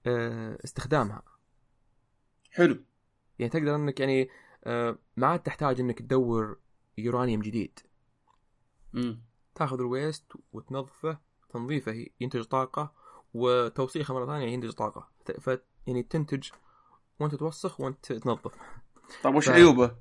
آه، 0.06 0.58
استخدامها. 0.64 1.22
حلو. 2.50 2.84
يعني 3.38 3.50
تقدر 3.52 3.74
إنك 3.76 4.00
يعني 4.00 4.28
آه، 4.64 4.98
ما 5.16 5.26
عاد 5.26 5.42
تحتاج 5.42 5.80
إنك 5.80 5.98
تدور 5.98 6.58
يورانيوم 6.98 7.42
جديد. 7.42 7.78
امم 8.94 9.22
تاخذ 9.54 9.80
الويست 9.80 10.32
وتنظفه 10.52 11.18
تنظيفه 11.48 12.06
ينتج 12.20 12.42
طاقة 12.42 12.94
وتوسيخه 13.34 14.14
مرة 14.14 14.26
ثانية 14.26 14.46
ينتج 14.46 14.70
طاقة. 14.70 15.08
ف 15.24 15.30
ف- 15.50 15.60
يعني 15.86 16.02
تنتج 16.02 16.48
وانت 17.20 17.34
توسخ 17.34 17.80
وانت 17.80 18.12
تنظف. 18.12 18.52
طيب 19.22 19.34
وش 19.34 19.48
ف- 19.48 19.52
عيوبه؟ 19.52 19.96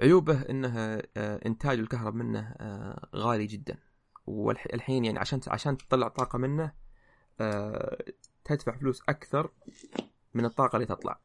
عيوبه 0.00 0.40
إنه 0.42 0.78
آه، 1.16 1.40
إنتاج 1.46 1.78
الكهرب 1.78 2.14
منه 2.14 2.54
آه، 2.60 3.08
غالي 3.16 3.46
جدا. 3.46 3.78
والحين 4.26 5.04
يعني 5.04 5.18
عشان 5.18 5.40
عشان 5.48 5.76
تطلع 5.76 6.08
طاقة 6.08 6.38
منه 6.38 6.72
آه، 7.40 8.04
تدفع 8.44 8.76
فلوس 8.76 9.02
أكثر 9.08 9.50
من 10.34 10.44
الطاقة 10.44 10.76
اللي 10.76 10.86
تطلع. 10.86 11.20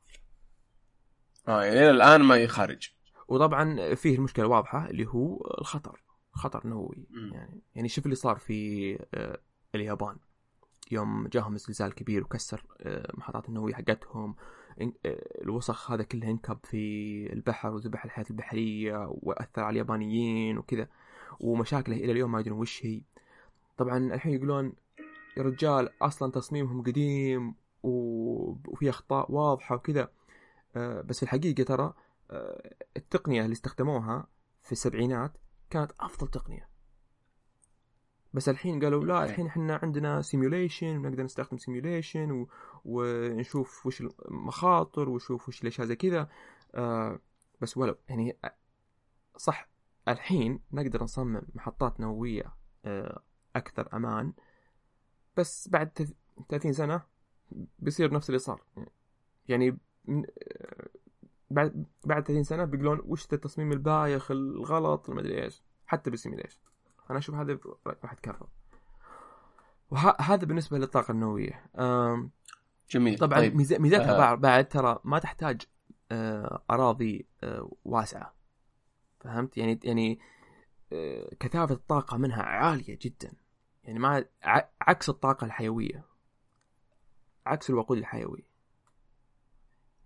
آه 1.47 1.63
يعني 1.63 1.79
إلى 1.79 1.89
الآن 1.91 2.23
ما 2.23 2.35
يخرج 2.35 2.89
وطبعا 3.27 3.95
فيه 3.95 4.15
المشكلة 4.15 4.47
واضحة 4.47 4.89
اللي 4.89 5.05
هو 5.07 5.55
الخطر. 5.61 6.03
خطر 6.31 6.67
نووي. 6.67 7.07
يعني 7.31 7.61
يعني 7.75 7.89
شوف 7.89 8.05
اللي 8.05 8.15
صار 8.15 8.37
في 8.37 8.99
اليابان. 9.75 10.17
يوم 10.91 11.27
جاهم 11.27 11.57
زلزال 11.57 11.95
كبير 11.95 12.23
وكسر 12.23 12.63
محطات 13.13 13.49
النووية 13.49 13.73
حقتهم. 13.73 14.35
الوسخ 15.41 15.91
هذا 15.91 16.03
كله 16.03 16.29
انكب 16.29 16.57
في 16.63 17.33
البحر 17.33 17.69
وذبح 17.69 18.05
الحياة 18.05 18.25
البحرية 18.29 19.15
وأثر 19.21 19.61
على 19.61 19.69
اليابانيين 19.69 20.57
وكذا 20.57 20.87
ومشاكله 21.39 21.95
إلى 21.95 22.11
اليوم 22.11 22.31
ما 22.31 22.39
يدرون 22.39 22.59
وش 22.59 22.85
هي. 22.85 23.01
طبعا 23.77 23.97
الحين 23.97 24.33
يقولون 24.33 24.73
يا 25.37 25.43
رجال 25.43 25.89
أصلا 26.01 26.31
تصميمهم 26.31 26.83
قديم 26.83 27.55
وفي 27.83 28.89
أخطاء 28.89 29.31
واضحة 29.31 29.75
وكذا. 29.75 30.11
آه، 30.75 31.01
بس 31.01 31.17
في 31.17 31.23
الحقيقة 31.23 31.63
ترى 31.63 31.93
آه، 32.31 32.75
التقنية 32.97 33.41
اللي 33.41 33.53
استخدموها 33.53 34.27
في 34.63 34.71
السبعينات 34.71 35.37
كانت 35.69 35.91
أفضل 35.99 36.27
تقنية. 36.27 36.74
بس 38.35 38.49
الحين 38.49 38.83
قالوا 38.83 39.05
لا 39.05 39.23
الحين 39.25 39.47
إحنا 39.47 39.79
عندنا 39.83 40.21
simulation 40.21 40.97
ونقدر 40.97 41.23
نستخدم 41.23 41.57
simulation 41.57 42.31
و... 42.31 42.47
ونشوف 42.85 43.85
وش 43.85 44.01
المخاطر 44.01 45.09
ونشوف 45.09 45.47
وش 45.49 45.61
الأشياء 45.61 45.87
زي 45.87 45.95
كذا. 45.95 46.29
آه 46.75 47.19
بس 47.61 47.77
ولو 47.77 47.95
يعني 48.09 48.37
صح 49.37 49.69
الحين 50.07 50.59
نقدر 50.71 51.03
نصمم 51.03 51.41
محطات 51.55 51.99
نووية 51.99 52.53
آه 52.85 53.21
أكثر 53.55 53.89
أمان. 53.93 54.33
بس 55.37 55.69
بعد 55.69 55.91
تث- 55.99 56.13
30 56.49 56.73
سنة 56.73 57.01
بيصير 57.79 58.13
نفس 58.13 58.29
اللي 58.29 58.39
صار. 58.39 58.63
يعني 59.47 59.77
آه، 60.09 60.87
بعد 61.51 61.85
بعد 62.05 62.23
30 62.27 62.43
سنة 62.43 62.65
بيقولون 62.65 63.01
وش 63.05 63.33
التصميم 63.33 63.71
البايخ 63.71 64.31
الغلط 64.31 65.09
المدري 65.09 65.43
إيش. 65.43 65.63
حتى 65.85 66.09
بالسيميوليشن 66.09 66.59
أنا 67.09 67.19
أشوف 67.19 67.35
هذا 67.35 67.59
راح 68.03 68.13
يتكرر. 68.13 68.47
وهذا 69.91 70.45
بالنسبة 70.45 70.77
للطاقة 70.77 71.11
النووية. 71.11 71.65
جميل. 72.89 73.17
طبعا 73.17 73.39
طيب. 73.39 73.55
ميزاتها 73.55 74.31
آه. 74.31 74.35
بعد, 74.35 74.67
ترى 74.67 74.99
ما 75.03 75.19
تحتاج 75.19 75.61
آه، 76.11 76.63
أراضي 76.71 77.27
آه، 77.43 77.71
واسعة. 77.85 78.35
فهمت؟ 79.19 79.57
يعني 79.57 79.79
يعني 79.83 80.19
آه، 80.93 81.29
كثافة 81.39 81.73
الطاقة 81.75 82.17
منها 82.17 82.43
عالية 82.43 82.97
جدا. 83.01 83.33
يعني 83.83 83.99
ما 83.99 84.25
عكس 84.81 85.09
الطاقة 85.09 85.45
الحيوية. 85.45 86.05
عكس 87.45 87.69
الوقود 87.69 87.97
الحيوي. 87.97 88.45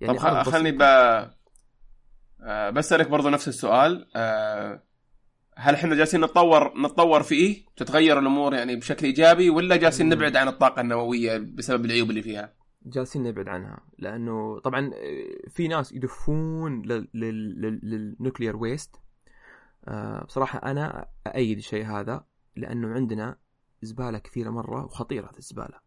طب 0.07 0.17
خ- 0.17 0.25
أرض 0.25 0.49
خلني. 0.49 0.71
ب... 0.71 0.81
بسألك 2.73 3.07
برضو 3.09 3.29
نفس 3.29 3.47
السؤال. 3.47 4.11
آه، 4.15 4.83
هل 5.61 5.73
إحنا 5.75 5.95
جالسين 5.95 6.21
نتطور 6.21 6.81
نتطور 6.81 7.23
فيه 7.23 7.65
تتغير 7.77 8.19
الأمور 8.19 8.53
يعني 8.53 8.75
بشكل 8.75 9.05
إيجابي 9.05 9.49
ولا 9.49 9.75
جالسين. 9.75 10.09
نبعد 10.09 10.35
عن 10.35 10.47
الطاقة 10.47 10.81
النووية 10.81 11.37
بسبب 11.37 11.85
العيوب 11.85 12.09
اللي 12.09 12.21
فيها؟ 12.21 12.53
جالسين 12.85 13.23
نبعد 13.23 13.47
عنها 13.47 13.79
لأنه 13.97 14.59
طبعا 14.59 14.91
آه، 14.93 15.49
في 15.49 15.67
ناس 15.67 15.91
يدفون 15.91 16.81
لل- 16.81 17.07
لل- 17.13 17.61
لل- 17.61 17.79
للنوكليير 17.83 18.55
ويست 18.57 18.95
آه، 19.87 20.23
بصراحة 20.23 20.59
أنا 20.71 21.07
أأيد 21.27 21.57
الشيء 21.57 21.85
هذا 21.85 22.25
لأنه 22.55 22.93
عندنا 22.93 23.37
زبالة 23.81 24.17
كثيرة 24.17 24.49
مرة 24.49 24.85
وخطيرة 24.85 25.25
هذه 25.25 25.37
الزبالة. 25.37 25.79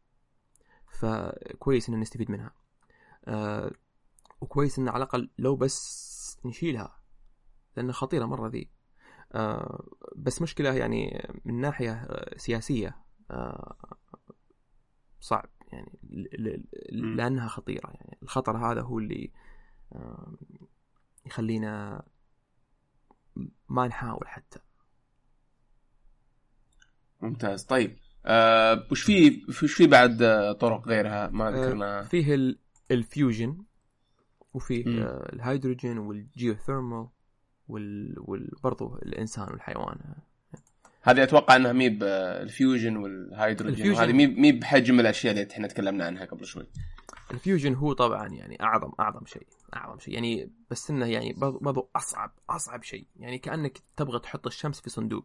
فكويس 1.00 1.88
ان 1.88 2.00
نستفيد 2.00 2.30
منها. 2.30 2.50
آه، 3.24 3.70
وكويس 4.40 4.78
إن 4.78 4.88
على 4.88 4.96
الأقل 4.96 5.30
لو 5.38 5.56
بس 5.56 6.38
نشيلها 6.44 6.98
لأنها 7.76 7.92
خطيرة 7.92 8.26
مرة 8.26 8.48
ذي. 8.48 8.70
بس 10.16 10.42
مشكلة 10.42 10.74
يعني 10.74 11.28
من 11.44 11.60
ناحية 11.60 11.92
آه، 11.92 12.38
سياسية 12.38 12.96
آه، 13.30 13.76
صعب 15.20 15.48
يعني. 15.72 15.98
لأنها 16.92 17.48
خطيرة 17.48 17.90
يعني. 17.90 18.18
الخطر 18.22 18.56
هذا 18.56 18.80
هو 18.80 18.98
اللي 18.98 19.30
آه، 19.92 20.32
يخلينا 21.26 22.02
ما 23.68 23.86
نحاول 23.86 24.28
حتى. 24.28 24.58
ممتاز. 27.20 27.62
طيب 27.64 27.96
آه، 28.26 28.86
وش 28.90 29.02
في 29.02 29.44
وش 29.48 29.74
في 29.74 29.86
بعد 29.86 30.22
آه، 30.22 30.52
طرق 30.52 30.88
غيرها؟ 30.88 31.28
ما 31.28 31.48
آه، 31.48 31.50
ذكرنا. 31.50 32.02
فيه 32.02 32.34
ال- 32.34 32.58
fusion 32.90 33.64
وفيه. 34.54 34.84
آه، 35.04 35.32
الهيدروجين 35.32 35.98
وال 35.98 36.15
geothermal. 36.15 37.08
وال... 37.68 38.14
وال... 38.18 38.50
برضو 38.64 38.96
الإنسان 38.96 39.48
والحيوان. 39.50 39.98
هذه 41.02 41.22
أتوقع 41.22 41.56
أنها 41.56 41.72
مي 41.72 41.88
بال 41.88 42.15
fusion 42.15 42.96
والهيدروجين 42.96 43.86
ال 43.86 43.88
fusion- 43.88 44.00
هذه 44.00 44.12
مي 44.12 44.26
مي 44.26 44.52
بحجم 44.52 45.00
الأشياء 45.00 45.34
اللي 45.34 45.48
إحنا 45.52 45.68
تكلمنا 45.68 46.04
عنها 46.06 46.24
قبل 46.24 46.44
شوي. 46.46 46.66
ال 47.30 47.37
fusion 47.37 47.74
هو 47.74 47.92
طبعا 47.92 48.28
يعني 48.28 48.62
اعظم 48.62 48.92
أعظم 49.00 49.26
شيء 49.26 49.46
أعظم 49.76 49.98
شيء. 49.98 50.14
يعني 50.14 50.50
بس 50.70 50.90
إنه 50.90 51.06
يعني 51.06 51.32
برضو 51.38 51.88
اصعب 51.96 52.32
أصعب 52.50 52.82
شيء. 52.82 53.06
يعني 53.16 53.38
كأنك 53.38 53.78
تبغى 53.96 54.18
تحط 54.18 54.46
الشمس 54.46 54.80
في 54.80 54.90
صندوق. 54.90 55.24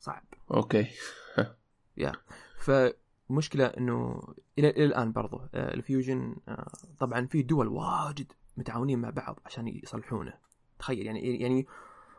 صعب. 0.00 0.24
أوكي. 0.50 0.86
فمشكلة 2.66 3.66
إنه 3.66 4.22
إلى 4.58 4.70
إلى 4.70 4.84
الآن 4.84 5.12
برضو 5.12 5.40
آه، 5.54 5.74
ال 5.74 5.83
fusion 5.83 6.36
آه، 6.48 6.72
طبعا 6.98 7.26
في 7.26 7.42
دول 7.42 7.68
واجد 7.68 8.32
متعاونين 8.56 8.98
مع 8.98 9.10
بعض 9.10 9.40
عشان 9.46 9.68
يصلحونه. 9.68 10.34
تخيل 10.78 11.06
يعني 11.06 11.40
يعني 11.40 11.66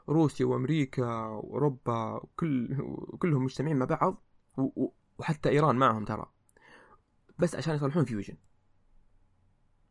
روسيا 0.10 0.46
وأمريكا 0.46 1.26
وأوروبا 1.26 2.14
وكل 2.24 2.78
كلهم 3.20 3.44
مجتمعين 3.44 3.78
مع 3.78 3.86
بعض 3.86 4.24
وحتى 5.20 5.50
إيران 5.50 5.76
معهم 5.76 6.06
ترى. 6.06 6.26
بس 7.40 7.56
عشان 7.56 7.76
يصلحون 7.76 8.06
fusion 8.06 8.38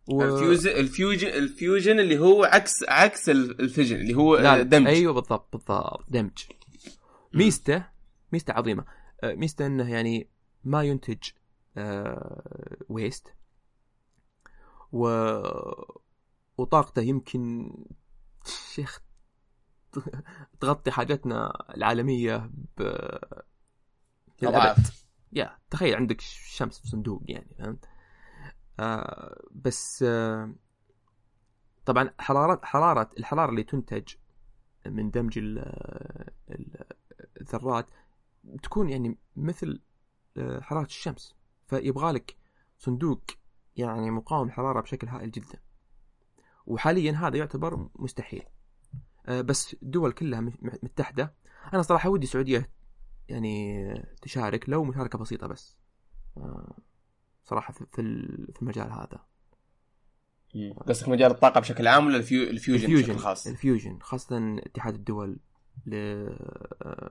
و... 0.09 0.23
ال 0.22 0.29
fusion 0.29 0.70
ال 0.70 0.79
fusion 0.79 1.29
ال 1.29 1.39
fusion 1.39 2.01
اللي 2.01 2.19
هو 2.19 2.45
عكس 2.45 2.85
عكس 2.89 3.29
ال 3.29 3.37
fission 3.37 3.97
اللي 3.97 4.14
هو 4.14 4.37
لا 4.37 4.61
آه، 4.61 4.62
دمج. 4.62 4.87
أيوه 4.87 5.12
بالضبط 5.12 5.53
بالضبط 5.53 6.05
دمج. 6.09 6.45
ميزته 7.35 7.87
ميزته 8.33 8.53
عظيمة. 8.53 8.85
آه، 9.23 9.35
ميزته 9.35 9.67
إنه 9.67 9.91
يعني 9.91 10.31
ما 10.64 10.83
ينتج 10.83 11.19
آه، 11.77 12.77
waste 12.89 13.35
و 14.93 15.09
وطاقته 16.59 17.03
يمكن 17.03 17.73
شيخ 18.49 19.01
تغطي 20.61 20.90
حاجاتنا 20.90 21.64
العالمية 21.76 22.51
ب. 22.76 22.82
أضعاف. 24.42 25.07
يا 25.32 25.59
تخيل 25.70 25.94
عندك 25.94 26.20
شمس 26.20 26.78
في 26.80 26.88
صندوق 26.88 27.22
يعني 27.24 27.55
فهمت؟ 27.59 27.84
آه 28.80 29.42
بس 29.51 30.03
آه 30.09 30.53
طبعا 31.86 32.11
حرارة 32.18 32.61
حرارة 32.64 33.11
الحرارة 33.18 33.51
اللي 33.51 33.62
تنتج 33.62 34.14
من 34.86 35.11
دمج 35.11 35.38
ال- 35.38 35.59
ال- 36.51 36.84
الذرات 37.40 37.86
تكون 38.62 38.88
يعني 38.90 39.18
مثل 39.36 39.80
آه، 40.36 40.61
حرارة 40.61 40.84
الشمس 40.86 41.34
فيبغى 41.66 42.12
لك 42.12 42.36
صندوق 42.78 43.22
يعني 43.76 44.11
مقاوم 44.11 44.47
الحرارة 44.49 44.80
بشكل 44.80 45.09
هائل 45.09 45.30
جدا. 45.30 45.59
وحاليا 46.67 47.12
هذا 47.12 47.37
يعتبر 47.37 47.89
مستحيل. 47.95 48.43
آه، 49.27 49.41
بس 49.41 49.77
دول 49.83 50.12
كلها 50.12 50.41
م- 50.41 50.53
متحدة. 50.62 51.35
أنا 51.75 51.83
صراحة 51.83 52.09
ودي 52.09 52.25
السعودية 52.27 52.71
يعني 53.29 53.85
تشارك 54.23 54.69
لو 54.69 54.85
مشاركة 54.85 55.19
بسيطة 55.19 55.47
بس. 55.47 55.77
آه، 56.37 56.79
صراحة 57.45 57.73
في 57.73 57.87
في 57.93 58.01
ال- 58.01 58.53
في 58.55 58.62
المجال 58.62 58.93
هذا. 58.93 59.27
قصدك 60.87 61.09
مجال 61.09 61.31
الطاقة 61.31 61.61
بشكل 61.61 61.87
عام 61.87 62.07
ولا 62.07 62.17
الـ 62.16 62.21
fu... 62.21 62.43
الـ 62.43 62.49
fusion, 62.49 62.95
بشكل 62.97 63.19
خاص؟ 63.19 63.47
الفيوجن 63.47 63.99
خاصة 64.01 64.59
اتحاد 64.59 64.95
الدول 64.95 65.39
ل 65.87 65.95
آه، 65.95 67.11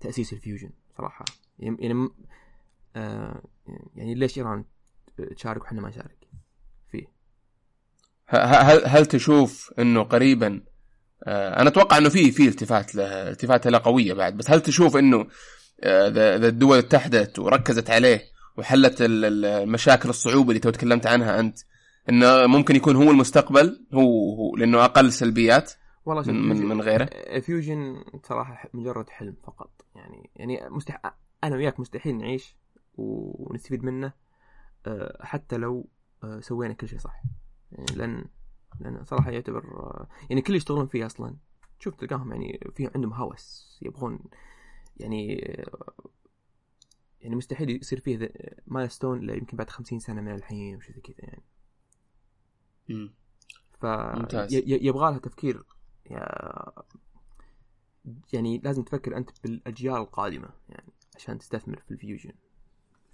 تأسيس 0.00 0.32
الـ 0.32 0.37
fusion 0.37 0.70
صراحة. 0.96 1.24
يعني 1.58 1.76
يعني 1.80 2.08
يعني 3.94 4.14
ليش 4.14 4.38
إيران 4.38 4.64
تشارك 5.36 5.62
وحنا 5.62 5.80
ما 5.80 5.88
نشارك؟ 5.88 6.19
هل 8.36 8.82
هل 8.86 9.06
تشوف 9.06 9.72
إنه 9.78 10.02
قريبا؟ 10.02 10.60
آه، 11.24 11.60
أنا 11.60 11.68
أتوقع 11.68 11.98
إنه 11.98 12.08
في 12.08 12.30
في 12.30 12.48
التفات 12.48 12.94
له 12.94 13.04
التفات 13.30 13.66
له 13.66 13.78
قوية 13.78 14.12
بعد 14.14 14.36
بس 14.36 14.50
هل 14.50 14.60
تشوف 14.60 14.96
إنه 14.96 15.26
آه، 15.82 16.08
اذا 16.08 16.48
الدول 16.48 16.78
اتحدت 16.78 17.38
وركزت 17.38 17.90
عليه 17.90 18.22
وحلت 18.56 19.02
ال- 19.02 19.24
ال- 19.24 19.44
المشاكل 19.44 20.08
الصعوبة 20.08 20.48
اللي 20.48 20.60
تو 20.60 20.70
تكلمت 20.70 21.06
عنها 21.06 21.40
أنت 21.40 21.58
إنه 22.08 22.46
ممكن 22.46 22.76
يكون 22.76 22.96
هو 22.96 23.10
المستقبل 23.10 23.86
هو 23.94 24.34
هو 24.34 24.56
لأنه 24.56 24.84
أقل 24.84 25.12
سلبيات 25.12 25.72
والله 26.06 26.32
من 26.32 26.48
من, 26.48 26.66
من 26.66 26.80
غيره؟ 26.80 27.10
فيوجن 27.40 28.04
صراحة 28.24 28.54
ح- 28.54 28.66
مجرد 28.74 29.08
حلم 29.10 29.34
فقط 29.46 29.70
يعني 29.96 30.30
يعني 30.36 30.60
مستح... 30.70 31.00
أنا 31.44 31.56
وياك 31.56 31.80
مستحيل 31.80 32.16
نعيش 32.18 32.56
ونستفيد 32.96 33.84
منه 33.84 34.12
آه، 34.86 35.18
حتى 35.24 35.56
لو 35.56 35.88
سوينا 36.40 36.74
كل 36.74 36.88
شيء 36.88 36.98
صح. 36.98 37.22
يعني 37.72 37.86
لأن 37.96 38.24
لأن 38.80 39.04
صراحة 39.04 39.30
يعتبر 39.30 39.64
يعني 40.30 40.42
كل 40.42 40.46
اللي 40.46 40.56
يشتغلون 40.56 40.86
فيه 40.86 41.06
أصلا 41.06 41.36
شوف 41.78 41.94
تلقاهم 41.94 42.32
يعني 42.32 42.60
في 42.74 42.90
عندهم 42.94 43.12
هوس 43.12 43.78
يبغون 43.82 44.18
يعني 44.96 45.36
يعني 47.20 47.36
مستحيل 47.36 47.70
يصير 47.70 48.00
فيه 48.00 48.32
مايلستون 48.66 49.18
إلا 49.18 49.34
يمكن 49.34 49.56
بعد 49.56 49.70
خمسين 49.70 49.98
سنة 49.98 50.20
من 50.20 50.34
الحين 50.34 50.76
وشي 50.76 50.92
زي 50.92 51.00
كذا 51.00 51.16
يعني. 51.18 51.42
ف 53.80 53.84
يبغى 54.66 55.10
لها 55.10 55.18
تفكير 55.18 55.64
يعني 58.32 58.58
لازم 58.58 58.82
تفكر 58.82 59.16
أنت 59.16 59.30
بالأجيال 59.44 59.96
القادمة 59.96 60.48
يعني 60.68 60.92
عشان 61.16 61.38
تستثمر 61.38 61.80
في 61.80 61.90
الفيوجن. 61.90 62.32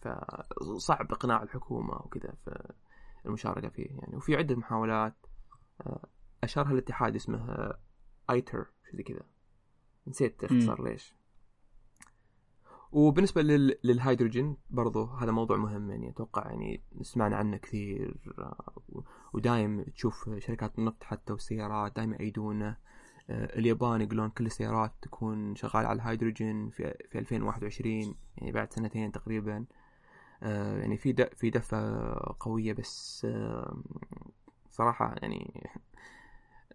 فصعب 0.01 1.13
إقناع 1.13 1.43
الحكومة 1.43 1.95
وكذا 1.95 2.35
في 2.45 2.73
المشاركة 3.27 3.69
فيه 3.69 3.87
يعني. 3.87 4.17
وفي 4.17 4.37
عدة 4.37 4.57
محاولات 4.57 5.27
آه، 5.81 6.09
اشارها 6.45 6.73
الاتحاد 6.73 7.15
اسمه 7.15 7.73
آيتر 8.31 8.67
زي 8.95 9.03
كذا. 9.03 9.23
نسيت 10.07 10.45
اختصار 10.45 10.85
ليش. 10.85 11.15
وبالنسبة 12.93 13.43
لل... 13.43 13.79
للهيدروجين 13.85 14.57
برضو 14.71 15.05
هذا 15.05 15.33
موضوع 15.33 15.57
مهم 15.57 15.91
يعني. 15.91 16.09
أتوقع 16.11 16.47
يعني 16.51 16.83
سمعنا 17.03 17.37
عنه 17.37 17.57
كثير 17.57 18.35
آه، 18.39 18.83
ودايم 19.33 19.83
تشوف 19.83 20.31
شركات 20.39 20.79
النفط 20.79 21.05
حتى 21.05 21.33
والسيارات 21.33 21.97
دايم 21.97 22.13
يأيدونه 22.13 22.77
آه، 23.31 23.59
اليابان 23.59 24.01
يقولون 24.01 24.31
كل 24.31 24.47
السيارات 24.47 24.93
تكون 25.03 25.55
شغالة 25.55 25.89
على 25.89 25.97
الهيدروجين 25.97 26.71
في 26.71 26.95
في 27.11 27.19
2021 27.19 28.15
يعني 28.37 28.53
بعد 28.53 28.73
سنتين 28.73 29.13
تقريبا. 29.13 29.65
يعني 30.43 30.97
في 30.97 31.13
د- 31.13 31.35
في 31.35 31.51
دفة 31.51 32.15
قوية 32.41 32.73
بس 32.73 33.25
آه، 33.31 33.77
صراحة 34.71 35.15
يعني 35.23 35.71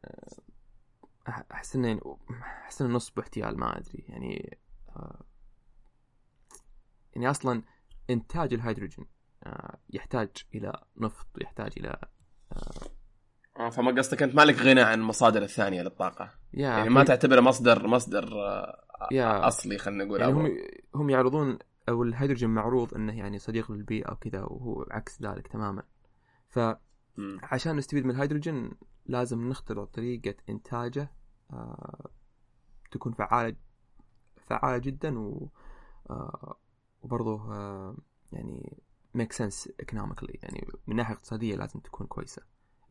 آه، 0.05 0.27
أحس 1.51 1.75
إنه 1.75 2.17
أحس 2.41 2.81
إنه 2.81 2.93
نصب 2.95 3.19
احتيال 3.19 3.57
ما 3.59 3.77
أدري 3.77 4.05
يعني 4.09 4.57
آه، 4.95 5.21
يعني 7.13 7.29
أصلا 7.29 7.63
إنتاج 8.09 8.53
الهيدروجين 8.53 9.05
آه، 9.43 9.77
يحتاج 9.89 10.29
إلى 10.55 10.81
نفط 10.97 11.27
يحتاج 11.41 11.71
إلى 11.77 11.97
آه، 13.59 13.69
فما 13.69 13.91
قصدك 13.91 14.23
أنت 14.23 14.35
مالك 14.35 14.55
غنى 14.55 14.81
عن 14.81 14.99
المصادر 14.99 15.41
الثانية 15.43 15.81
للطاقة؟ 15.81 16.31
يعني 16.53 16.89
ما 16.89 17.03
تعتبره 17.03 17.41
مصدر 17.41 17.87
مصدر 17.87 18.33
آه، 18.47 19.07
يا 19.11 19.47
أصلي 19.47 19.77
خلينا 19.77 20.03
نقول 20.03 20.19
يعني 20.21 20.33
هم 20.33 20.57
هم 20.95 21.09
يعرضون 21.09 21.59
أو 21.91 22.03
الهيدروجين 22.03 22.49
معروض 22.49 22.93
إنه 22.93 23.17
يعني 23.17 23.39
صديق 23.39 23.71
للبيئة 23.71 24.11
وكذا 24.11 24.41
وهو 24.43 24.85
عكس 24.91 25.21
ذلك 25.21 25.47
تماما. 25.47 25.83
فعشان. 26.49 27.75
نستفيد 27.75 28.05
من 28.05 28.11
الهيدروجين 28.11 28.71
لازم 29.05 29.49
نخترع 29.49 29.85
طريقة 29.85 30.35
إنتاجه 30.49 31.11
آه 31.51 32.09
تكون 32.91 33.13
فعالة 33.13 33.55
فعالة 34.37 34.77
جدا 34.77 35.19
و 35.19 35.49
آه 36.09 36.57
وبرضه 37.01 37.53
آه 37.53 37.95
يعني 38.31 38.77
make 39.17 39.35
sense 39.35 39.69
economically. 39.83 40.35
يعني 40.43 40.67
من 40.87 40.95
ناحية 40.95 41.13
اقتصادية 41.13 41.55
لازم 41.55 41.79
تكون 41.79 42.07
كويسة. 42.07 42.41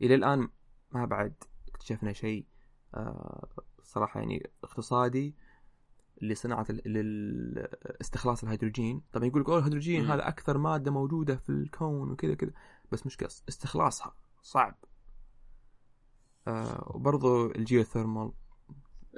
إلى 0.01 0.15
الآن 0.15 0.49
ما 0.91 1.05
بعد 1.05 1.33
اكتشفنا 1.67 2.13
شيء 2.13 2.45
صراحة 3.83 4.19
يعني 4.19 4.49
اقتصادي 4.63 5.35
لصناعة 6.21 6.65
للاستخلاص 6.85 8.43
الهيدروجين. 8.43 9.01
طبعا 9.13 9.25
يقول 9.27 9.41
لك 9.41 9.49
"أوه 9.49 9.57
الهيدروجين. 9.57 10.05
هذا 10.05 10.27
أكثر 10.27 10.57
مادة 10.57 10.91
موجودة 10.91 11.35
في 11.35 11.49
الكون 11.49 12.11
وكذا 12.11 12.35
كذا. 12.35 12.51
بس 12.91 13.05
مشكلة 13.05 13.29
استخلاصها 13.49 14.13
صعب. 14.41 14.75
آه 16.47 16.91
وبرضه 16.95 17.45
الـ 17.45 17.52
geothermal. 17.52 18.31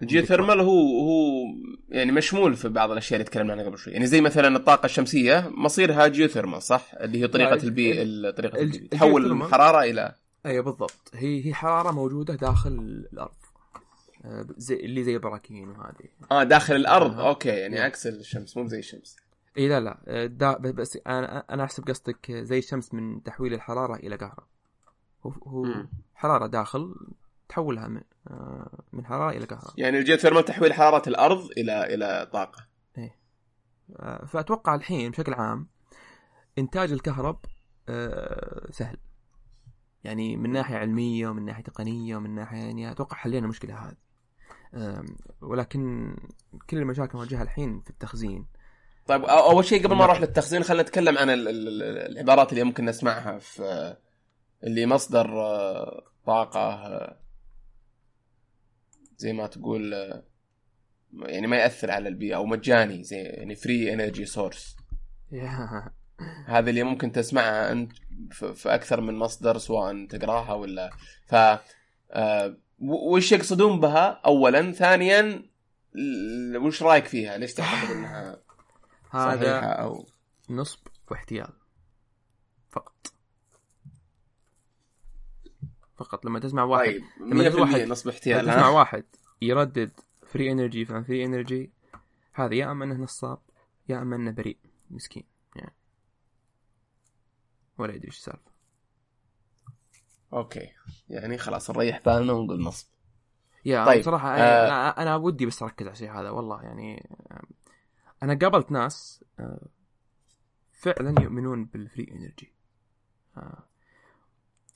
الـ 0.01 0.07
geothermal 0.07 0.59
هو 0.59 0.99
هو 1.01 1.43
يعني 1.89 2.11
مشمول 2.11 2.55
في 2.55 2.69
بعض 2.69 2.91
الأشياء 2.91 3.19
اللي 3.19 3.29
تكلمنا 3.31 3.53
عنها 3.53 3.65
قبل 3.65 3.77
شوي. 3.77 3.93
يعني 3.93 4.05
زي 4.05 4.21
مثلا 4.21 4.57
الطاقة 4.57 4.85
الشمسية 4.85 5.49
مصيرها 5.57 6.07
geothermal 6.07 6.61
صح؟ 6.61 6.91
اللي 7.01 7.21
هي 7.21 7.27
طريقة 7.27 7.55
لا، 7.55 7.63
الـ 7.63 7.82
P 7.82 8.01
ال- 8.01 8.35
طريقة 8.35 8.87
تحول 8.87 9.31
الحرارة 9.31 9.83
إلى 9.83 10.15
أيوه 10.45 10.63
بالضبط. 10.63 11.11
هي 11.13 11.45
هي 11.47 11.53
حرارة 11.53 11.91
موجودة 11.91 12.35
داخل 12.35 12.71
الأرض. 13.13 13.33
زي 14.57 14.75
اللي 14.75 15.03
زي 15.03 15.15
البراكين 15.15 15.69
وهذه. 15.69 16.09
آه 16.31 16.43
داخل 16.43 16.75
الأرض؟ 16.75 17.19
آه. 17.19 17.29
okay 17.29 17.49
يعني 17.49 17.75
نعم. 17.75 17.85
عكس 17.85 18.07
الشمس 18.07 18.57
مو 18.57 18.67
زي 18.67 18.79
الشمس. 18.79 19.17
إي 19.57 19.67
لا 19.67 19.79
لا. 19.79 20.03
آه، 20.07 20.25
دا 20.25 20.57
بس 20.57 20.97
أنا 21.07 21.45
أنا 21.49 21.63
أحسب 21.63 21.87
قصدك 21.87 22.31
زي 22.31 22.57
الشمس 22.57 22.93
من 22.93 23.23
تحويل 23.23 23.53
الحرارة 23.53 23.95
إلى 23.95 24.17
كهرباء 24.17 24.45
هو 25.25 25.31
هو. 25.31 25.85
حرارة 26.15 26.47
داخل 26.47 26.95
تحولها 27.49 27.87
من 27.87 28.01
آه، 28.27 28.83
من 28.93 29.05
حرارة 29.05 29.37
إلى 29.37 29.45
كهرباء 29.45 29.73
يعني 29.77 29.97
الجيوثيرمال 29.97 30.45
تحويل 30.45 30.73
حرارة 30.73 31.09
الأرض 31.09 31.49
إلى 31.57 31.93
إلى 31.93 32.29
طاقة. 32.33 32.67
آه، 33.99 34.25
فأتوقع 34.25 34.75
الحين 34.75 35.11
بشكل 35.11 35.33
عام 35.33 35.67
إنتاج 36.57 36.91
الكهرب 36.91 37.39
سهل. 38.69 38.97
يعني 40.03 40.37
من 40.37 40.51
ناحية 40.51 40.77
علمية 40.77 41.27
ومن 41.27 41.45
ناحية 41.45 41.63
تقنية 41.63 42.15
ومن 42.15 42.35
ناحية 42.35 42.57
يعني 42.57 42.91
أتوقع 42.91 43.17
حلينا 43.17 43.45
المشكلة 43.45 43.75
هذه. 43.75 44.02
ولكن 45.41 46.15
كل 46.69 46.77
المشاكل 46.77 47.17
نواجهها 47.17 47.43
الحين 47.43 47.81
في 47.81 47.89
التخزين 47.89 48.45
طيب 49.07 49.23
أول 49.25 49.65
شيء 49.65 49.83
قبل 49.83 49.95
ما. 49.95 50.05
نروح 50.05 50.21
للتخزين 50.21 50.63
خلينا 50.63 50.83
نتكلم 50.83 51.17
عن 51.17 51.29
ال- 51.29 51.47
ال- 51.47 51.83
ال- 51.83 52.11
العبارات 52.11 52.51
اللي 52.53 52.63
ممكن 52.63 52.85
نسمعها 52.85 53.39
في 53.39 53.95
اللي 54.63 54.85
مصدر 54.85 55.41
آه، 55.41 56.03
طاقة 56.25 56.59
آه، 56.73 57.17
زي 59.17 59.33
ما 59.33 59.47
تقول 59.47 59.93
آه، 59.93 60.23
يعني 61.13 61.47
ما 61.47 61.57
يأثر 61.57 61.91
على 61.91 62.09
البيئة 62.09 62.35
أو 62.35 62.45
مجاني 62.45 63.03
زي 63.03 63.17
يعني 63.17 63.55
free 63.55 63.93
energy 63.93 64.25
source 64.25 64.75
هذه 66.45 66.69
اللي 66.69 66.83
ممكن 66.83 67.11
تسمعها 67.11 67.71
أنت 67.71 67.91
في 68.53 68.75
أكثر 68.75 69.01
من 69.01 69.13
مصدر 69.15 69.57
سواء 69.57 70.05
تقراها 70.05 70.53
ولا 70.53 70.89
ف 71.25 71.35
آه، 72.11 72.57
وش 72.83 73.31
يقصدون 73.31 73.79
بها؟ 73.79 74.05
اولا. 74.25 74.71
ثانيا 74.71 75.45
وش 76.55 76.83
رأيك 76.83 77.05
فيها؟ 77.05 77.37
ليش 77.37 77.53
تعتقد 77.53 77.91
إنها 77.95 78.37
هذا 79.09 79.59
أو 79.59 80.05
نصب 80.49 80.79
واحتيال. 81.11 81.53
فقط. 82.71 83.13
فقط. 85.97 86.25
لما 86.25 86.39
تسمع 86.39 86.63
واحد 86.63 86.85
طيب 86.85 87.03
لما 87.19 87.49
تسمع 87.49 87.65
100% 87.65 87.69
واحد- 87.73 87.81
نصب 87.87 88.07
لما 88.07 88.15
احتيال 88.17 88.41
تسمع 88.41 88.67
ها؟ 88.67 88.69
واحد 88.69 89.03
يردد 89.41 89.91
free 90.27 90.51
energy 90.51 90.85
فان 90.85 91.03
free 91.03 91.25
energy 91.25 91.71
هذا 92.33 92.55
يا 92.55 92.71
أما 92.71 92.85
أنه 92.85 92.95
نصاب 92.95 93.39
يا 93.89 94.01
أما 94.01 94.15
أنه 94.15 94.31
بريء 94.31 94.57
مسكين. 94.89 95.23
يعني. 95.55 95.75
ولا 97.77 97.93
يدري 97.93 98.07
إيش 98.07 98.17
السالفة. 98.17 98.52
okay. 100.33 100.69
يعني 101.09 101.37
خلاص 101.37 101.71
نريح 101.71 102.01
بالنا 102.05 102.33
ونقول 102.33 102.63
نصب. 102.63 102.87
يا 103.65 103.85
طيب،. 103.85 103.99
بصراحة 103.99 104.35
آه. 104.35 104.67
أنا, 104.67 105.01
أنا 105.01 105.15
ودي 105.15 105.45
بس 105.45 105.63
أركز 105.63 105.85
على 105.85 105.93
الشيء 105.93 106.11
هذا 106.11 106.29
والله 106.29 106.61
يعني 106.61 107.09
أنا 108.23 108.33
قابلت 108.33 108.71
ناس 108.71 109.23
آه، 109.39 109.67
فعلا 110.71 111.21
يؤمنون 111.21 111.65
بال 111.65 111.81
free 111.81 112.11
energy. 112.11 112.53
آه، 113.37 113.63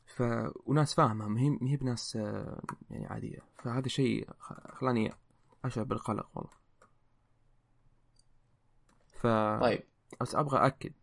ف 0.06 0.24
وناس 0.66 0.94
فاهمة 0.94 1.28
ما 1.28 1.42
هي 1.42 1.50
ما 1.50 1.70
هي 1.70 1.78
بناس 1.78 2.16
آه، 2.16 2.62
يعني 2.90 3.06
عادية. 3.08 3.40
فهذا 3.64 3.88
شيء 3.88 4.30
خلاني 4.74 5.14
أشعر 5.66 5.84
بالقلق 5.84 6.30
والله. 6.36 6.52
ف 9.14 9.28
طيب. 9.62 9.84
بس 10.22 10.36
أبغى 10.36 10.68
اكد 10.68 10.94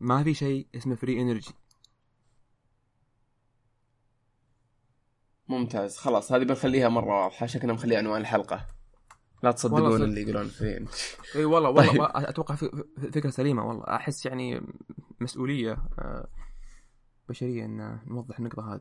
ما 0.00 0.24
في 0.24 0.34
شيء 0.34 0.66
اسمه 0.74 0.94
free 0.94 1.20
energy. 1.20 1.54
ممتاز. 5.50 5.96
خلاص 5.96 6.32
هذه 6.32 6.42
بنخليها 6.42 6.88
مرة 6.88 7.22
واضحة. 7.22 7.46
شكلنا 7.46 7.72
مخليها 7.72 7.98
عنوان 7.98 8.20
الحلقة. 8.20 8.66
لا 9.42 9.50
تصدقون. 9.50 10.02
اللي 10.02 10.22
يقولون 10.22 10.48
فري 10.48 10.86
إي 11.36 11.44
والله 11.44 11.68
والله 11.68 11.92
طيب. 11.92 12.26
أتوقع 12.28 12.54
فكرة 13.12 13.30
سليمة 13.30 13.68
والله. 13.68 13.84
أحس 13.84 14.26
يعني 14.26 14.62
مسؤولية 15.20 15.78
آه، 15.98 16.28
بشرية 17.28 17.64
إن 17.64 17.98
نوضح 18.06 18.38
النقطة 18.38 18.74
هذه. 18.74 18.80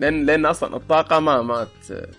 لأن 0.00 0.26
لأن 0.26 0.46
أصلا 0.46 0.76
الطاقة 0.76 1.20
ما 1.20 1.42
ما 1.42 1.64
ت... 1.64 2.10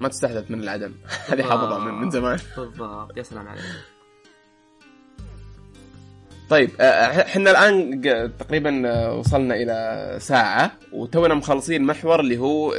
ما 0.00 0.08
تستحدث 0.08 0.50
من 0.50 0.60
العدم. 0.60 0.94
هذه 1.30 1.42
حاضره 1.42 1.78
من, 1.78 1.94
من 1.94 2.10
زمان. 2.10 2.38
بالضبط. 2.56 3.16
يا 3.16 3.22
سلام 3.22 3.48
عليك. 3.48 3.64
طيب 6.50 6.70
آه، 6.80 6.84
إحنا 7.22 7.50
الآن 7.50 8.00
تقريبا 8.38 8.82
آه، 8.88 9.14
وصلنا 9.14 9.54
إلى 9.54 10.16
ساعة 10.20 10.72
وتونا 10.92 11.34
مخلصين 11.34 11.82
محور 11.82 12.20
اللي 12.20 12.38
هو 12.38 12.74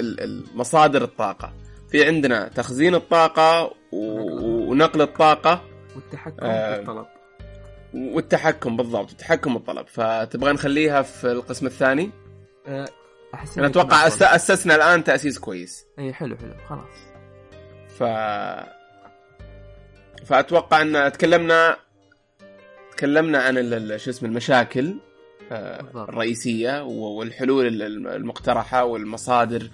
مصادر 0.56 1.04
الطاقة. 1.04 1.54
في 1.90 2.06
عندنا 2.06 2.48
تخزين 2.48 2.96
الطاقة 2.96 3.74
ونقل 3.92 5.02
الطاقة. 5.02 5.62
والتحكم 5.96 6.46
آه، 6.46 6.76
في 6.76 6.80
الطلب. 6.82 7.06
والتحكم 7.94 8.78
بالضبط 8.78 9.12
التحكم 9.12 9.54
بالطلب 9.54 9.88
فتبغى 9.88 10.52
نخليها 10.54 11.02
في 11.02 11.32
القسم 11.32 11.66
الثاني؟ 11.66 12.12
آه، 12.68 12.88
أحس 13.34 13.58
أنا 13.58 13.68
أتوقع 13.68 14.08
أسسنا 14.08 14.76
الآن 14.76 15.04
تأسيس 15.04 15.40
كويس. 15.40 15.86
إي 16.00 16.14
حلو 16.14 16.38
حلو 16.38 16.54
خلاص. 16.70 16.98
ف 17.98 18.04
فأتوقع 20.26 20.82
أن 20.82 21.12
تكلمنا 21.12 21.78
تكلمنا 23.02 23.38
عن 23.38 23.98
شو 23.98 24.10
اسمه 24.10 24.30
المشاكل 24.30 24.94
آه،. 25.52 25.86
الرئيسية 25.96 26.84
والحلول 26.84 27.68
ال- 27.68 27.82
الم- 27.84 28.08
المقترحة 28.08 28.84
والمصادر 28.86 29.70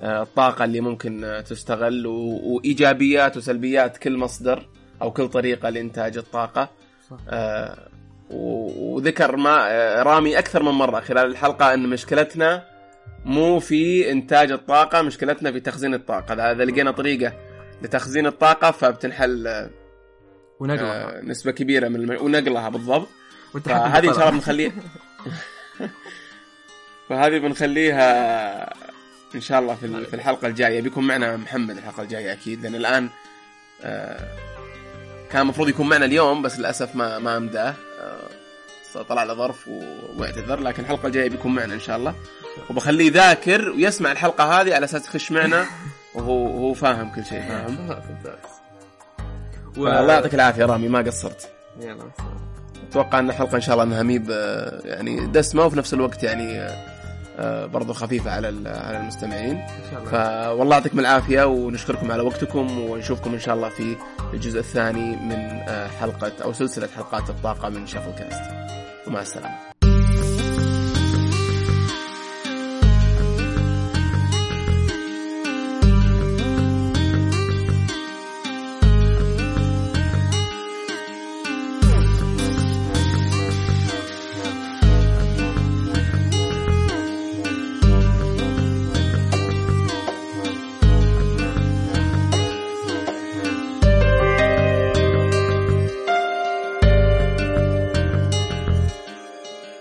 آه، 0.00 0.22
الطاقة 0.22 0.64
اللي 0.64 0.80
ممكن 0.80 1.24
آه، 1.24 1.40
تستغل 1.40 2.06
وإيجابيات 2.06 3.36
وسلبيات 3.36 3.96
كل 3.96 4.16
مصدر 4.16 4.68
أو 5.02 5.10
كل 5.10 5.28
طريقة 5.28 5.68
لإنتاج 5.68 6.16
الطاقة. 6.18 6.68
صح. 7.10 7.16
وذكر 8.30 9.36
ما 9.36 9.68
رامي 10.02 10.38
أكثر 10.38 10.62
من 10.62 10.70
مرة 10.72 11.00
خلال 11.00 11.26
الحلقة 11.30 11.74
أن 11.74 11.88
مشكلتنا 11.88 12.62
مو 13.24 13.58
في 13.58 14.10
إنتاج 14.10 14.52
الطاقة 14.52 15.02
مشكلتنا 15.02 15.52
في 15.52 15.60
تخزين 15.60 15.94
الطاقة. 15.94 16.32
إذا 16.34 16.52
إذا 16.52 16.64
لقينا 16.64 16.90
طريقة 16.90 17.32
لتخزين 17.82 18.26
الطاقة 18.26 18.70
فبتنحل 18.70 19.70
آه، 20.60 20.62
ونقلها 20.62 21.20
نسبة 21.24 21.52
كبيرة 21.52 21.88
من 21.88 21.96
الم... 21.96 22.24
ونقلها 22.24 22.68
بالضبط. 22.68 23.08
فهذه 23.64 24.08
ان 24.08 24.14
شاء 24.14 24.28
الله. 24.28 24.30
بنخليها 24.30 24.72
فهذه 27.08 27.38
بنخليها 27.38 28.74
إن 29.34 29.40
شاء 29.40 29.60
الله 29.60 29.74
في 29.74 30.04
في 30.04 30.14
الحلقة 30.14 30.48
الجاية. 30.48 30.80
بيكون 30.80 31.06
معنا 31.06 31.36
محمد 31.36 31.76
الحلقة 31.76 32.02
الجاية 32.02 32.32
أكيد. 32.32 32.62
لأن 32.62 32.74
الآن 32.74 33.08
آه، 33.82 34.36
كان 35.30 35.42
المفروض 35.42 35.68
يكون 35.68 35.88
معنا 35.88 36.04
اليوم 36.04 36.42
بس 36.42 36.58
للأسف 36.58 36.96
ما 36.96 37.18
ما 37.18 37.36
أمداه. 37.36 37.74
آه، 38.00 39.02
طلع 39.02 39.24
له 39.24 39.34
ظرف 39.34 39.68
وأعتذر. 40.16 40.60
لكن 40.60 40.82
الحلقة 40.82 41.06
الجاية 41.06 41.30
بيكون 41.30 41.54
معنا 41.54 41.74
إن 41.74 41.80
شاء 41.80 41.96
الله. 41.96 42.14
وبخليه 42.70 43.06
يذاكر 43.06 43.70
ويسمع 43.70 44.12
الحلقة 44.12 44.60
هذه 44.60 44.74
على 44.74 44.84
أساس 44.84 45.06
يخش 45.06 45.32
معنا. 45.32 45.66
وهو 46.14 46.46
هو 46.46 46.74
فاهم 46.74 47.14
كل 47.14 47.24
شيء 47.24 47.40
فاهم؟ 47.40 48.00
الله 49.76 50.12
يعطيك 50.12 50.34
العافية 50.34 50.64
رامي 50.64 50.88
ما 50.88 50.98
قصرت. 50.98 51.48
يلا. 51.80 52.04
أتوقع 52.90 53.18
إن 53.18 53.30
الحلقة 53.30 53.56
إن 53.56 53.60
شاء 53.60 53.74
الله 53.74 53.84
إنها 53.84 54.02
ميب 54.02 54.30
يعني 54.84 55.26
دسمة 55.26 55.64
وفي 55.64 55.78
نفس 55.78 55.94
الوقت 55.94 56.22
يعني 56.22 56.68
آه، 57.38 57.66
برضو 57.66 57.92
خفيفة 57.92 58.30
على 58.30 58.46
على 58.68 59.00
المستمعين. 59.00 59.56
إن 59.56 59.90
شاء 59.90 60.00
الله. 60.00 60.10
فوالله 60.10 60.76
يعطيكم 60.76 61.00
العافية 61.00 61.44
ونشكركم 61.44 62.12
على 62.12 62.22
وقتكم 62.22 62.78
ونشوفكم 62.80 63.32
إن 63.32 63.40
شاء 63.40 63.54
الله 63.54 63.68
في 63.68 63.96
الجزء 64.34 64.58
الثاني 64.58 65.16
من 65.16 65.60
آه، 65.68 65.88
حلقة 65.88 66.32
أو 66.44 66.52
سلسلة 66.52 66.88
حلقات 66.96 67.30
الطاقة 67.30 67.68
من 67.68 67.86
شافل 67.86 68.10
كاست 68.10 68.42
ومع 69.06 69.20
السلامة. 69.20 69.89